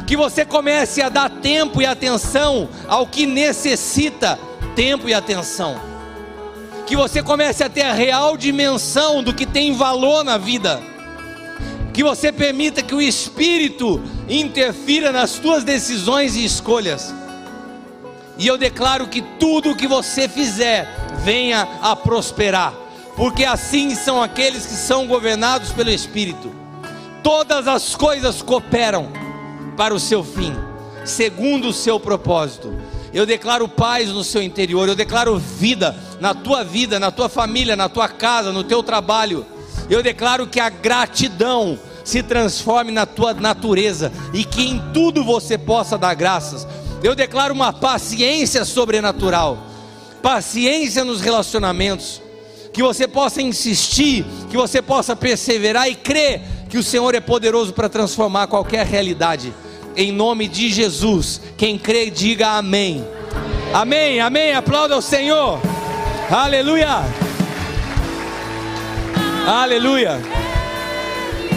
Que 0.05 0.15
você 0.15 0.45
comece 0.45 1.01
a 1.01 1.09
dar 1.09 1.29
tempo 1.29 1.81
e 1.81 1.85
atenção 1.85 2.69
ao 2.87 3.05
que 3.07 3.25
necessita 3.25 4.39
tempo 4.75 5.09
e 5.09 5.13
atenção. 5.13 5.79
Que 6.85 6.95
você 6.95 7.21
comece 7.21 7.63
a 7.63 7.69
ter 7.69 7.83
a 7.83 7.93
real 7.93 8.37
dimensão 8.37 9.21
do 9.21 9.33
que 9.33 9.45
tem 9.45 9.73
valor 9.73 10.23
na 10.23 10.37
vida 10.37 10.88
que 11.99 12.03
você 12.03 12.31
permita 12.31 12.81
que 12.81 12.95
o 12.95 13.01
Espírito 13.01 14.01
interfira 14.29 15.11
nas 15.11 15.33
tuas 15.33 15.65
decisões 15.65 16.33
e 16.37 16.45
escolhas. 16.45 17.13
E 18.37 18.47
eu 18.47 18.57
declaro 18.57 19.07
que 19.07 19.21
tudo 19.21 19.71
o 19.71 19.75
que 19.75 19.85
você 19.85 20.29
fizer 20.29 20.87
venha 21.25 21.67
a 21.81 21.97
prosperar, 21.97 22.73
porque 23.17 23.43
assim 23.43 23.95
são 23.95 24.23
aqueles 24.23 24.65
que 24.65 24.75
são 24.75 25.07
governados 25.07 25.71
pelo 25.71 25.89
Espírito. 25.89 26.49
Todas 27.21 27.67
as 27.67 27.93
coisas 27.95 28.41
cooperam 28.41 29.11
para 29.75 29.93
o 29.93 29.99
seu 29.99 30.23
fim, 30.23 30.55
segundo 31.03 31.67
o 31.67 31.73
seu 31.73 31.99
propósito. 31.99 32.73
Eu 33.13 33.25
declaro 33.25 33.67
paz 33.67 34.07
no 34.07 34.23
seu 34.23 34.41
interior, 34.41 34.87
eu 34.87 34.95
declaro 34.95 35.37
vida 35.37 35.93
na 36.21 36.33
tua 36.33 36.63
vida, 36.63 36.97
na 36.97 37.11
tua 37.11 37.27
família, 37.27 37.75
na 37.75 37.89
tua 37.89 38.07
casa, 38.07 38.53
no 38.53 38.63
teu 38.63 38.81
trabalho. 38.81 39.45
Eu 39.89 40.01
declaro 40.01 40.47
que 40.47 40.61
a 40.61 40.69
gratidão 40.69 41.77
se 42.09 42.23
transforme 42.23 42.91
na 42.91 43.05
tua 43.05 43.35
natureza 43.35 44.11
e 44.33 44.43
que 44.43 44.63
em 44.63 44.79
tudo 44.91 45.23
você 45.23 45.57
possa 45.57 45.97
dar 45.97 46.15
graças. 46.15 46.67
Eu 47.03 47.15
declaro 47.15 47.53
uma 47.53 47.71
paciência 47.71 48.65
sobrenatural, 48.65 49.59
paciência 50.21 51.05
nos 51.05 51.21
relacionamentos, 51.21 52.19
que 52.73 52.81
você 52.81 53.07
possa 53.07 53.41
insistir, 53.41 54.25
que 54.49 54.57
você 54.57 54.81
possa 54.81 55.15
perseverar 55.15 55.87
e 55.87 55.95
crer 55.95 56.41
que 56.67 56.77
o 56.77 56.83
Senhor 56.83 57.13
é 57.13 57.19
poderoso 57.19 57.73
para 57.73 57.87
transformar 57.87 58.47
qualquer 58.47 58.85
realidade. 58.85 59.53
Em 59.95 60.11
nome 60.11 60.47
de 60.47 60.69
Jesus, 60.69 61.39
quem 61.57 61.77
crê, 61.77 62.09
diga 62.09 62.57
amém. 62.57 63.05
Amém, 63.73 64.19
amém. 64.19 64.53
Aplauda 64.53 64.97
o 64.97 65.01
Senhor. 65.01 65.59
Aleluia. 66.29 67.03
Aleluia. 69.47 70.19